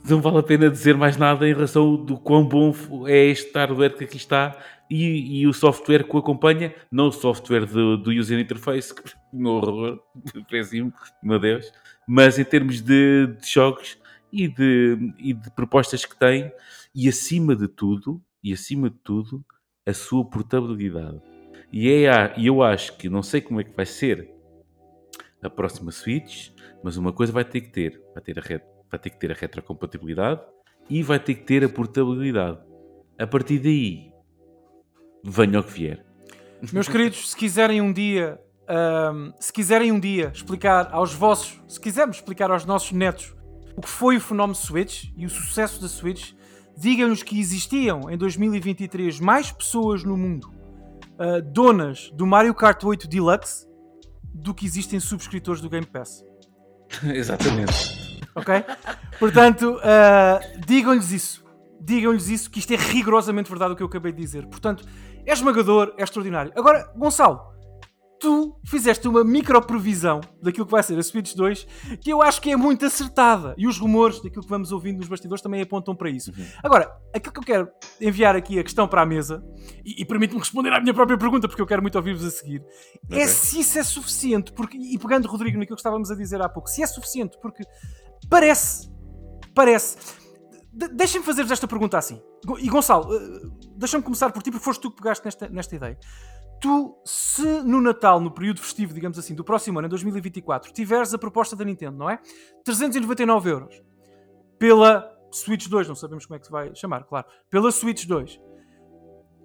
[0.09, 2.73] não vale a pena dizer mais nada em relação do quão bom
[3.07, 4.57] é este hardware que aqui está
[4.91, 9.03] e, e o software que o acompanha, não o software do, do user interface, que
[9.33, 10.01] um horror,
[10.51, 10.93] péssimo,
[11.23, 11.73] meu Deus,
[12.07, 13.99] mas em termos de, de jogos
[14.33, 16.53] e de, e de propostas que tem
[16.95, 19.45] e acima de tudo, e acima de tudo,
[19.85, 21.21] a sua portabilidade.
[21.73, 24.31] E é, eu acho que não sei como é que vai ser
[25.43, 26.51] a próxima Switch,
[26.83, 29.31] mas uma coisa vai ter que ter, vai ter a, ret, vai ter que ter
[29.31, 30.41] a retrocompatibilidade
[30.89, 32.59] e vai ter que ter a portabilidade.
[33.19, 34.13] A partir daí,
[35.27, 36.05] venha o que vier.
[36.73, 41.81] Meus queridos, se quiserem um dia, ahm, se quiserem um dia explicar aos vossos, se
[41.81, 43.35] quisermos explicar aos nossos netos
[43.77, 46.33] o que foi o fenómeno Switch e o sucesso da Switch,
[46.77, 50.51] digam-nos que existiam em 2023 mais pessoas no mundo
[51.19, 53.67] ah, donas do Mario Kart 8 Deluxe
[54.23, 56.25] do que existem subscritores do Game Pass.
[57.03, 58.21] Exatamente.
[58.35, 58.55] Ok?
[59.19, 61.45] Portanto, ah, digam-lhes isso.
[61.81, 64.47] Digam-lhes isso, que isto é rigorosamente verdade o que eu acabei de dizer.
[64.47, 64.85] Portanto,
[65.27, 66.53] é esmagador, é extraordinário.
[66.57, 67.41] Agora, Gonçalo,
[68.19, 71.67] tu fizeste uma microprevisão daquilo que vai ser a Switch 2
[72.01, 73.55] que eu acho que é muito acertada.
[73.59, 76.33] E os rumores daquilo que vamos ouvindo nos bastidores também apontam para isso.
[76.63, 77.69] Agora, aquilo que eu quero
[78.01, 79.45] enviar aqui a questão para a mesa,
[79.85, 82.63] e, e permite-me responder à minha própria pergunta, porque eu quero muito ouvir-vos a seguir,
[83.11, 83.27] é Ok.
[83.29, 86.69] se isso é suficiente, porque, e pegando Rodrigo naquilo que estávamos a dizer há pouco,
[86.71, 87.65] se é suficiente, porque
[88.31, 88.89] parece,
[89.55, 89.97] parece.
[90.73, 92.21] De- Deixem-me fazer-vos esta pergunta assim.
[92.61, 95.99] E Gonçalo, eh, deixa-me começar por ti, porque foste tu que pegaste nesta, nesta ideia.
[96.61, 101.13] Tu, se no Natal, no período festivo, digamos assim, do próximo ano, em 2024, tiveres
[101.13, 102.19] a proposta da Nintendo, não é?
[102.65, 103.83] 399 euros
[104.59, 108.41] pela Switch 2, não sabemos como é que se vai chamar, claro, pela Switch 2.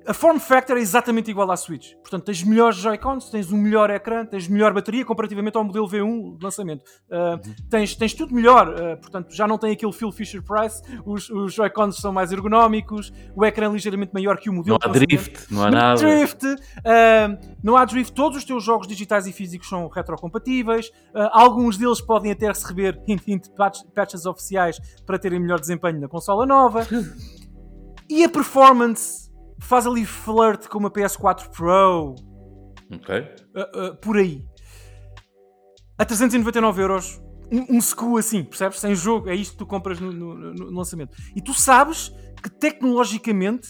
[0.05, 1.93] A form factor é exatamente igual à Switch.
[1.95, 6.37] Portanto, tens melhores Joy-Cons, tens um melhor ecrã, tens melhor bateria comparativamente ao modelo V1
[6.37, 6.83] de lançamento.
[7.09, 11.29] Uh, tens, tens tudo melhor, uh, portanto, já não tem aquele Phil Fisher Price, os,
[11.29, 14.93] os Joy-Cons são mais ergonómicos, o ecrã é ligeiramente maior que o modelo Não há
[14.93, 16.01] drift, não há nada.
[16.01, 20.91] Drift, uh, não há drift, todos os teus jogos digitais e físicos são retrocompatíveis,
[21.31, 26.07] alguns deles podem até receber hint, hint, patch- patches oficiais para terem melhor desempenho na
[26.07, 26.87] consola nova.
[28.09, 29.30] e a performance
[29.61, 32.15] faz ali flirt com uma PS4 Pro,
[32.93, 33.15] Ok.
[33.55, 34.43] uh, uh, por aí.
[35.97, 37.21] A 399 euros,
[37.51, 38.79] um, um SKU assim, percebes?
[38.79, 41.15] Sem jogo, é isto que tu compras no, no- no- lançamento.
[41.35, 42.11] E tu sabes
[42.41, 43.69] que tecnologicamente,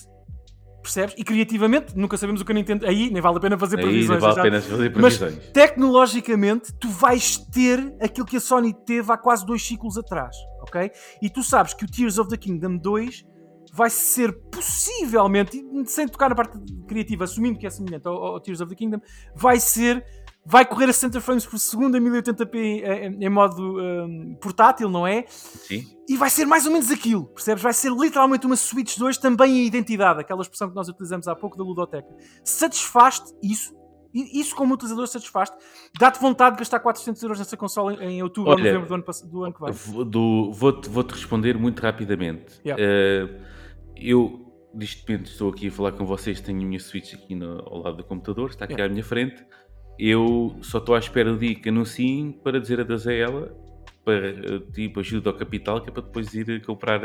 [0.82, 1.14] percebes?
[1.18, 2.88] E criativamente, nunca sabemos o que a Nintendo.
[2.88, 4.22] Aí nem vale a pena fazer Aí previsões.
[4.22, 4.40] vale já.
[4.42, 5.52] a pena fazer Mas previsões.
[5.52, 10.90] tecnologicamente, tu vais ter aquilo que a Sony teve há quase dois ciclos atrás, ok?
[11.22, 13.26] E tu sabes que o Tears of the Kingdom 2
[13.72, 18.60] vai ser possivelmente, sem tocar na parte criativa, assumindo que é semelhante ao, ao Tears
[18.62, 19.00] of the Kingdom,
[19.36, 20.04] vai ser,
[20.46, 24.90] vai correr a 60 frames por segundo em 1080p em, em- em modo hum, portátil,
[24.90, 25.24] não é?
[25.28, 25.86] Sim.
[26.10, 27.64] E vai ser mais ou menos aquilo, percebes?
[27.64, 31.36] Vai ser literalmente uma Switch 2 também a identidade, aquela expressão que nós utilizamos há
[31.36, 32.10] pouco da ludoteca.
[32.44, 33.74] Satisfaz-te isso?
[34.14, 35.56] Isso como utilizador satisfaz-te?
[35.98, 38.94] Dá-te vontade de gastar 400 euros nessa consola em, em outubro ou Olha, novembro do
[38.96, 39.72] ano, do ano que?
[39.72, 42.60] Vou- do- Vou-te vou-te responder muito rapidamente.
[42.66, 42.84] Yeah.
[42.84, 43.51] Eh,
[44.02, 47.60] eu, neste momento, estou aqui a falar com vocês, tenho a minha Switch aqui no-
[47.66, 49.46] ao lado do computador, está aqui à minha frente.
[50.00, 53.56] Eu só estou à espera do dia que anunciem para dizer adeus a ela,
[54.04, 57.02] para tipo ajuda ao capital, que é para depois ir comprar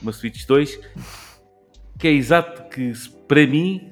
[0.00, 0.80] uma Switch 2,
[1.98, 2.92] que é exato, que
[3.26, 3.90] para mim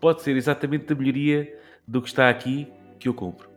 [0.00, 2.68] pode ser exatamente a melhoria do que está aqui
[2.98, 3.48] que eu compro.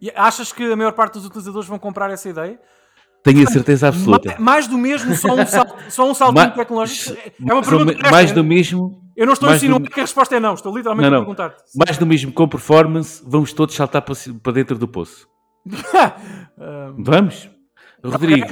[0.00, 2.60] E achas que a maior parte dos utilizadores vão comprar essa ideia?
[3.24, 4.30] Tenho a certeza absoluta.
[4.38, 7.16] Ma- Mais do mesmo, só um, sal, só um saltinho Ma- tecnológico?
[7.16, 8.34] É uma mais, ou pergunta me- honesta, mais é?
[8.34, 10.54] do mesmo, Eu não estou a mais do insinuar me- que a resposta é não,
[10.54, 11.26] estou literalmente Não, a não.
[11.26, 11.62] perguntar-te.
[11.76, 15.26] mais do mesmo com performance, vamos todos saltar para, para dentro do poço.
[16.98, 17.48] Vamos?
[18.04, 18.48] Rodrigo,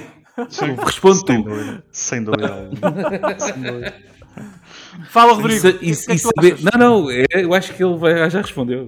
[0.84, 1.42] responde Sem tu.
[1.48, 1.84] dúvida.
[1.90, 2.70] Sem dúvida.
[3.38, 3.94] Sem dúvida.
[5.10, 5.66] Fala, Rodrigo.
[5.68, 6.64] É que e tu saber- achas?
[6.64, 8.84] Não, não, é- eu acho que ele vai, já respondeu.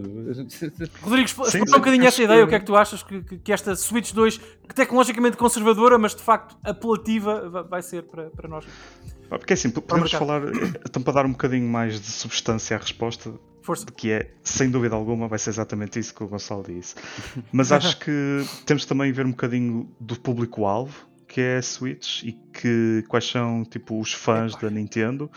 [1.03, 2.39] Rodrigo, expl- Sim, explora sim, um bocadinho essa ideia.
[2.41, 5.37] que- O que é que tu achas que, que- que esta Switch 2, que tecnologicamente
[5.37, 8.65] conservadora, mas de facto apelativa, va- vai ser para, para nós?
[9.29, 10.51] Porque assim, podemos falar, eh,
[10.87, 13.87] então para dar um bocadinho mais de substância à resposta, Força.
[13.87, 16.95] que é, sem dúvida alguma, vai ser exatamente isso que o Gonçalo disse.
[17.51, 22.33] Mas acho que temos também ver um bocadinho do público-alvo, que é a Switch, e
[22.53, 25.31] que quais são tipo os fãs da Nintendo.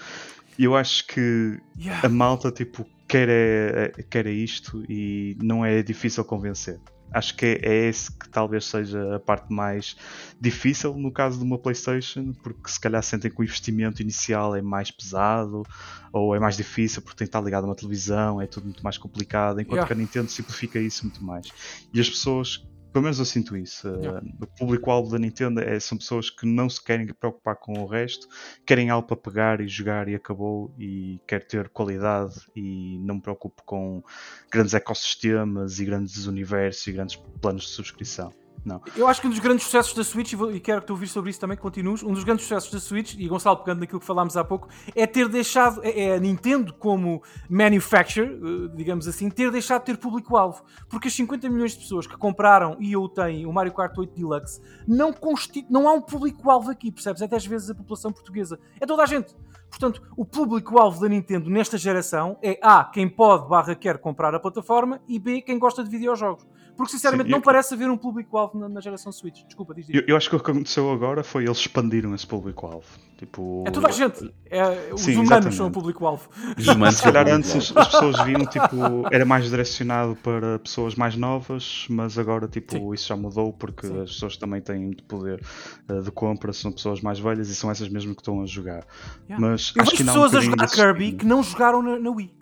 [0.57, 2.05] E eu acho que Yeah.
[2.05, 6.79] a malta tipo quer é, é- quer é isto e não é difícil convencer.
[7.13, 9.95] Acho que é, é esse que talvez seja a parte mais
[10.41, 14.61] difícil no caso de uma PlayStation, porque se calhar sentem que o investimento inicial é
[14.61, 15.63] mais pesado
[16.11, 18.83] ou é mais difícil porque tem que estar ligado a uma televisão, é tudo muito
[18.83, 19.87] mais complicado, enquanto Yeah.
[19.87, 21.47] que a Nintendo simplifica isso muito mais.
[21.93, 22.65] E as pessoas,
[22.95, 24.27] pelo menos eu sinto isso, eh, Yeah.
[24.39, 28.25] o público-alvo da Nintendo é, são pessoas que não se querem preocupar com o resto,
[28.65, 33.21] querem algo para pegar e jogar e acabou e quer ter qualidade e não me
[33.21, 34.01] preocupo com
[34.49, 38.33] grandes ecossistemas e grandes universos e grandes planos de subscrição.
[38.63, 38.81] Não.
[38.95, 41.29] Eu acho que um dos grandes sucessos da Switch, e, quero que tu ouvires sobre
[41.29, 44.05] isso também, que continues, um dos grandes sucessos da Switch, e Gonçalo pegando naquilo que
[44.05, 49.29] falámos há pouco, é ter deixado, é, é a Nintendo como manufacturer, eh, digamos assim,
[49.29, 50.63] ter deixado de ter público-alvo.
[50.89, 54.15] Porque as 50 milhões de pessoas que compraram e ou têm o Mario Kart 8
[54.15, 55.67] Deluxe, não, constitu...
[55.71, 57.21] não há um público-alvo aqui, percebes?
[57.21, 58.59] É 10 vezes a população portuguesa.
[58.79, 59.35] É toda a gente.
[59.69, 64.39] Portanto, o público-alvo da Nintendo nesta geração é A, quem pode barra quer comprar a
[64.39, 66.47] plataforma e B, quem gosta de videojogos.
[66.75, 69.43] Porque sinceramente Sim, não eu- parece haver um público-alvo na, na geração Switch.
[69.45, 70.09] Desculpa, diz Eu, isto.
[70.09, 72.85] eu acho que o que aconteceu agora foi eles expandiram esse público-alvo.
[73.17, 74.29] Tipo, É toda a gente.
[74.49, 75.55] É, os Sim, humanos exatamente.
[75.55, 76.29] são o público-alvo.
[76.57, 78.75] Os humanos Se calhar antes as, as pessoas viam, tipo,
[79.09, 82.93] era mais direcionado para pessoas mais novas, mas agora, tipo, Sim.
[82.93, 84.01] isso já mudou porque Sim.
[84.01, 85.41] as pessoas também têm muito poder
[85.87, 88.85] eh, de compra, são pessoas mais velhas e são essas mesmo que estão a jogar.
[89.29, 89.39] Yeah.
[89.39, 91.97] Mas Eu acho vejo que há um pessoas a jogar Kirby que não jogaram na,
[91.97, 92.35] na Wii.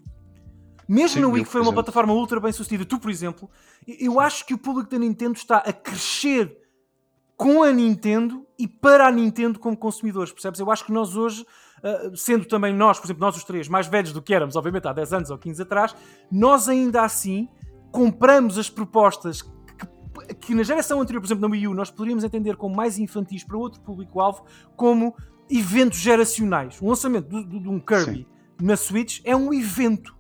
[0.88, 1.84] Mesmo Sim, na Wii, que foi uma exemplo.
[1.84, 3.50] plataforma ultra bem sucedida, tu, por exemplo,
[3.88, 6.58] eu acho que o público da Nintendo está a crescer
[7.38, 10.60] com a Nintendo e para a Nintendo como consumidores, percebes?
[10.60, 11.46] Eu acho que nós hoje,
[11.84, 14.88] ah, sendo também nós, por exemplo, nós os três, mais velhos do que éramos, obviamente,
[14.88, 15.96] há 10 anos ou 15 atrás,
[16.32, 17.48] nós ainda assim
[17.92, 22.24] compramos as propostas que, que na geração anterior, por exemplo, na Wii U, nós poderíamos
[22.24, 24.46] entender como mais infantis para outro público-alvo,
[24.76, 25.16] como
[25.50, 26.80] eventos geracionais.
[26.82, 28.28] O lançamento do- de um Kirby
[28.62, 30.16] na Switch é um evento.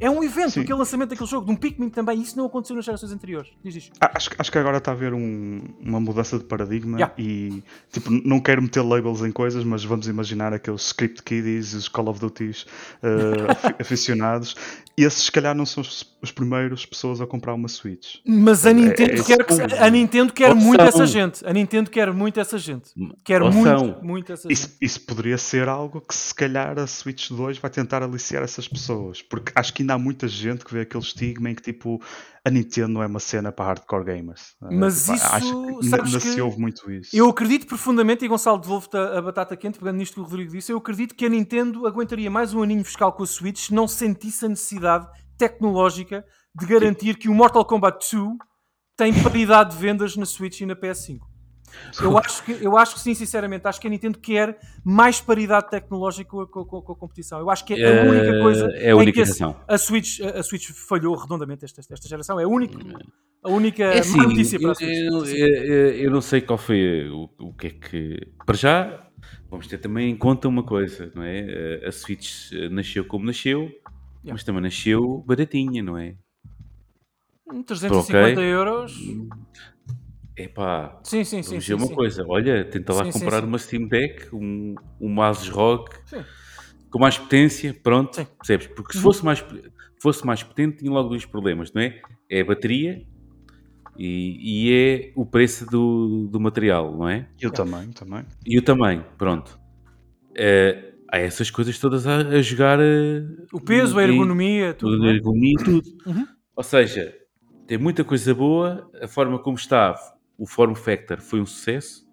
[0.00, 0.60] É um evento, Sim.
[0.60, 3.50] aquele lançamento daquele jogo, de um Pikmin também, isso não aconteceu nas gerações anteriores.
[3.64, 3.92] Diz isto.
[4.00, 7.14] Ah, Acho, acho que agora está a haver um- uma mudança de paradigma Yeah.
[7.18, 7.62] e
[7.92, 12.08] tipo, não quero meter labels em coisas, mas vamos imaginar aqueles script kiddies, os Call
[12.08, 12.66] of Duties
[13.02, 13.06] eh,
[13.50, 14.54] afi- aficionados.
[14.96, 18.16] Esses, se calhar, não são os, os primeiros pessoas a comprar uma Switch.
[18.26, 21.46] Mas a Nintendo, é esse quer, que a Nintendo quer muito essa gente.
[21.46, 22.90] A Nintendo quer muito essa gente.
[23.24, 24.52] Quer muito, muito essa gente.
[24.52, 28.66] Isso, isso poderia ser algo que, se calhar, a Switch 2 vai tentar aliciar essas
[28.66, 32.02] pessoas, porque acho que ainda há muita gente que vê aquele estigma em que tipo
[32.44, 34.54] a Nintendo não é uma cena para hardcore gamers.
[34.62, 37.14] Eh, Mas tipo, isso, acho que ainda- sabes que se ouve muito isso.
[37.14, 40.50] Eu acredito profundamente, e Gonçalo devolve-te a, a batata quente, pegando nisto que o Rodrigo
[40.52, 43.74] disse, eu acredito que a Nintendo aguentaria mais um aninho fiscal com a Switch se
[43.74, 45.06] não sentisse a necessidade
[45.38, 46.24] tecnológica
[46.54, 48.36] de garantir que o Mortal Kombat 2
[48.96, 51.20] tem paridade de vendas na Switch e na PS5.
[52.02, 55.68] Eu acho, que, eu acho que sim, sinceramente, acho que a Nintendo quer mais paridade
[55.70, 57.38] tecnológica com a, com com a competição.
[57.38, 60.18] Eu acho que é a única coisa É a em única que a, a Switch,
[60.20, 62.40] a, Switch falhou redondamente esta, esta geração.
[62.40, 62.78] É a única,
[63.42, 64.90] a única É má assim, notícia para a Switch.
[64.90, 68.26] eu- eu- eu não sei qual foi o, o que é que.
[68.46, 69.06] Para já,
[69.50, 71.82] vamos ter também em conta uma coisa, não é?
[71.86, 73.70] A Switch eh, nasceu como nasceu,
[74.24, 76.16] mas também nasceu baratinha, não é?
[77.50, 78.44] Hum, 350 Ok.
[78.44, 78.92] euros.
[80.36, 81.50] Epá, Sim, sim, sim.
[81.50, 81.94] vamos sim, uma sim.
[81.94, 82.24] coisa.
[82.28, 83.46] Olha, tenta lá Sim, comprar sim.
[83.46, 85.88] uma Steam Deck, um, um Asus ROG
[86.90, 88.24] com mais potência, pronto, Sim.
[88.24, 88.66] percebes?
[88.68, 89.02] Porque se Uhum.
[89.04, 89.44] fosse mais,
[90.00, 92.02] fosse mais potente, tinha logo dois problemas, não é?
[92.30, 93.02] É a bateria
[93.98, 97.28] e, e é o preço do, do material, não é?
[97.40, 98.24] E o tamanho também.
[98.46, 99.58] E o tamanho, pronto.
[100.36, 102.78] Eh, há essas coisas todas a, a jogar.
[102.80, 103.22] eh,
[103.52, 104.98] O peso, a em- ergonomia, tudo.
[104.98, 105.10] não é?
[105.14, 105.88] ergonomia e tudo.
[106.06, 106.26] Uhum.
[106.56, 107.12] Ou seja,
[107.66, 109.94] tem muita coisa boa, a forma como está,
[110.38, 112.06] o form factor foi um sucesso,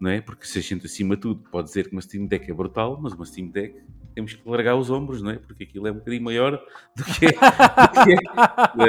[0.00, 0.20] não é?
[0.20, 2.98] Porque se a gente acima de tudo pode dizer que uma Steam Deck é brutal,
[3.00, 3.74] mas uma Steam Deck
[4.14, 5.36] temos que largar os ombros, não é?
[5.38, 6.60] Porque aquilo é um bocadinho maior
[6.96, 7.30] do que é.
[7.30, 8.12] do que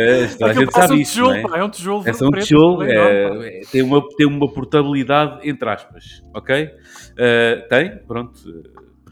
[0.02, 0.23] é.
[0.49, 1.60] A gente sabe um isso, tijolo, não é?
[1.60, 2.03] é um tijolo.
[2.06, 2.85] É um preto, tijolo, pá.
[2.88, 6.03] é- é- tem, uma, tem uma portabilidade, entre aspas,
[6.35, 6.69] ok?
[7.18, 8.34] Eh, tem, pronto.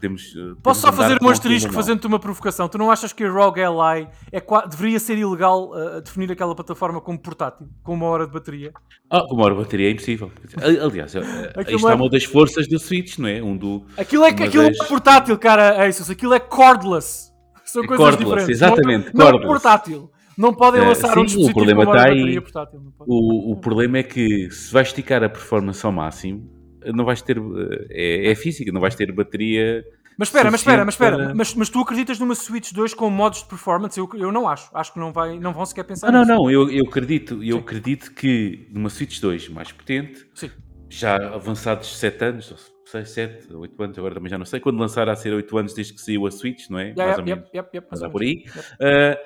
[0.02, 0.34] Podemos.
[0.36, 2.68] eh, Posso podemos só fazer um asterisco fazendo-te uma provocação?
[2.68, 7.00] Tu não achas que a ROG Ally é, deveria ser ilegal uh, definir aquela plataforma
[7.00, 8.72] como portátil, com uma hora de bateria?
[9.10, 10.30] Ah, uma hora de bateria é impossível.
[10.60, 13.42] Ali- Aliás, eh, Aquilo aí está é- uma das forças do Switch, não é?
[13.42, 13.84] Um do.
[13.96, 16.10] Aquilo é, aquilo das- é portátil, cara, Asus.
[16.10, 17.30] Aquilo é cordless.
[17.64, 18.48] São É coisas cordless, diferentes.
[18.62, 19.46] exatamente, Não, não é cordless.
[19.62, 20.10] portátil.
[20.36, 22.20] Não podem lançar sim, um o dispositivo problema com uma hora está de aí.
[22.20, 22.80] bateria portátil.
[22.80, 22.92] não.
[23.06, 26.50] O, o problema é que se vais esticar a performance ao máximo,
[26.92, 27.36] não vais ter.
[27.38, 29.84] eh, É, é física, não vais ter bateria.
[30.18, 31.16] Mas espera, mas espera, mas espera.
[31.16, 33.98] para- Mas, mas tu acreditas numa Switch 2 com modos de performance?
[33.98, 34.68] Eu, eu não acho.
[34.74, 36.32] Acho que não, vai, não vão sequer pensar Ah, não, nisso.
[36.32, 37.62] não, eu, eu acredito, eu Sim.
[37.62, 40.50] acredito que numa Switch 2 mais potente, Sim.
[40.90, 44.78] já avançados 7 anos, ou 6, 7, 8 anos, agora também já não sei, quando
[44.78, 46.88] lançar a ser 8 anos desde que saiu a Switch, não é?
[46.90, 47.50] Yeah, mais yeah, ou menos.
[47.54, 48.44] yep, yep, por aí.
[48.80, 49.18] Ah,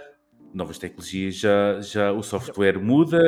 [0.54, 3.18] novas tecnologias, já, já o software muda,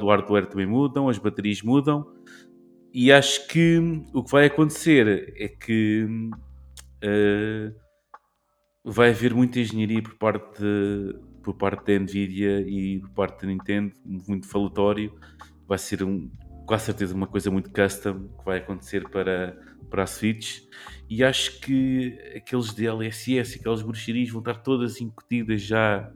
[0.00, 2.06] o hardware também mudam, as baterias mudam.
[3.00, 3.78] E acho que
[4.12, 6.04] o que vai acontecer é que
[7.00, 7.72] ah,
[8.84, 11.14] vai haver muita engenharia por parte, de,
[11.44, 15.16] por parte da Nvidia e por parte da Nintendo, muito falatório.
[15.68, 16.28] Vai ser um,
[16.66, 19.56] com certeza uma coisa muito custom que vai acontecer para,
[19.88, 20.62] para a Switch.
[21.08, 26.12] E acho que aqueles DLSS, aquelas bruxarias vão estar todas incutidas já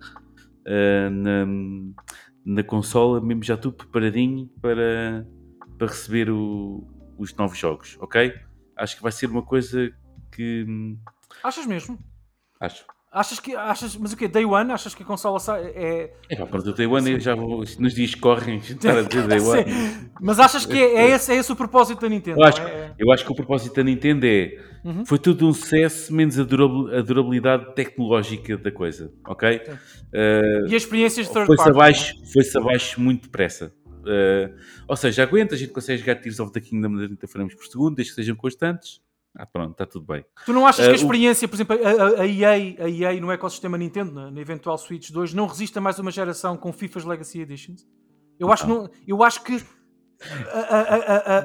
[0.66, 1.46] ah, na,
[2.44, 5.24] na consola, mesmo já tudo preparadinho para,
[5.78, 6.84] para receber o-
[7.18, 8.32] os novos jogos, ok?
[8.76, 9.92] Acho que vai ser uma coisa
[10.34, 10.64] que.
[10.68, 10.96] hum,
[11.42, 11.98] Achas mesmo?
[12.60, 12.84] Acho.
[13.12, 13.54] Achas que.
[13.54, 14.26] Achas, mas o quê?
[14.26, 14.72] Day One?
[14.72, 16.14] Achas que a consola sai, é.
[16.30, 19.26] É pá, pronto, o Day One eu já vou, nos dias correm estar a dizer
[19.28, 19.64] Day One.
[19.70, 20.10] Sim.
[20.20, 22.40] Mas achas que é, é esse, é esse o propósito da Nintendo?
[22.40, 22.94] Eu acho, é?
[22.98, 25.06] eu acho que o propósito da Nintendo é Uhum.
[25.06, 29.60] foi tudo um sucesso, menos a, durabil- a durabilidade tecnológica da coisa, ok?
[30.12, 33.72] Uh, E as experiências de third foi-se abaixo, foi abaixo muito depressa.
[34.02, 34.54] Uh,
[34.88, 37.64] ou seja, aguenta, a gente consegue jogar Tears of the Kingdom a 30 frames por
[37.66, 39.00] segundo, desde que sejam constantes.
[39.34, 40.24] Ah, pronto, está tudo bem.
[40.44, 42.50] Tu não achas que a Uh, o- experiência, por exemplo, a, a- EA,
[42.84, 46.10] a EA no ecossistema Nintendo, na, na eventual Switch 2, não resiste a mais uma
[46.10, 47.86] geração com FIFA's Legacy Editions?
[48.38, 49.62] Eu acho, que não, eu acho que
[50.52, 50.82] a, a-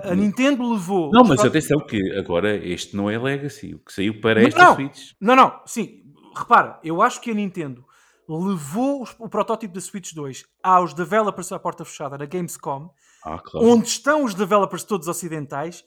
[0.09, 1.11] a- a- Nintendo levou.
[1.13, 4.75] Não, mas atenção que agora este não é Legacy, o que saiu para esta não.
[4.75, 5.11] Switch.
[5.21, 6.03] Não, não, sim.
[6.35, 7.85] Repara, eu acho que a Nintendo
[8.27, 12.89] levou o protótipo da Switch 2 aos developers à porta fechada na Gamescom,
[13.23, 13.67] Ah, claro.
[13.67, 15.83] onde estão os developers todos ocidentais,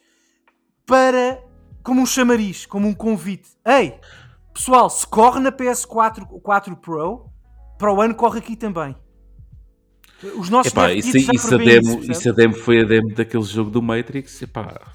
[0.86, 1.42] para
[1.82, 3.50] como um chamariz, como um convite.
[3.66, 3.98] Ei,
[4.52, 7.26] pessoal, se corre na PS4 4 Pro,
[7.78, 8.94] para o ano corre aqui também.
[10.36, 12.12] Os nossos Epá, isso, isso, a demo, percebe?
[12.12, 14.42] isso a demo foi a demo daquele jogo do Matrix.
[14.42, 14.94] Epá,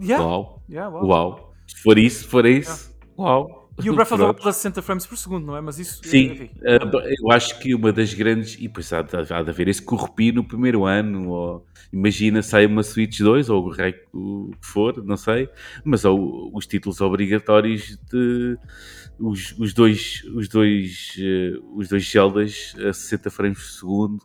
[0.00, 1.06] Yeah, uau, yeah, wow.
[1.06, 1.52] uau.
[1.66, 3.55] Se for isso, se for isso, uau.
[3.84, 4.26] E o Breath of the.
[4.26, 5.60] Wild a 60 frames por segundo, não é?
[5.60, 6.00] Mas isso.
[6.02, 6.78] Sim, eh,
[7.20, 10.32] eu acho que uma das grandes, e depois há, de- há de haver esse corrupir
[10.34, 15.04] no primeiro ano, ou imagina sai uma Switch 2, ou o rei- o que for,
[15.04, 15.48] não sei,
[15.84, 18.56] mas ou, os títulos obrigatórios de
[19.18, 24.22] os, os dois, os dois, eh, os dois Zeldas a 60 frames por segundo,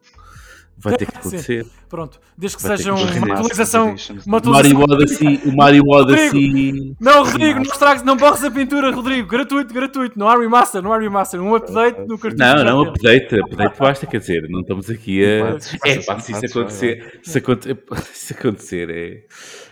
[0.81, 1.19] vai ter que Sim.
[1.19, 1.65] acontecer.
[1.89, 3.95] Pronto, desde que Vai seja que uma atualização.
[4.25, 4.83] Uma O Mario atualização.
[4.83, 9.27] Odyssey, o Mario Odyssey, Não, Rodrigo, não estragues, não borres a pintura, Rodrigo.
[9.27, 10.17] Gratuito, gratuito.
[10.17, 11.41] Não há remaster, não há remaster.
[11.41, 12.35] Um update no cartucho.
[12.37, 15.57] Não, não, update, update basta, quer dizer, não estamos aqui a.
[15.85, 17.83] É, pá, se isso acontecer, se acontecer,
[18.13, 19.23] se acontecer é,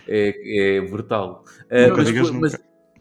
[0.06, 1.44] é, é brutal.
[1.70, 2.58] Nunca mas, mas,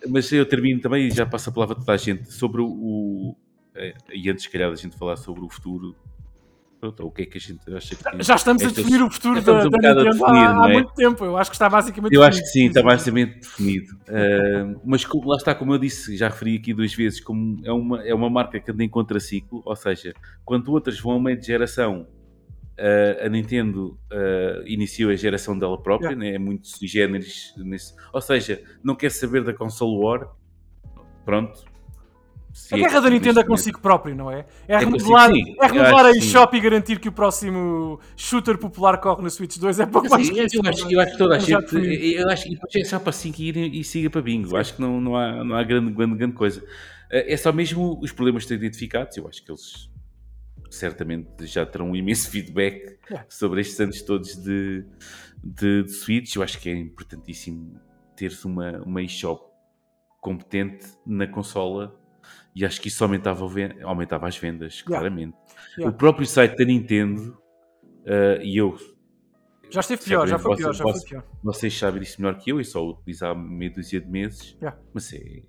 [0.07, 2.67] mas eu termino também e já passo a palavra a toda a gente sobre o.
[2.67, 3.35] o
[3.75, 5.95] eh, e antes, se calhar, da gente falar sobre o futuro.
[6.79, 8.23] Pronto, o que é que a gente acha que.
[8.23, 10.73] Já estamos a estas- definir o futuro da, um da a Nintendo definir, há, é?
[10.73, 11.25] muito tempo.
[11.25, 12.79] Eu acho que está basicamente Eu acho que sim, definido.
[12.79, 13.99] está basicamente definido.
[14.07, 17.71] Ah, mas como- lá está, como eu disse, já referi aqui duas vezes, como é
[17.73, 20.13] uma, é uma marca que anda em contraciclo, ou seja,
[20.45, 22.07] quando outras vão a meio de geração,
[22.79, 27.93] ah, a Nintendo ah, iniciou a geração dela própria, né, é muito sui generis nesse.
[28.13, 30.29] Ou seja, não quer saber da console war,
[31.25, 31.65] pronto.
[32.59, 34.45] Se A é guerra que da Nintendo é consigo próprio, não é?
[34.67, 35.55] É remodelar, sim.
[35.61, 39.57] é Eu remodelar a eShop e garantir que o próximo shooter popular corre na Switch
[39.57, 40.93] 2 é pouco mais Sim, que eu, eu acho, é?
[40.93, 41.75] eu acho que toda a gente.
[42.15, 44.57] Eu acho que depois é só para 5 ir e siga para bingo.
[44.57, 46.61] Acho que não, não há, não há grande, grande, grande coisa.
[47.09, 49.15] Eh, É só mesmo os problemas que estão identificados.
[49.15, 49.89] Eu acho que eles
[50.69, 52.97] certamente já terão um imenso feedback
[53.29, 54.83] sobre estes anos todos de,
[55.41, 56.35] de, de Switch.
[56.35, 57.79] Eu acho que é importantíssimo
[58.17, 59.49] teres uma, uma eShop
[60.19, 61.97] competente na consola
[62.55, 63.45] e acho que isso aumentava,
[63.83, 65.35] aumentava as vendas, claramente.
[65.77, 65.93] Yeah.
[65.93, 67.37] O próprio site da Nintendo,
[68.05, 68.77] eh, e eu
[69.69, 71.23] Já esteve pior, já foi pior, já foi pior.
[71.43, 74.57] vocês sabem disso melhor que eu, eu só há meia dúzia de meses.
[74.59, 74.79] Yeah.
[74.93, 75.43] Mas é.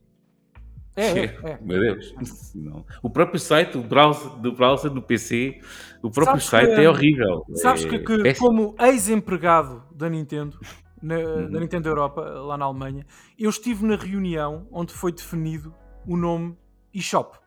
[0.96, 1.58] É, é, é.
[1.62, 2.14] Meu Deus.
[2.54, 2.84] Não.
[3.02, 5.60] O próprio site, o browser, do browser do PC,
[6.02, 7.44] o próprio Sabes site que, é horrível.
[7.54, 10.58] Sabes é que, que como ex-empregado da Nintendo,
[11.02, 11.48] na, Uhum.
[11.48, 13.06] na Nintendo Europa, lá na Alemanha,
[13.38, 15.74] eu estive na reunião onde foi definido
[16.06, 16.56] o nome
[16.94, 17.38] eShop.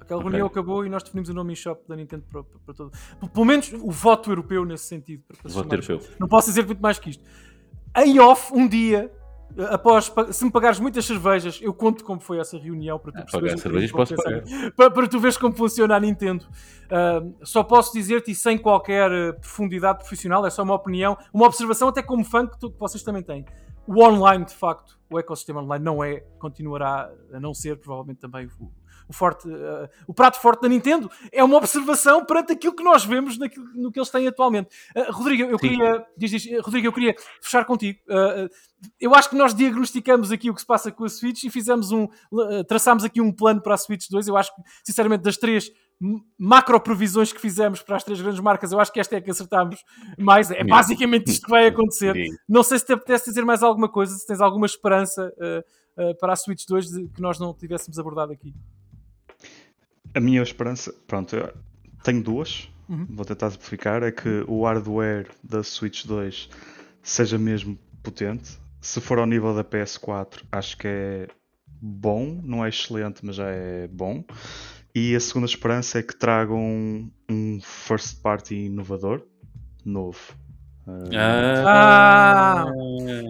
[0.00, 0.30] Aquela Ok.
[0.30, 2.92] reunião acabou e nós definimos o nome eShop da Nintendo para, para, para todo.
[3.32, 5.22] Pelo menos o voto europeu nesse sentido.
[5.28, 6.00] para- para Voto europeu.
[6.18, 7.24] não posso dizer muito mais que isto.
[7.96, 9.12] Em off, um dia,
[9.70, 13.22] após, se me pagares muitas cervejas, eu conto como foi essa reunião para tu Ah,
[13.22, 16.46] perceberes pagar bocadinho cervejas posso pensar- para, para tu veres como funciona a Nintendo.
[16.90, 21.46] Ah, só posso dizer-te, e sem qualquer eh, profundidade profissional, é só uma opinião, uma
[21.46, 23.44] observação, até como fã que, tu- que vocês também têm.
[23.86, 28.46] O online, de facto, o ecossistema online não é, continuará a não ser, provavelmente também
[28.60, 28.70] o,
[29.12, 31.10] o forte, eh, o prato forte da Nintendo.
[31.30, 34.70] É uma observação perante aquilo que nós vemos naquilo, no que eles têm atualmente.
[34.96, 35.68] Ah, Rodrigo, eu Sim.
[35.68, 37.98] queria, diz, diz, eh, Rodrigo, eu queria fechar contigo.
[38.98, 41.92] Eu acho que nós diagnosticamos aqui o que se passa com a Switch e fizemos
[41.92, 44.26] um, uh, traçámos aqui um plano para a Switch 2.
[44.26, 45.70] Eu acho que, sinceramente, das três
[46.36, 49.30] macro previsões que fizemos para as três grandes marcas, eu acho que esta é que
[49.30, 49.84] acertámos
[50.18, 50.50] mais.
[50.50, 52.12] É basicamente isto que vai acontecer.
[52.48, 56.18] Não sei se te apetece dizer mais alguma coisa, se tens alguma esperança uh, uh,
[56.18, 58.52] para a Switch 2 de- que nós não tivéssemos abordado aqui.
[60.14, 61.36] A minha esperança, pronto,
[62.02, 63.06] tenho duas, Uhum.
[63.10, 66.50] vou tentar simplificar, é que o hardware da Switch 2
[67.02, 68.58] seja mesmo potente.
[68.80, 71.28] Se for ao nível da PS4, acho que é
[71.80, 74.24] bom, não é excelente, mas já é bom.
[74.94, 79.22] E a segunda esperança é que tragam um, um first party inovador,
[79.84, 80.18] novo.
[81.14, 82.66] Ah!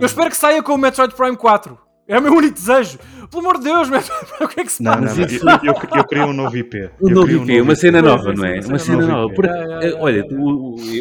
[0.01, 1.79] Eu espero que saia com o Metroid Prime 4.
[2.13, 2.99] É o meu único desejo.
[3.31, 4.05] Pelo amor de Deus, Prime,
[4.45, 5.05] o que é que se Não, passa?
[5.07, 6.91] não, Mas isso- eu, eu, eu queria um novo IP.
[7.01, 8.09] Um Eu novo queria um IP, uma cena IP.
[8.09, 8.61] nova, não é?
[8.61, 9.35] Uma cena nova.
[9.35, 10.27] Por- eh, Olha,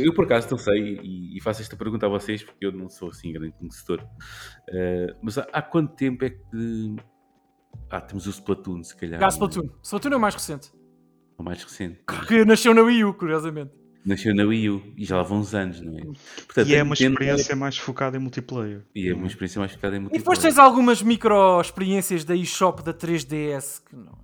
[0.04, 2.90] eu por acaso não sei e, e faço esta pergunta a vocês porque eu não
[2.90, 4.02] sou assim grande conhecedor.
[4.70, 6.96] Eh, mas há, há quanto tempo é que.
[7.90, 9.22] Ah, temos o Splatoon, se calhar.
[9.22, 9.28] É?
[9.28, 9.70] Splatoon.
[9.84, 10.72] Splatoon é o mais recente.
[11.38, 12.00] O mais recente.
[12.28, 13.72] Que nasceu na Wii U, curiosamente.
[14.06, 16.02] Nasceu na Wii U e já lá vão uns anos, não é?
[16.46, 18.82] Portanto, E é uma Nintendo- experiência mais focada em multiplayer.
[18.96, 20.56] E é uma experiência mais focada em E depois multiplayer.
[20.56, 24.18] tens algumas micro experiências da eShop da 3DS que não,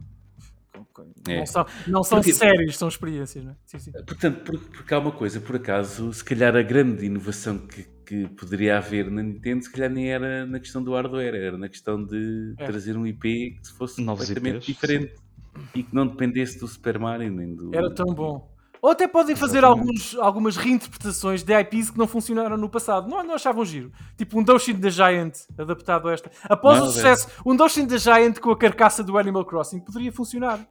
[1.27, 1.37] É.
[1.39, 3.55] não são, não são Porque- séries, são experiências, não é?
[3.65, 3.91] Sim, sim.
[3.91, 8.27] Portanto, por- porque há uma coisa, por acaso, se calhar a grande inovação que, que
[8.29, 12.03] poderia haver na Nintendo, se calhar nem era na questão do hardware, era na questão
[12.03, 12.65] de É.
[12.65, 15.13] trazer um IP que fosse Novos completamente IPs, diferente
[15.75, 17.75] e que não dependesse do Super Mario nem do.
[17.75, 18.56] Era tão bom.
[18.87, 23.09] Ou até podem fazer alguns, algumas reinterpretações de IPs que não funcionaram no passado.
[23.09, 23.91] Não, não achavam giro.
[24.17, 26.31] Tipo um Doshin the Giant adaptado a esta.
[26.43, 26.93] Após Não, o é.
[26.93, 30.65] sucesso, um Doshin the Giant com a carcaça do Animal Crossing poderia funcionar.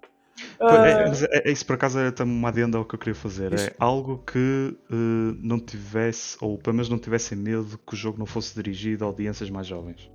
[0.59, 2.99] Ah, É, mas é, é isso por acaso era também uma adenda ao que eu
[2.99, 3.53] queria fazer.
[3.53, 3.67] Isso.
[3.69, 8.19] É algo que eh, não tivesse, ou pelo menos não tivessem medo que o jogo
[8.19, 10.11] não fosse dirigido a audiências mais jovens.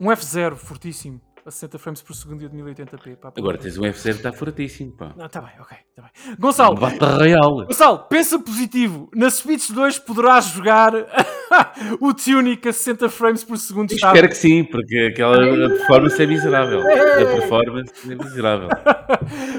[0.00, 1.20] um F0 fortíssimo
[1.50, 3.16] a 60 frames por segundo e a 1080p.
[3.16, 5.12] Pá, Agora tens um F0 que está fortíssimo, pá.
[5.16, 5.76] Não, tá bem, ok.
[5.94, 6.36] Tá bem.
[6.38, 6.76] Gonçalo,
[7.18, 7.66] real.
[7.66, 9.10] Gonçalo, pensa positivo.
[9.14, 10.92] Na Switch 2 poderás jogar
[12.00, 13.92] o Tunic a 60 frames por segundo.
[13.92, 16.80] Espero que sim, porque aquela a performance é miserável.
[16.80, 18.68] A performance é miserável.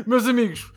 [0.07, 0.71] Meus amigos,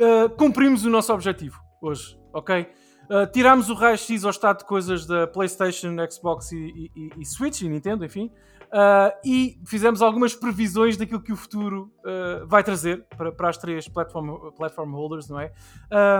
[0.00, 2.66] uh, cumprimos o nosso objetivo hoje, ok?
[3.10, 7.60] Uh, tirámos o raio-x ao estado de coisas da PlayStation, Xbox e- e- e Switch
[7.60, 8.30] e Nintendo, enfim.
[8.74, 13.56] Uh, e fizemos algumas previsões daquilo que o futuro uh, vai trazer para, para as
[13.56, 15.52] três platform, platform holders, não é?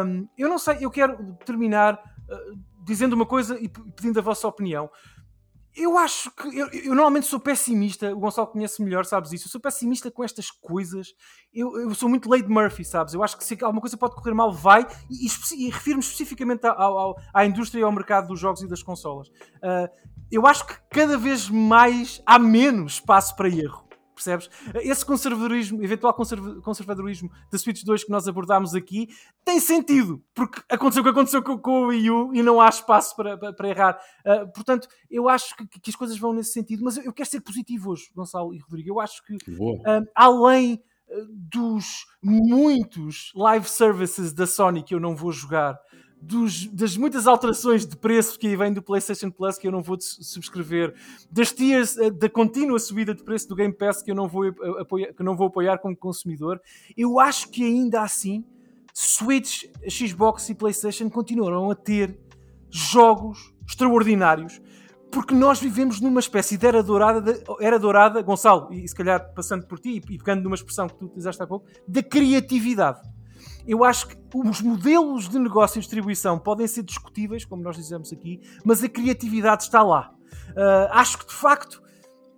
[0.06, 4.46] Um, eu não sei, eu quero terminar uh, dizendo uma coisa e pedindo a vossa
[4.46, 4.88] opinião.
[5.76, 6.56] Eu acho que.
[6.56, 9.48] Eu, eu normalmente sou pessimista, o Gonçalo conhece melhor, sabes isso.
[9.48, 11.08] Eu sou pessimista com estas coisas.
[11.52, 13.12] Eu, eu sou muito Lady Murphy, sabes?
[13.14, 14.86] Eu acho que se alguma coisa pode correr mal, vai.
[15.10, 18.84] E, e, e refiro-me especificamente ao- à indústria e ao mercado dos jogos e das
[18.84, 19.28] consolas.
[19.60, 19.90] Ah,
[20.30, 23.84] eu acho que cada vez mais há menos espaço para erro.
[24.14, 24.48] Percebes?
[24.76, 29.08] Esse conservadorismo, eventual conserva- conservadorismo da Switch 2 que nós abordámos aqui
[29.44, 32.68] tem sentido, porque aconteceu o que aconteceu com, com o Wii U e não há
[32.68, 33.98] espaço para, para, para errar.
[34.24, 37.40] Ah, portanto, eu acho que, que as coisas vão nesse sentido, mas eu, quero ser
[37.40, 38.88] positivo hoje, Gonçalo e Rodrigo.
[38.88, 40.74] Eu acho que um, além
[41.08, 45.76] uh, dos muitos live services da Sony que eu não vou jogar,
[46.26, 49.96] dos- das muitas alterações de preço que vem do PlayStation Plus que eu não vou
[50.00, 50.94] subscrever,
[51.30, 54.48] das tiers, uh, da contínua subida de preço do Game Pass que eu não vou
[54.48, 56.60] uh, apoiar, que não vou apoiar como consumidor,
[56.96, 58.44] eu acho que ainda assim
[58.92, 62.18] Switch, Xbox e PlayStation continuarão a ter
[62.70, 64.60] jogos extraordinários
[65.10, 69.32] porque nós vivemos numa espécie de era dourada, de- era dourada Gonçalo, e se calhar
[69.32, 73.00] passando por ti e pegando numa expressão que tu utilizaste há pouco, da criatividade.
[73.66, 78.12] Eu acho que os modelos de negócio e distribuição podem ser discutíveis, como nós dizemos
[78.12, 80.12] aqui, mas a criatividade está lá.
[80.56, 81.84] Ah, acho que de facto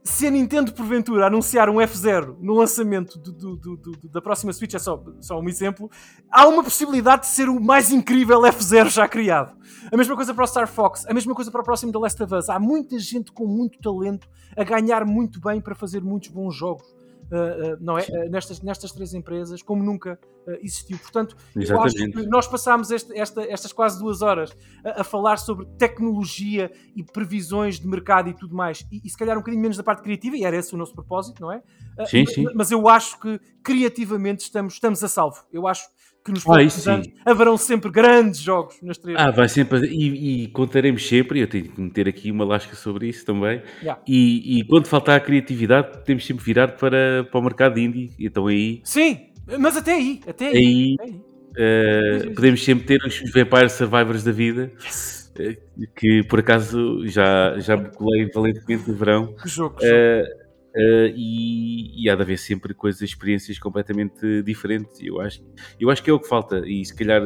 [0.06, 4.74] se a Nintendo porventura anunciar um F0 no lançamento do, do, do, da próxima Switch,
[4.74, 5.90] é só, só um exemplo,
[6.30, 9.56] há uma possibilidade de ser o mais incrível F0 já criado.
[9.92, 12.22] A mesma coisa para o Star Fox, a mesma coisa para o próximo The Last
[12.22, 12.48] of Us.
[12.48, 16.86] Há muita gente com muito talento a ganhar muito bem para fazer muitos bons jogos.
[17.30, 18.02] Uh, uh, não é?
[18.02, 20.18] Uh, nestas, nestas três empresas, como nunca
[20.62, 20.96] existiu.
[20.98, 25.38] Portanto, eu acho que nós passámos este, esta, estas quase duas horas a, a, falar
[25.38, 29.60] sobre tecnologia e previsões de mercado e tudo mais, e, e, se calhar um bocadinho
[29.60, 31.60] menos da parte criativa, e era esse o nosso propósito, não é?
[32.06, 32.44] Sim, sim.
[32.54, 35.44] Mas eu acho que criativamente estamos, estamos a salvo.
[35.52, 35.88] Eu acho
[36.26, 39.16] que nos próximos ah, anos haverão sempre grandes jogos nas três.
[39.18, 43.08] Ah, vai sempre, e, e, contaremos sempre, eu tenho que meter aqui uma lasca sobre
[43.08, 44.00] isso também, yeah.
[44.06, 48.48] e, e, quando faltar a criatividade, temos sempre virar para, para o mercado indie, então
[48.48, 48.80] aí...
[48.84, 49.28] Sim,
[49.58, 50.56] mas até aí, até aí.
[50.56, 51.20] aí, aí.
[51.58, 55.32] Uh, podemos sempre ter os Vampire Survivors da vida, yes.
[55.38, 59.34] uh, que por acaso já, já me colei valentemente no verão.
[59.40, 59.96] Que jogo, que jogo.
[59.96, 60.45] Uh,
[60.76, 65.00] Uh, e, e, há de haver sempre coisas, experiências completamente diferentes.
[65.00, 65.42] Eu acho,
[65.80, 66.62] eu acho que é o que falta.
[66.66, 67.22] E se calhar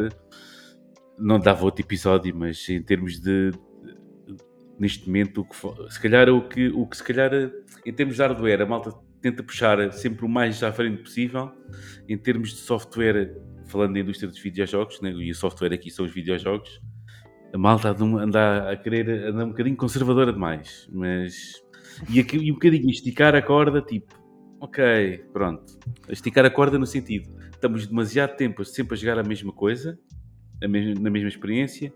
[1.18, 3.51] não dava outro episódio, mas em termos de,
[4.78, 7.32] neste momento, o que, se calhar o que, o que se calhar
[7.85, 11.51] em termos de hardware, a malta tenta puxar sempre o mais à frente possível.
[12.09, 13.36] Em termos de software,
[13.66, 16.81] falando da indústria dos videojogos, né, e o software aqui são os videojogos,
[17.52, 21.60] a malta anda a querer andar um bocadinho conservadora demais, mas
[22.08, 24.14] e, aqui, e um bocadinho esticar a corda, tipo,
[24.60, 25.78] ok, pronto.
[26.08, 29.98] Esticar a corda no sentido, estamos demasiado tempo sempre a jogar a mesma coisa,
[30.62, 31.92] a mesma, na mesma experiência,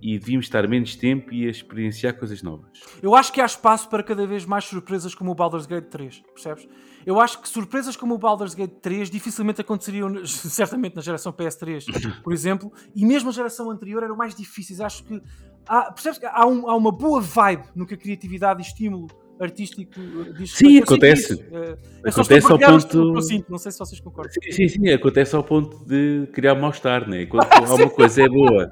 [0.00, 2.70] e devíamos estar menos tempo e a experienciar coisas novas.
[3.02, 6.22] Eu acho que há espaço para cada vez mais surpresas como o Baldur's Gate 3,
[6.32, 6.68] percebes?
[7.04, 11.84] Eu acho que surpresas como o Baldur's Gate 3 dificilmente aconteceriam, certamente na geração PS3,
[12.22, 14.80] por exemplo, e mesmo a geração anterior eram mais difíceis.
[14.80, 15.22] Acho que
[15.66, 19.08] há, percebes que há, um, há uma boa vibe no que a criatividade e estímulo
[19.38, 20.00] artístico
[20.36, 21.34] diz Sim, acontece.
[21.34, 21.76] Uh,
[22.08, 23.22] acontece ao ponto.
[23.22, 24.32] Sinto, não sei se vocês concordam.
[24.32, 27.26] Sim, sim, sim, acontece ao ponto de criar mal-estar, né?
[27.26, 28.70] Quando alguma coisa é boa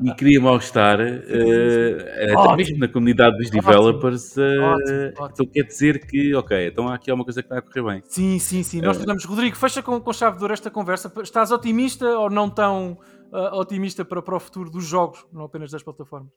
[0.00, 5.28] e cria mal-estar, uh, mesmo na comunidade dos developers, uh, ótimo, ótimo.
[5.32, 8.02] então quer dizer que, ok, então há aqui alguma coisa que está a correr bem.
[8.06, 8.80] Sim, sim, sim.
[8.80, 9.24] Nós podemos.
[9.24, 11.12] Rodrigo, fecha com, com chave de ouro esta conversa.
[11.22, 12.98] Estás otimista ou não tão
[13.52, 16.32] otimista para, para o futuro dos jogos, não apenas das plataformas?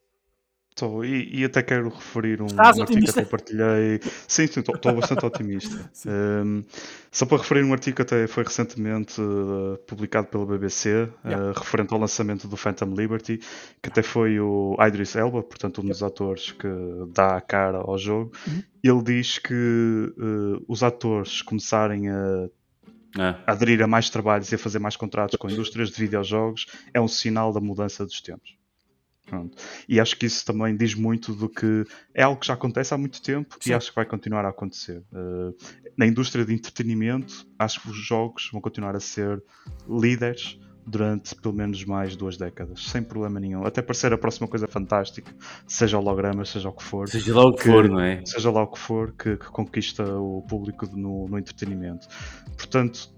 [0.73, 3.99] Estou, e, e, até quero referir um, Estás um artigo que até partilhei.
[4.27, 5.91] Sim, sim, estou, bastante otimista.
[6.05, 6.63] Um,
[7.11, 11.51] só para referir um artigo que até foi recentemente uh, publicado pela BBC, uh, yeah.
[11.51, 13.39] uh, referente ao lançamento do Phantom Liberty,
[13.81, 16.67] que até foi o Idris Elba, portanto, um dos atores que
[17.13, 18.31] dá a cara ao jogo.
[18.47, 18.63] Uhum.
[18.83, 22.49] Ele diz que uh, os atores começarem a
[23.17, 23.39] ah.
[23.47, 27.07] aderir a mais trabalhos e a fazer mais contratos com indústrias de videojogos é um
[27.07, 28.62] sinal da mudança dos tempos.
[29.25, 29.57] Pronto.
[29.87, 32.97] E acho que isso também diz muito do que é algo que já acontece há
[32.97, 33.71] muito tempo Sim.
[33.71, 35.01] e acho que vai continuar a acontecer.
[35.11, 35.55] Uh,
[35.97, 39.41] na indústria de entretenimento, acho que os jogos vão continuar a ser
[39.87, 43.65] líderes durante pelo menos mais duas décadas, sem problema nenhum.
[43.65, 45.33] Até parecer a próxima coisa fantástica,
[45.65, 47.07] seja hologramas, seja o que for.
[47.07, 48.21] Seja lá o que, que for, não é?
[48.25, 52.07] Seja lá o que for que, que conquista o público no, no entretenimento.
[52.57, 53.09] Portanto,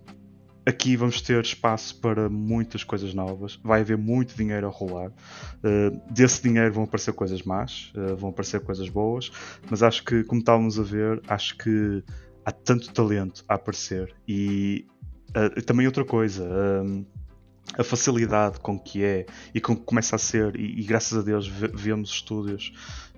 [0.66, 5.10] aqui vamos ter espaço para muitas coisas novas, vai haver muito dinheiro a rolar.
[5.10, 9.32] Uh, desse dinheiro vão aparecer coisas más, uh, vão aparecer coisas boas,
[9.70, 12.04] mas acho que, como estávamos a ver, acho que
[12.44, 14.88] há tanto talento a aparecer e
[15.30, 16.46] uh, também outra coisa.
[17.78, 21.22] a facilidade com que é e com que começa a ser, e, e graças a
[21.22, 22.74] Deus vemos estúdios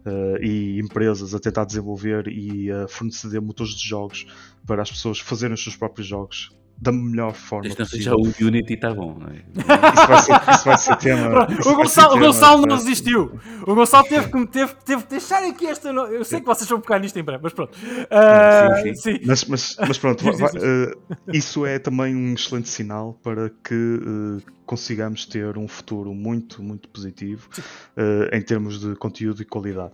[0.05, 4.25] Uh, e empresas a tentar desenvolver e a fornecer motores de jogos
[4.65, 6.49] para as pessoas fazerem os seus próprios jogos
[6.79, 8.03] da melhor forma Desde possível.
[8.03, 9.43] Já o Unity está bom, não é?
[9.47, 11.47] Isso vai ser, isso vai ser tema.
[11.65, 13.39] o Gonçalo, o Gonçalo não resistiu.
[13.65, 15.89] O Gonçalo teve que, teve, teve que deixar aqui esta.
[15.89, 17.75] Eu sei que vocês vão pegar nisto em breve, mas pronto.
[17.75, 19.17] Uh, sim, sim.
[19.17, 20.97] sim, Mas, mas, mas pronto, vai, uh,
[21.33, 26.87] isso é também um excelente sinal para que uh, consigamos ter um futuro muito, muito
[26.89, 27.49] positivo
[28.31, 29.93] em termos de conteúdo e qualidade.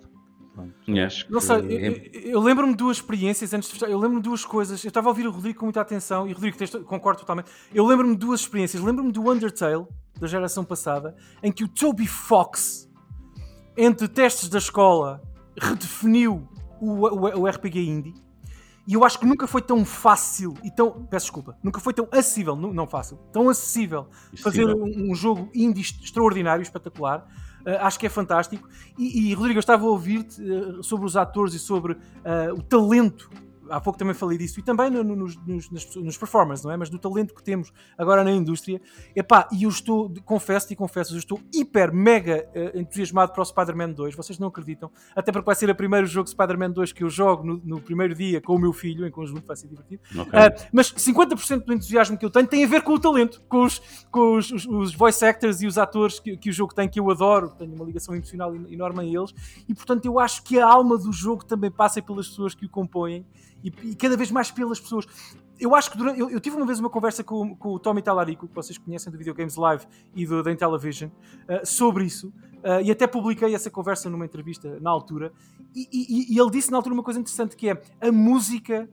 [0.88, 1.26] Yes.
[1.30, 3.90] Não sei, eu, eu lembro-me de duas experiências antes de fechar.
[3.90, 4.84] Eu lembro-me de duas coisas.
[4.84, 7.50] Eu estava a ouvir o Rodrigo com muita atenção e Rodrigo, concordo totalmente.
[7.74, 8.82] Eu lembro-me de duas experiências.
[8.82, 9.88] Lembro-me do Undertale
[10.20, 12.90] da geração passada em que o Toby Fox,
[13.76, 15.22] entre testes da escola,
[15.60, 16.48] redefiniu
[16.80, 18.14] o, o, o RPG indie.
[18.86, 21.06] E eu acho que nunca foi tão fácil e tão.
[21.06, 25.82] Peço desculpa, nunca foi tão acessível, não, fácil, tão acessível fazer um, um jogo indie
[25.82, 27.26] extraordinário, espetacular
[27.82, 28.68] acho que é fantástico.
[28.98, 32.62] E, e Rodrigo, eu estava a ouvir-te uh, sobre os atores e sobre uh, o
[32.62, 33.30] talento
[33.74, 36.78] há pouco também falei disso, e também no, no, nos, nos, nos performers, não é?
[36.78, 38.82] Mas do talento que temos agora na indústria.
[39.16, 43.46] Epá, e eu estou, confesso e confesso, eu estou hiper, mega uh, entusiasmado para o
[43.46, 44.16] Spider-Man 2.
[44.16, 44.92] Vocês não acreditam?
[45.16, 48.14] Até porque vai ser o primeiro jogo Spider-Man 2 que eu jogo no, no, primeiro
[48.14, 50.02] dia com o meu filho, em conjunto, vai ser divertido.
[50.12, 50.40] Okay.
[50.40, 53.64] Uh, mas 50% do entusiasmo que eu tenho tem a ver com o talento, com
[53.64, 53.82] os,
[54.12, 57.00] com os, os, os voice actors e os atores que, que, o jogo tem, que
[57.00, 59.34] eu adoro, tenho uma ligação emocional enorme a eles,
[59.68, 62.70] e portanto eu acho que a alma do jogo também passa pelas pessoas que o
[62.70, 63.26] compõem
[63.64, 65.06] e, e cada vez mais pelas pessoas.
[65.60, 68.02] Eu acho que durante, eu, eu, tive uma vez uma conversa com, com o Tommy
[68.02, 69.86] Talarico, que vocês conhecem do Videogames Live
[70.16, 74.78] e do, da Intellivision, uh, sobre isso, uh, e até publiquei essa conversa numa entrevista
[74.82, 75.32] na altura,
[75.74, 78.90] e, e, e, ele disse na altura uma coisa interessante que é a música.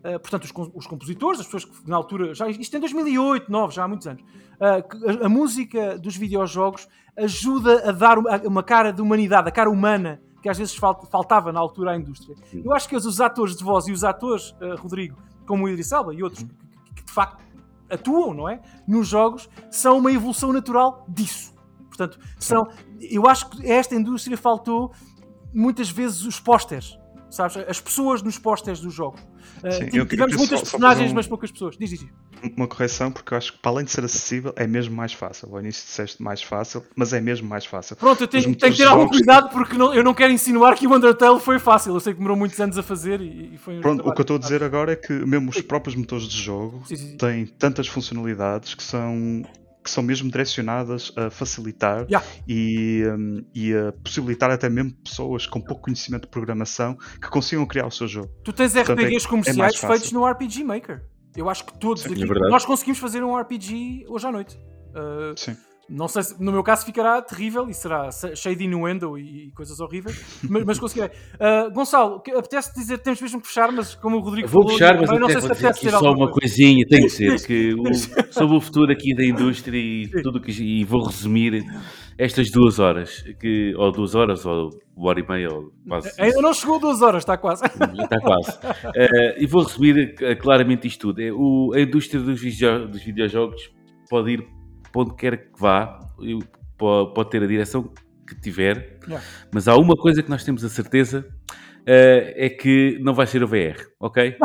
[0.00, 3.46] Uh, portanto, os, os, compositores, as pessoas que na altura, já, isto é em 2008,
[3.46, 4.22] 2009, já há muitos anos,
[4.60, 6.86] a, a, música dos videojogos
[7.16, 11.50] ajuda a dar uma, uma cara de humanidade, a cara humana que às vezes faltava
[11.50, 12.36] na altura à indústria.
[12.52, 15.16] Eu acho que os atores de voz e os atores, uh, Rodrigo,
[15.46, 17.42] como o Idris Elba e outros, que, que, que, de facto
[17.88, 18.60] atuam, não é?
[18.86, 21.54] Nos jogos, são uma evolução natural disso.
[21.88, 22.68] Portanto, são,
[23.00, 24.92] eu acho que a esta indústria faltou
[25.54, 26.98] muitas vezes os pósteres
[27.34, 27.56] sabes?
[27.68, 29.20] As pessoas nos pósteres dos jogos.
[29.62, 31.76] Uh, Sim, eu, tivemos muitas só, personagens, só um, mas poucas pessoas.
[31.76, 32.06] Diz, diz.
[32.56, 35.48] Uma correção, porque eu acho que para além de ser acessível, é mesmo mais fácil.
[35.52, 37.96] Ao início disseste mais fácil, mas é mesmo mais fácil.
[37.96, 40.86] Pronto, eu tenho, tenho que ter algum cuidado porque não, eu não quero insinuar que
[40.86, 41.94] o Undertale foi fácil.
[41.94, 44.20] Eu sei que demorou muitos anos a fazer e, e foi um Pronto, o que
[44.20, 47.10] eu estou a dizer agora é que mesmo os próprios motores de jogo sim, sim,
[47.10, 47.16] sim.
[47.16, 49.44] têm tantas funcionalidades que são
[49.84, 52.26] que são mesmo direcionadas a facilitar yeah.
[52.48, 57.66] e, um, e a possibilitar até mesmo pessoas com pouco conhecimento de programação que consigam
[57.66, 58.30] criar o seu jogo.
[58.42, 61.04] Tu tens Portanto, RPGs é, comerciais é feitos no RPG Maker.
[61.36, 64.56] Eu acho que todos Sim, aqui, é nós conseguimos fazer um RPG hoje à noite.
[64.90, 65.56] Uh, Sim.
[65.88, 69.80] Não sei se no meu caso ficará terrível e será cheio de innuendo e, coisas
[69.80, 71.10] horríveis, mas, mas conseguirei.
[71.34, 74.78] Uh, Gonçalo, apetece dizer que temos mesmo que fechar, mas como o Rodrigo Vou falou,
[74.78, 77.94] fechar, mas não sei se apetece dizer só uma coisinha, tem que ser, que o,
[78.32, 81.64] sobre o futuro aqui da indústria e tudo que e vou resumir
[82.16, 86.12] estas duas horas, que, ou duas horas, ou uma hora e meia, ou quase.
[86.20, 87.64] Ainda não chegou duas horas, está quase.
[87.64, 88.54] Está quase.
[88.94, 91.20] Uh, e vou resumir uh, claramente isto tudo.
[91.20, 93.70] É, o, a indústria dos, video, dos videojogos
[94.08, 94.46] pode ir
[94.94, 95.98] para onde quer que vá,
[96.78, 97.90] pode ter a direção
[98.26, 99.26] que tiver, yeah.
[99.52, 103.42] mas há uma coisa que nós temos a certeza uh, é que não vai ser
[103.42, 104.36] o VR, ok?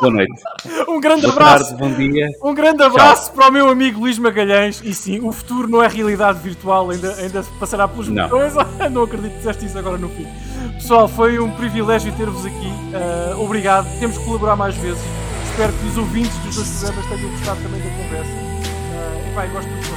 [0.00, 0.42] Boa noite.
[0.88, 1.76] Um grande Boa abraço.
[1.76, 2.26] Tarde, bom dia.
[2.42, 3.34] Um grande abraço Tchau.
[3.36, 4.82] para o meu amigo Luís Magalhães.
[4.82, 8.28] E sim, o futuro não é realidade virtual, ainda, ainda passará pelos não.
[8.28, 8.54] botões.
[8.90, 10.26] não acredito que disseste isso agora no fim.
[10.74, 12.66] Pessoal, foi um privilégio ter-vos aqui.
[12.66, 13.86] Uh, obrigado.
[14.00, 15.00] Temos que colaborar mais vezes.
[15.48, 18.47] Espero que os ouvintes dos dois programas tenham gostado também da conversa
[19.38, 19.87] vai, gosto de.